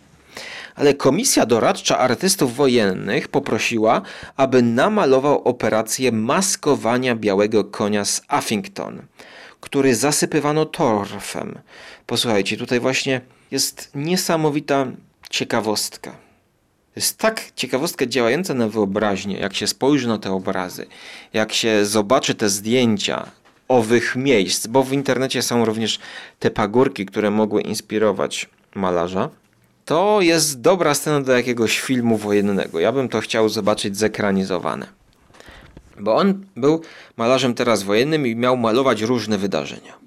Ale 0.74 0.94
komisja 0.94 1.46
doradcza 1.46 1.98
artystów 1.98 2.56
wojennych 2.56 3.28
poprosiła, 3.28 4.02
aby 4.36 4.62
namalował 4.62 5.42
operację 5.42 6.12
maskowania 6.12 7.16
białego 7.16 7.64
konia 7.64 8.04
z 8.04 8.22
Uffington, 8.38 9.02
który 9.60 9.94
zasypywano 9.94 10.64
torfem. 10.64 11.58
Posłuchajcie, 12.06 12.56
tutaj 12.56 12.80
właśnie 12.80 13.20
jest 13.50 13.90
niesamowita 13.94 14.86
ciekawostka. 15.30 16.25
Jest 16.96 17.18
tak 17.18 17.42
ciekawostka 17.56 18.06
działająca 18.06 18.54
na 18.54 18.68
wyobraźnię, 18.68 19.38
jak 19.38 19.54
się 19.54 19.66
spojrzy 19.66 20.08
na 20.08 20.18
te 20.18 20.32
obrazy, 20.32 20.86
jak 21.32 21.52
się 21.52 21.86
zobaczy 21.86 22.34
te 22.34 22.48
zdjęcia 22.48 23.30
owych 23.68 24.16
miejsc, 24.16 24.66
bo 24.66 24.82
w 24.82 24.92
internecie 24.92 25.42
są 25.42 25.64
również 25.64 25.98
te 26.38 26.50
pagórki, 26.50 27.06
które 27.06 27.30
mogły 27.30 27.62
inspirować 27.62 28.48
malarza. 28.74 29.30
To 29.84 30.20
jest 30.20 30.60
dobra 30.60 30.94
scena 30.94 31.20
do 31.20 31.32
jakiegoś 31.32 31.80
filmu 31.80 32.16
wojennego. 32.16 32.80
Ja 32.80 32.92
bym 32.92 33.08
to 33.08 33.20
chciał 33.20 33.48
zobaczyć 33.48 33.96
zekranizowane. 33.96 34.86
Bo 36.00 36.16
on 36.16 36.44
był 36.56 36.80
malarzem 37.16 37.54
teraz 37.54 37.82
wojennym 37.82 38.26
i 38.26 38.36
miał 38.36 38.56
malować 38.56 39.02
różne 39.02 39.38
wydarzenia 39.38 40.05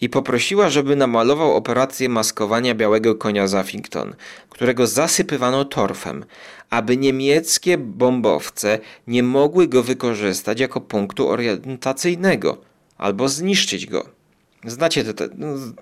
i 0.00 0.08
poprosiła, 0.08 0.70
żeby 0.70 0.96
namalował 0.96 1.56
operację 1.56 2.08
maskowania 2.08 2.74
białego 2.74 3.14
konia 3.14 3.46
Zaffington, 3.46 4.14
którego 4.50 4.86
zasypywano 4.86 5.64
torfem, 5.64 6.24
aby 6.70 6.96
niemieckie 6.96 7.78
bombowce 7.78 8.78
nie 9.06 9.22
mogły 9.22 9.68
go 9.68 9.82
wykorzystać 9.82 10.60
jako 10.60 10.80
punktu 10.80 11.28
orientacyjnego 11.28 12.58
albo 12.98 13.28
zniszczyć 13.28 13.86
go. 13.86 14.08
Znacie 14.64 15.04
to, 15.04 15.14
to, 15.14 15.24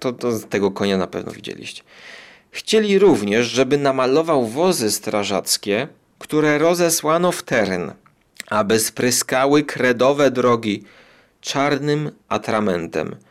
to, 0.00 0.12
to 0.12 0.38
tego 0.38 0.70
konia 0.70 0.98
na 0.98 1.06
pewno 1.06 1.32
widzieliście. 1.32 1.82
Chcieli 2.50 2.98
również, 2.98 3.46
żeby 3.46 3.78
namalował 3.78 4.46
wozy 4.46 4.90
strażackie, 4.90 5.88
które 6.18 6.58
rozesłano 6.58 7.32
w 7.32 7.42
teren, 7.42 7.92
aby 8.46 8.80
spryskały 8.80 9.62
kredowe 9.62 10.30
drogi 10.30 10.84
czarnym 11.40 12.10
atramentem– 12.28 13.16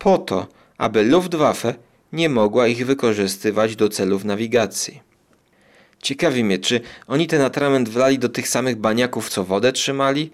po 0.00 0.18
to, 0.18 0.46
aby 0.78 1.02
Luftwaffe 1.02 1.74
nie 2.12 2.28
mogła 2.28 2.66
ich 2.66 2.86
wykorzystywać 2.86 3.76
do 3.76 3.88
celów 3.88 4.24
nawigacji. 4.24 5.00
Ciekawi 6.02 6.44
mnie, 6.44 6.58
czy 6.58 6.80
oni 7.06 7.26
ten 7.26 7.42
atrament 7.42 7.88
wlali 7.88 8.18
do 8.18 8.28
tych 8.28 8.48
samych 8.48 8.76
baniaków, 8.76 9.28
co 9.28 9.44
wodę 9.44 9.72
trzymali? 9.72 10.30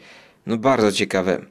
No 0.46 0.56
bardzo 0.56 0.92
ciekawe. 0.92 1.42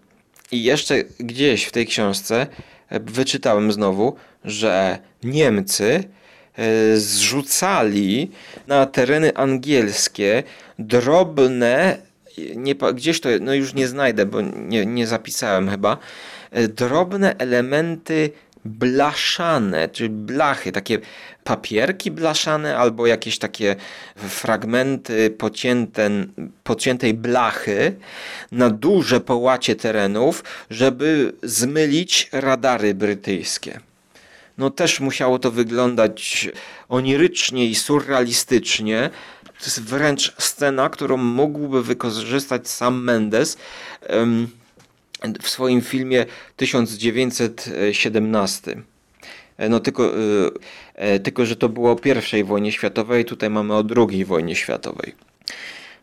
I 0.51 0.63
jeszcze 0.63 1.03
gdzieś 1.19 1.63
w 1.63 1.71
tej 1.71 1.87
książce 1.87 2.47
e, 2.89 2.99
wyczytałem 2.99 3.71
znowu, 3.71 4.15
że 4.45 4.99
Niemcy 5.23 6.03
e, 6.57 6.97
zrzucali 6.97 8.31
na 8.67 8.85
tereny 8.85 9.35
angielskie 9.35 10.43
drobne, 10.79 11.97
nie, 12.55 12.75
gdzieś 12.75 13.21
to, 13.21 13.29
no 13.41 13.53
już 13.53 13.73
nie 13.73 13.87
znajdę, 13.87 14.25
bo 14.25 14.41
nie, 14.41 14.85
nie 14.85 15.07
zapisałem 15.07 15.69
chyba, 15.69 15.97
E, 16.55 16.67
drobne 16.67 17.35
elementy 17.37 18.29
blaszane, 18.65 19.89
czyli 19.89 20.09
blachy, 20.09 20.71
takie 20.71 20.99
papierki 21.43 22.11
blaszane 22.11 22.77
albo 22.77 23.07
jakieś 23.07 23.39
takie 23.39 23.75
fragmenty 24.15 25.29
pocięte, 25.29 26.09
pociętej 26.63 27.13
blachy 27.13 27.95
na 28.51 28.69
duże 28.69 29.21
połacie 29.21 29.75
terenów, 29.75 30.43
żeby 30.69 31.33
zmylić 31.43 32.29
radary 32.31 32.93
brytyjskie. 32.93 33.79
No 34.57 34.69
też 34.69 34.99
musiało 34.99 35.39
to 35.39 35.51
wyglądać 35.51 36.49
onirycznie 36.89 37.65
i 37.65 37.75
surrealistycznie. 37.75 39.09
To 39.59 39.65
jest 39.65 39.83
wręcz 39.83 40.35
scena, 40.37 40.89
którą 40.89 41.17
mógłby 41.17 41.83
wykorzystać 41.83 42.69
sam 42.69 43.03
Mendes. 43.03 43.57
W 45.41 45.49
swoim 45.49 45.81
filmie 45.81 46.25
1917. 46.57 48.81
E, 49.57 49.69
no 49.69 49.79
tylko, 49.79 50.05
e, 50.05 50.11
e, 50.95 51.19
tylko, 51.19 51.45
że 51.45 51.55
to 51.55 51.69
było 51.69 51.91
o 51.91 51.97
I 52.37 52.43
wojnie 52.43 52.71
światowej, 52.71 53.25
tutaj 53.25 53.49
mamy 53.49 53.73
o 53.73 53.83
II 53.97 54.25
wojnie 54.25 54.55
światowej. 54.55 55.15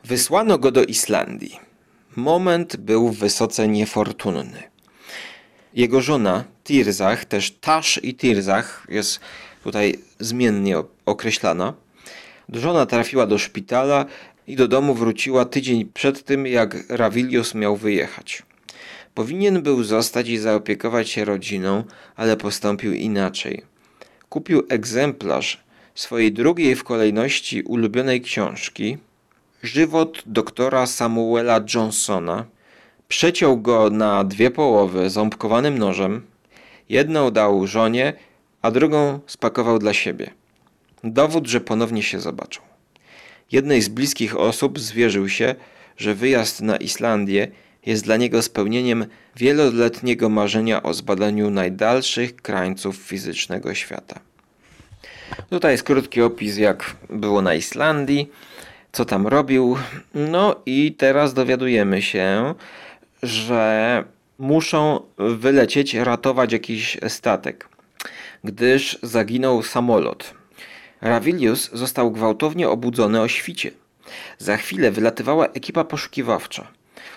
Wysłano 0.04 0.58
go 0.58 0.70
do 0.70 0.84
Islandii. 0.84 1.60
Moment 2.16 2.76
był 2.76 3.10
wysoce 3.10 3.68
niefortunny. 3.68 4.62
Jego 5.74 6.00
żona 6.00 6.44
Tirzach, 6.64 7.24
też 7.24 7.50
Tasz 7.50 8.00
i 8.02 8.14
Tirzach 8.14 8.86
jest 8.88 9.20
tutaj 9.64 9.98
zmiennie 10.20 10.82
określana. 11.06 11.74
Żona 12.52 12.86
trafiła 12.86 13.26
do 13.26 13.38
szpitala 13.38 14.06
i 14.46 14.56
do 14.56 14.68
domu 14.68 14.94
wróciła 14.94 15.44
tydzień 15.44 15.84
przed 15.94 16.24
tym, 16.24 16.46
jak 16.46 16.76
Ravilius 16.88 17.54
miał 17.54 17.76
wyjechać. 17.76 18.42
Powinien 19.14 19.62
był 19.62 19.82
zostać 19.82 20.28
i 20.28 20.38
zaopiekować 20.38 21.10
się 21.10 21.24
rodziną, 21.24 21.84
ale 22.16 22.36
postąpił 22.36 22.92
inaczej. 22.92 23.62
Kupił 24.28 24.62
egzemplarz 24.68 25.64
swojej 25.94 26.32
drugiej 26.32 26.76
w 26.76 26.84
kolejności 26.84 27.62
ulubionej 27.62 28.20
książki, 28.20 28.98
Żywot 29.62 30.22
doktora 30.26 30.86
Samuela 30.86 31.60
Johnsona, 31.74 32.44
przeciął 33.08 33.60
go 33.60 33.90
na 33.90 34.24
dwie 34.24 34.50
połowy 34.50 35.10
ząbkowanym 35.10 35.78
nożem, 35.78 36.22
jedną 36.88 37.30
dał 37.30 37.66
żonie, 37.66 38.12
a 38.62 38.70
drugą 38.70 39.20
spakował 39.26 39.78
dla 39.78 39.92
siebie. 39.92 40.41
Dowód, 41.04 41.46
że 41.46 41.60
ponownie 41.60 42.02
się 42.02 42.20
zobaczą. 42.20 42.60
Jednej 43.52 43.82
z 43.82 43.88
bliskich 43.88 44.36
osób 44.36 44.78
zwierzył 44.80 45.28
się, 45.28 45.54
że 45.96 46.14
wyjazd 46.14 46.60
na 46.60 46.76
Islandię 46.76 47.48
jest 47.86 48.04
dla 48.04 48.16
niego 48.16 48.42
spełnieniem 48.42 49.06
wieloletniego 49.36 50.28
marzenia 50.28 50.82
o 50.82 50.94
zbadaniu 50.94 51.50
najdalszych 51.50 52.36
krańców 52.36 52.96
fizycznego 52.96 53.74
świata. 53.74 54.20
Tutaj 55.50 55.72
jest 55.72 55.84
krótki 55.84 56.22
opis, 56.22 56.58
jak 56.58 56.96
było 57.10 57.42
na 57.42 57.54
Islandii, 57.54 58.30
co 58.92 59.04
tam 59.04 59.26
robił. 59.26 59.76
No 60.14 60.56
i 60.66 60.94
teraz 60.98 61.34
dowiadujemy 61.34 62.02
się, 62.02 62.54
że 63.22 64.04
muszą 64.38 65.00
wylecieć, 65.18 65.94
ratować 65.94 66.52
jakiś 66.52 66.98
statek, 67.08 67.68
gdyż 68.44 68.98
zaginął 69.02 69.62
samolot. 69.62 70.41
Ravilius 71.02 71.70
został 71.72 72.10
gwałtownie 72.10 72.68
obudzony 72.68 73.20
o 73.20 73.28
świcie. 73.28 73.70
Za 74.38 74.56
chwilę 74.56 74.90
wylatywała 74.90 75.46
ekipa 75.46 75.84
poszukiwawcza. 75.84 76.68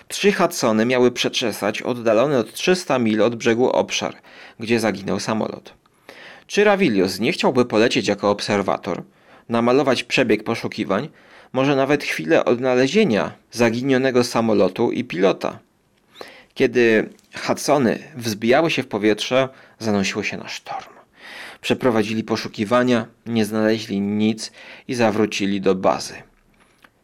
Trzy 0.08 0.32
Hudsony 0.32 0.86
miały 0.86 1.10
przeczesać 1.10 1.82
oddalony 1.82 2.38
od 2.38 2.52
300 2.52 2.98
mil 2.98 3.22
od 3.22 3.36
brzegu 3.36 3.70
obszar, 3.70 4.14
gdzie 4.60 4.80
zaginął 4.80 5.20
samolot. 5.20 5.74
Czy 6.46 6.64
Ravilius 6.64 7.20
nie 7.20 7.32
chciałby 7.32 7.64
polecieć 7.64 8.08
jako 8.08 8.30
obserwator, 8.30 9.02
namalować 9.48 10.04
przebieg 10.04 10.44
poszukiwań, 10.44 11.08
może 11.52 11.76
nawet 11.76 12.04
chwilę 12.04 12.44
odnalezienia 12.44 13.32
zaginionego 13.52 14.24
samolotu 14.24 14.92
i 14.92 15.04
pilota? 15.04 15.58
Kiedy 16.54 17.08
Hudsony 17.38 17.98
wzbijały 18.16 18.70
się 18.70 18.82
w 18.82 18.88
powietrze, 18.88 19.48
zanosiło 19.78 20.22
się 20.22 20.36
na 20.36 20.48
sztorm. 20.48 20.95
Przeprowadzili 21.66 22.24
poszukiwania, 22.24 23.06
nie 23.26 23.44
znaleźli 23.44 24.00
nic 24.00 24.52
i 24.88 24.94
zawrócili 24.94 25.60
do 25.60 25.74
bazy. 25.74 26.14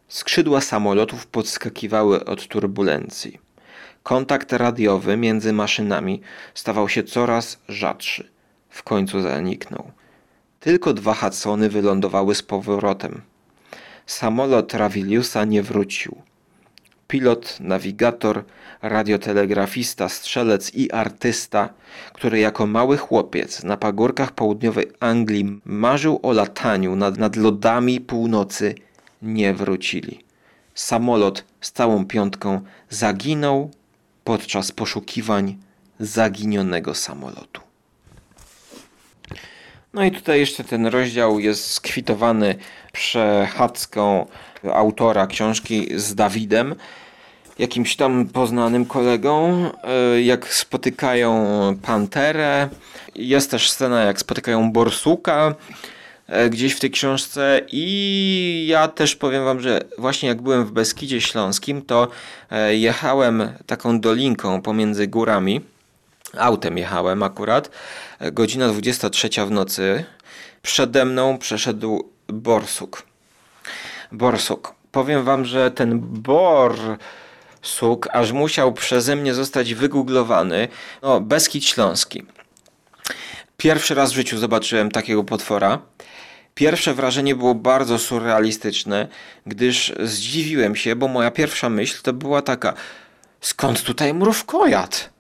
Skrzydła 0.09 0.61
samolotów 0.61 1.27
podskakiwały 1.27 2.25
od 2.25 2.49
turbulencji. 2.49 3.39
Kontakt 4.03 4.53
radiowy 4.53 5.17
między 5.17 5.53
maszynami 5.53 6.21
stawał 6.55 6.89
się 6.89 7.03
coraz 7.03 7.59
rzadszy. 7.69 8.31
W 8.69 8.83
końcu 8.83 9.23
zaniknął. 9.23 9.91
Tylko 10.61 10.95
dwa 10.95 11.15
Hudsony 11.15 11.69
wylądowały 11.69 12.35
z 12.35 12.43
powrotem. 12.43 13.23
Samolot 14.07 14.75
Raviliusa 14.75 15.45
nie 15.45 15.63
wrócił. 15.63 16.17
pilot, 17.09 17.61
nawigator, 17.61 18.45
radiotelegrafista, 18.83 20.09
strzelec 20.09 20.75
i 20.75 20.93
artysta, 20.93 21.69
który 22.13 22.39
jako 22.39 22.67
mały 22.67 22.97
chłopiec 22.97 23.65
na 23.65 23.77
pagórkach 23.77 24.33
południowej 24.33 24.87
Anglii 25.01 25.61
marzył 25.65 26.21
o 26.23 26.33
lataniu 26.33 26.97
nad, 26.97 27.19
nad 27.19 27.37
lodami 27.37 28.01
północy, 28.01 28.75
nie 29.23 29.55
wrócili. 29.55 30.25
Samolot 30.75 31.45
z 31.61 31.73
całą 31.73 32.07
piątką 32.07 32.61
zaginął 32.91 33.71
podczas 34.25 34.73
poszukiwań 34.73 35.57
zaginionego 36.01 36.95
samolotu. 36.95 37.61
No 39.95 40.05
i 40.05 40.11
tutaj 40.11 40.41
jeszcze 40.41 40.65
ten 40.65 40.87
rozdział 40.87 41.41
jest 41.41 41.71
skwitowany 41.71 42.55
przechadzką 42.93 44.27
autora 44.73 45.27
książki 45.27 45.89
z 45.97 46.15
Dawidem, 46.15 46.75
jakimś 47.63 47.97
tam 47.97 48.27
poznanym 48.27 48.87
kolegą, 48.87 49.71
e, 49.83 50.23
jak 50.23 50.55
spotykają 50.55 51.47
panterę. 51.83 52.69
Jest 53.15 53.51
też 53.51 53.71
scena, 53.71 54.03
jak 54.03 54.19
spotykają 54.19 54.73
borsuka 54.73 55.55
e, 56.27 56.51
gdzieś 56.51 56.73
w 56.73 56.81
tej 56.81 56.91
książce 56.91 57.61
i 57.73 58.67
ja 58.69 58.89
też 58.89 59.17
powiem 59.17 59.45
wam, 59.45 59.61
że 59.61 59.81
właśnie 59.99 60.29
jak 60.29 60.43
byłem 60.43 60.65
w 60.65 60.73
Beskidzie 60.73 61.21
Śląskim, 61.21 61.83
to 61.83 62.09
e, 62.51 62.77
jechałem 62.77 63.53
taką 63.67 64.01
dolinką 64.01 64.63
pomiędzy 64.63 65.07
górami, 65.07 65.61
autem 66.39 66.79
jechałem 66.79 67.23
akurat, 67.23 67.71
godzina 68.33 68.69
23 68.69 69.29
w 69.47 69.51
nocy, 69.51 70.05
przede 70.63 71.05
mną 71.05 71.39
przeszedł 71.39 72.11
borsuk. 72.29 73.03
Borsuk. 74.13 74.75
Powiem 74.93 75.25
wam, 75.25 75.45
że 75.45 75.71
ten 75.71 76.01
borsuk 77.63 78.09
aż 78.13 78.33
musiał 78.33 78.73
przeze 78.73 79.17
mnie 79.17 79.35
zostać 79.35 79.75
wygooglowany. 79.75 80.69
No, 81.03 81.21
Beskid 81.21 81.65
Śląski. 81.65 82.23
Pierwszy 83.57 83.95
raz 83.95 84.13
w 84.13 84.15
życiu 84.15 84.39
zobaczyłem 84.39 84.91
takiego 84.91 85.25
potwora. 85.25 85.79
Pierwsze 86.55 86.95
wrażenie 86.95 87.35
było 87.35 87.55
bardzo 87.55 87.99
surrealistyczne, 87.99 89.09
gdyż 89.47 89.93
zdziwiłem 90.03 90.77
się, 90.77 90.97
bo 90.97 91.09
moja 91.09 91.31
pierwsza 91.31 91.69
myśl 91.69 92.03
to 92.03 92.13
była 92.13 92.43
taka: 92.43 92.75
skąd 93.41 93.83
tutaj 93.83 94.15
mrówkojad? 94.15 95.11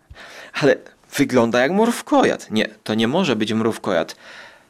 Ale 0.53 0.76
wygląda 1.16 1.61
jak 1.61 1.72
mrówkojad. 1.72 2.51
Nie, 2.51 2.68
to 2.84 2.95
nie 2.95 3.09
może 3.09 3.36
być 3.36 3.53
mrówkojad. 3.53 4.16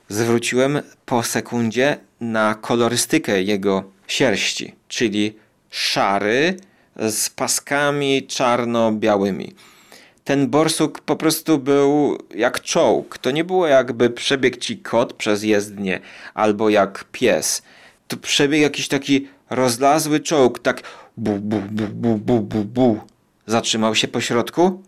Zwróciłem 0.08 0.82
po 1.06 1.22
sekundzie 1.22 1.98
na 2.20 2.54
kolorystykę 2.54 3.42
jego 3.42 3.84
sierści, 4.06 4.74
czyli 4.88 5.36
szary 5.70 6.56
z 6.96 7.30
paskami 7.30 8.26
czarno-białymi. 8.26 9.52
Ten 10.24 10.48
borsuk 10.48 11.00
po 11.00 11.16
prostu 11.16 11.58
był 11.58 12.18
jak 12.34 12.60
czołg. 12.60 13.18
To 13.18 13.30
nie 13.30 13.44
było 13.44 13.66
jakby 13.66 14.10
przebiegł 14.10 14.56
ci 14.56 14.78
kot 14.78 15.12
przez 15.12 15.42
jezdnię 15.42 16.00
albo 16.34 16.68
jak 16.68 17.04
pies. 17.12 17.62
To 18.08 18.16
przebiegł 18.16 18.62
jakiś 18.62 18.88
taki 18.88 19.28
rozlazły 19.50 20.20
czołg, 20.20 20.58
tak 20.58 20.82
bu 21.16 21.38
bu 21.38 21.60
bu 21.60 21.86
bu 21.86 22.18
bu 22.18 22.40
bu 22.40 22.64
bu. 22.64 23.00
Zatrzymał 23.46 23.94
się 23.94 24.08
po 24.08 24.20
środku 24.20 24.82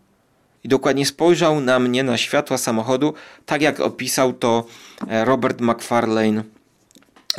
i 0.65 0.69
dokładnie 0.69 1.07
spojrzał 1.07 1.61
na 1.61 1.79
mnie, 1.79 2.03
na 2.03 2.17
światła 2.17 2.59
samochodu, 2.59 3.15
tak 3.47 3.63
jak 3.63 3.81
opisał 3.81 4.33
to 4.33 4.67
e, 5.09 5.25
Robert 5.25 5.61
McFarlane 5.61 6.43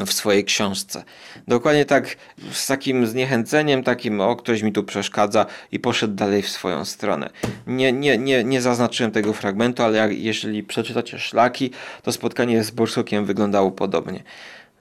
w 0.06 0.14
swojej 0.14 0.44
książce. 0.44 1.04
Dokładnie 1.48 1.86
tak, 1.86 2.18
z 2.52 2.68
takim 2.68 3.08
zniechęceniem, 3.08 3.84
takim, 3.84 4.22
o, 4.22 4.36
ktoś 4.36 4.62
mi 4.62 4.72
tu 4.72 4.84
przeszkadza 4.84 5.46
i 5.72 5.80
poszedł 5.80 6.14
dalej 6.14 6.42
w 6.42 6.50
swoją 6.50 6.86
stronę. 6.86 7.30
Nie, 7.68 7.92
nie, 7.92 8.18
nie, 8.18 8.44
nie 8.44 8.62
zaznaczyłem 8.62 9.12
tego 9.12 9.34
fragmentu, 9.34 9.84
ale 9.84 9.98
jak, 9.98 10.20
jeżeli 10.20 10.64
przeczytacie 10.64 11.20
szlaki, 11.20 11.72
to 12.04 12.12
spotkanie 12.12 12.64
z 12.64 12.72
Borsukiem 12.72 13.26
wyglądało 13.26 13.72
podobnie. 13.72 14.24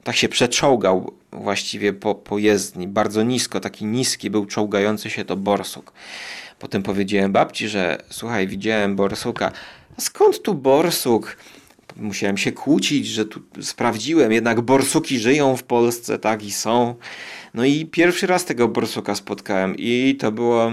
Tak 0.03 0.15
się 0.15 0.29
przeczołgał 0.29 1.13
właściwie 1.31 1.93
po, 1.93 2.15
po 2.15 2.37
jezdni, 2.37 2.87
bardzo 2.87 3.23
nisko, 3.23 3.59
taki 3.59 3.85
niski 3.85 4.29
był 4.29 4.45
czołgający 4.45 5.09
się 5.09 5.25
to 5.25 5.35
Borsuk. 5.35 5.93
Potem 6.59 6.83
powiedziałem 6.83 7.31
babci, 7.31 7.67
że 7.67 7.97
słuchaj, 8.09 8.47
widziałem 8.47 8.95
borsuka. 8.95 9.51
A 9.97 10.01
skąd 10.01 10.41
tu 10.41 10.53
borsuk? 10.53 11.37
Musiałem 11.97 12.37
się 12.37 12.51
kłócić, 12.51 13.07
że 13.07 13.25
tu 13.25 13.41
sprawdziłem, 13.61 14.31
jednak 14.31 14.61
borsuki 14.61 15.19
żyją 15.19 15.57
w 15.57 15.63
Polsce, 15.63 16.19
tak 16.19 16.43
i 16.43 16.51
są. 16.51 16.95
No 17.53 17.65
i 17.65 17.85
pierwszy 17.85 18.27
raz 18.27 18.45
tego 18.45 18.67
borsuka 18.67 19.15
spotkałem 19.15 19.75
i 19.77 20.17
to 20.19 20.31
było 20.31 20.71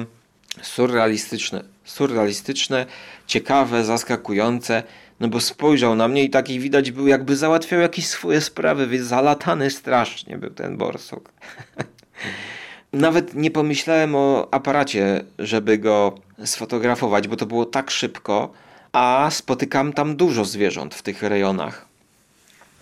surrealistyczne. 0.62 1.64
Surrealistyczne, 1.84 2.86
ciekawe, 3.26 3.84
zaskakujące, 3.84 4.82
no 5.20 5.28
bo 5.28 5.40
spojrzał 5.40 5.94
na 5.94 6.08
mnie 6.08 6.24
i 6.24 6.30
taki 6.30 6.60
widać 6.60 6.90
był, 6.90 7.06
jakby 7.06 7.36
załatwiał 7.36 7.80
jakieś 7.80 8.06
swoje 8.06 8.40
sprawy, 8.40 8.86
więc 8.86 9.06
zalatany 9.06 9.70
strasznie 9.70 10.38
był 10.38 10.50
ten 10.50 10.76
borsuk. 10.76 11.32
Nawet 12.92 13.34
nie 13.34 13.50
pomyślałem 13.50 14.14
o 14.14 14.48
aparacie, 14.54 15.24
żeby 15.38 15.78
go 15.78 16.14
sfotografować, 16.44 17.28
bo 17.28 17.36
to 17.36 17.46
było 17.46 17.66
tak 17.66 17.90
szybko, 17.90 18.52
a 18.92 19.28
spotykam 19.30 19.92
tam 19.92 20.16
dużo 20.16 20.44
zwierząt 20.44 20.94
w 20.94 21.02
tych 21.02 21.22
rejonach. 21.22 21.86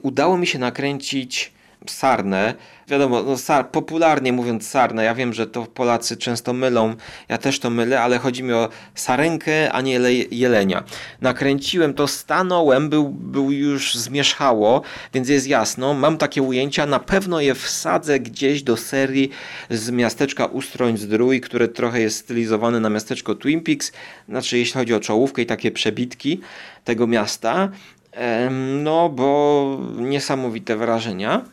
Udało 0.03 0.39
mi 0.39 0.47
się 0.47 0.59
nakręcić 0.59 1.53
sarnę. 1.87 2.55
Wiadomo, 2.89 3.23
no, 3.23 3.39
sar, 3.39 3.71
popularnie 3.71 4.33
mówiąc 4.33 4.69
sarnę, 4.69 5.05
ja 5.05 5.15
wiem, 5.15 5.33
że 5.33 5.47
to 5.47 5.67
Polacy 5.67 6.17
często 6.17 6.53
mylą, 6.53 6.95
ja 7.29 7.39
też 7.39 7.61
to 7.61 7.71
mylę, 7.71 8.01
ale 8.01 8.19
chodzi 8.19 8.43
mi 8.43 8.53
o 8.53 8.69
sarenkę, 8.95 9.73
a 9.73 9.81
nie 9.81 10.01
jelenia. 10.31 10.85
Nakręciłem 11.21 11.95
to, 11.95 12.09
stanąłem, 12.09 12.89
był, 12.89 13.09
był 13.09 13.53
już 13.53 13.95
zmierzchało, 13.95 14.83
więc 15.15 15.29
jest 15.29 15.47
jasno, 15.47 15.95
mam 15.95 16.19
takie 16.19 16.43
ujęcia, 16.43 16.87
na 16.87 16.99
pewno 16.99 17.41
je 17.41 17.55
wsadzę 17.55 18.21
gdzieś 18.21 18.63
do 18.63 18.77
serii 18.77 19.31
z 19.71 19.91
miasteczka 19.91 20.47
Ustroń 20.47 20.97
Zdrój, 20.97 21.41
które 21.41 21.69
trochę 21.69 22.01
jest 22.01 22.17
stylizowane 22.17 22.81
na 22.81 22.91
miasteczko 22.91 23.35
Twin 23.35 23.61
Peaks, 23.61 23.93
znaczy 24.29 24.59
jeśli 24.59 24.73
chodzi 24.81 24.95
o 24.95 25.01
czołówkę 25.01 25.43
i 25.43 25.47
takie 25.47 25.71
przebitki 25.71 26.41
tego 26.85 27.07
miasta, 27.07 27.69
no 28.83 29.09
bo 29.09 29.79
niesamowite 29.97 30.77
wrażenia. 30.77 31.45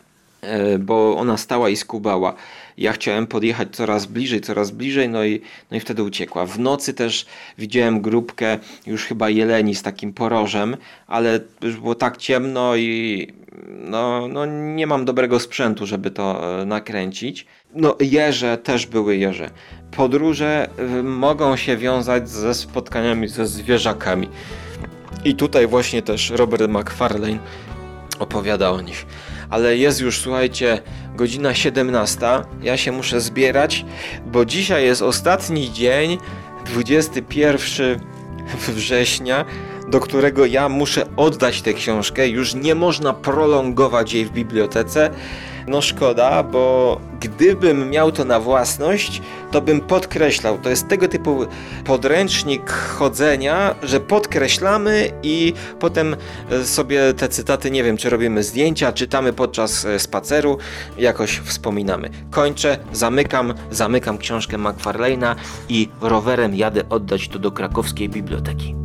E, 0.41 0.79
bo 0.79 1.17
ona 1.17 1.37
stała 1.37 1.69
i 1.69 1.75
skubała. 1.75 2.33
Ja 2.77 2.93
chciałem 2.93 3.27
podjechać 3.27 3.67
coraz 3.71 4.05
bliżej, 4.05 4.41
coraz 4.41 4.71
bliżej, 4.71 5.09
no 5.09 5.25
i, 5.25 5.41
no 5.71 5.77
i 5.77 5.79
wtedy 5.79 6.03
uciekła. 6.03 6.45
W 6.45 6.59
nocy 6.59 6.93
też 6.93 7.25
widziałem 7.57 8.01
grupkę 8.01 8.57
już 8.85 9.05
chyba 9.05 9.29
jeleni 9.29 9.75
z 9.75 9.83
takim 9.83 10.13
porożem, 10.13 10.77
ale 11.07 11.39
już 11.61 11.77
było 11.77 11.95
tak 11.95 12.17
ciemno 12.17 12.75
i 12.75 13.27
no, 13.67 14.27
no 14.27 14.45
nie 14.45 14.87
mam 14.87 15.05
dobrego 15.05 15.39
sprzętu, 15.39 15.85
żeby 15.85 16.11
to 16.11 16.59
e, 16.61 16.65
nakręcić. 16.65 17.45
No 17.75 17.95
jeże 17.99 18.57
też 18.57 18.85
były 18.85 19.17
jeże. 19.17 19.49
Podróże 19.91 20.69
e, 20.77 21.03
mogą 21.03 21.55
się 21.55 21.77
wiązać 21.77 22.29
ze 22.29 22.53
spotkaniami 22.53 23.27
ze 23.27 23.47
zwierzakami. 23.47 24.29
I 25.25 25.35
tutaj 25.35 25.67
właśnie 25.67 26.01
też 26.01 26.29
Robert 26.29 26.71
McFarlane 26.71 27.39
opowiada 28.19 28.71
o 28.71 28.81
nich 28.81 29.05
ale 29.49 29.77
jest 29.77 30.01
już, 30.01 30.19
słuchajcie, 30.19 30.81
godzina 31.15 31.53
17. 31.53 32.19
Ja 32.63 32.77
się 32.77 32.91
muszę 32.91 33.21
zbierać, 33.21 33.85
bo 34.25 34.45
dzisiaj 34.45 34.85
jest 34.85 35.01
ostatni 35.01 35.73
dzień, 35.73 36.17
21 36.65 37.99
września, 38.67 39.45
do 39.87 39.99
którego 39.99 40.45
ja 40.45 40.69
muszę 40.69 41.05
oddać 41.15 41.61
tę 41.61 41.73
książkę. 41.73 42.27
Już 42.27 42.55
nie 42.55 42.75
można 42.75 43.13
prolongować 43.13 44.13
jej 44.13 44.25
w 44.25 44.31
bibliotece. 44.31 45.09
No 45.67 45.81
szkoda, 45.81 46.43
bo 46.43 46.99
gdybym 47.19 47.89
miał 47.89 48.11
to 48.11 48.25
na 48.25 48.39
własność, 48.39 49.21
to 49.51 49.61
bym 49.61 49.81
podkreślał. 49.81 50.57
To 50.57 50.69
jest 50.69 50.87
tego 50.87 51.07
typu 51.07 51.45
podręcznik 51.85 52.71
chodzenia, 52.71 53.75
że 53.83 53.99
podkreślamy 53.99 55.11
i 55.23 55.53
potem 55.79 56.15
e, 56.49 56.63
sobie 56.63 57.13
te 57.13 57.29
cytaty, 57.29 57.71
nie 57.71 57.83
wiem, 57.83 57.97
czy 57.97 58.09
robimy 58.09 58.43
zdjęcia, 58.43 58.93
czytamy 58.93 59.33
podczas 59.33 59.85
e, 59.85 59.99
spaceru, 59.99 60.57
jakoś 60.97 61.39
wspominamy. 61.39 62.09
Kończę, 62.31 62.77
zamykam, 62.93 63.53
zamykam 63.71 64.17
książkę 64.17 64.57
McFarlane'a 64.57 65.35
i 65.69 65.89
rowerem 66.01 66.55
jadę 66.55 66.89
oddać 66.89 67.27
to 67.27 67.39
do 67.39 67.51
krakowskiej 67.51 68.09
biblioteki. 68.09 68.75